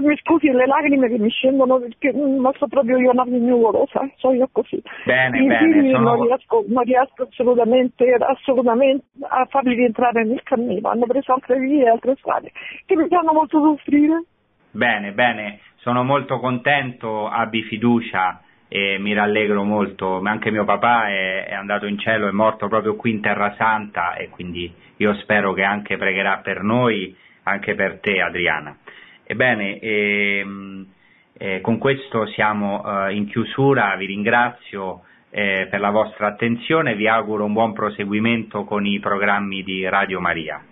Mi 0.02 0.18
scusi 0.18 0.50
le 0.50 0.66
lacrime 0.66 1.10
che 1.10 1.20
mi 1.20 1.30
scendono 1.30 1.78
perché 1.78 2.12
mm, 2.12 2.40
ma 2.40 2.52
so 2.58 2.66
proprio 2.66 2.98
io 2.98 3.12
una 3.12 3.24
pignuolosa, 3.24 4.02
so 4.16 4.32
io 4.32 4.50
così. 4.52 4.82
Bene, 5.06 5.38
I 5.44 5.46
bene, 5.46 5.58
figli 5.60 5.92
sono- 5.92 6.16
non, 6.16 6.26
riesco, 6.26 6.64
non 6.70 6.84
riesco 6.84 7.28
assolutamente, 7.30 8.16
assolutamente 8.20 9.06
a 9.30 9.46
farli 9.48 9.76
rientrare 9.76 10.24
nel 10.26 10.42
cammino, 10.42 10.90
hanno 10.90 11.06
preso 11.06 11.34
altre 11.34 11.60
vie, 11.60 11.88
altre 11.88 12.16
strade, 12.18 12.52
che 12.88 12.96
mi 12.96 13.08
fanno 13.10 13.32
molto 13.32 13.62
soffrire. 13.62 14.24
Bene, 14.72 15.12
bene, 15.12 15.60
sono 15.82 16.04
molto 16.04 16.40
contento, 16.40 17.28
abbi 17.28 17.64
fiducia 17.64 18.42
e 18.68 18.98
mi 19.00 19.14
rallegro 19.14 19.64
molto. 19.64 20.22
Anche 20.24 20.52
mio 20.52 20.64
papà 20.64 21.10
è, 21.10 21.46
è 21.48 21.54
andato 21.54 21.88
in 21.88 21.98
cielo, 21.98 22.28
è 22.28 22.32
morto 22.32 22.68
proprio 22.68 22.96
qui 22.96 23.12
in 23.12 23.22
Terra 23.22 23.56
Santa 23.58 24.14
e 24.16 24.30
quindi 24.30 24.72
io 24.98 25.14
spero 25.16 25.54
che 25.54 25.64
anche 25.64 25.98
pregherà 25.98 26.38
per 26.38 26.62
noi, 26.62 27.16
anche 27.44 27.74
per 27.74 28.00
te 28.00 28.22
Adriana. 28.22 28.78
Ebbene, 29.24 29.80
ehm, 29.80 30.86
eh, 31.34 31.62
con 31.62 31.80
questo 31.80 32.28
siamo 32.28 32.84
eh, 33.08 33.16
in 33.16 33.26
chiusura, 33.28 33.96
vi 33.96 34.06
ringrazio 34.06 35.02
eh, 35.32 35.68
per 35.70 35.80
la 35.80 35.90
vostra 35.90 36.28
attenzione, 36.28 36.96
vi 36.96 37.08
auguro 37.08 37.46
un 37.46 37.54
buon 37.54 37.74
proseguimento 37.74 38.66
con 38.66 38.86
i 38.86 39.00
programmi 39.00 39.64
di 39.64 39.88
Radio 39.90 40.20
Maria. 40.20 40.64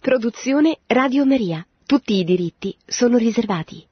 Produzione 0.00 0.78
Radio 0.88 1.24
Maria. 1.24 1.64
Tutti 1.86 2.14
i 2.18 2.24
diritti 2.24 2.74
sono 2.84 3.16
riservati. 3.16 3.87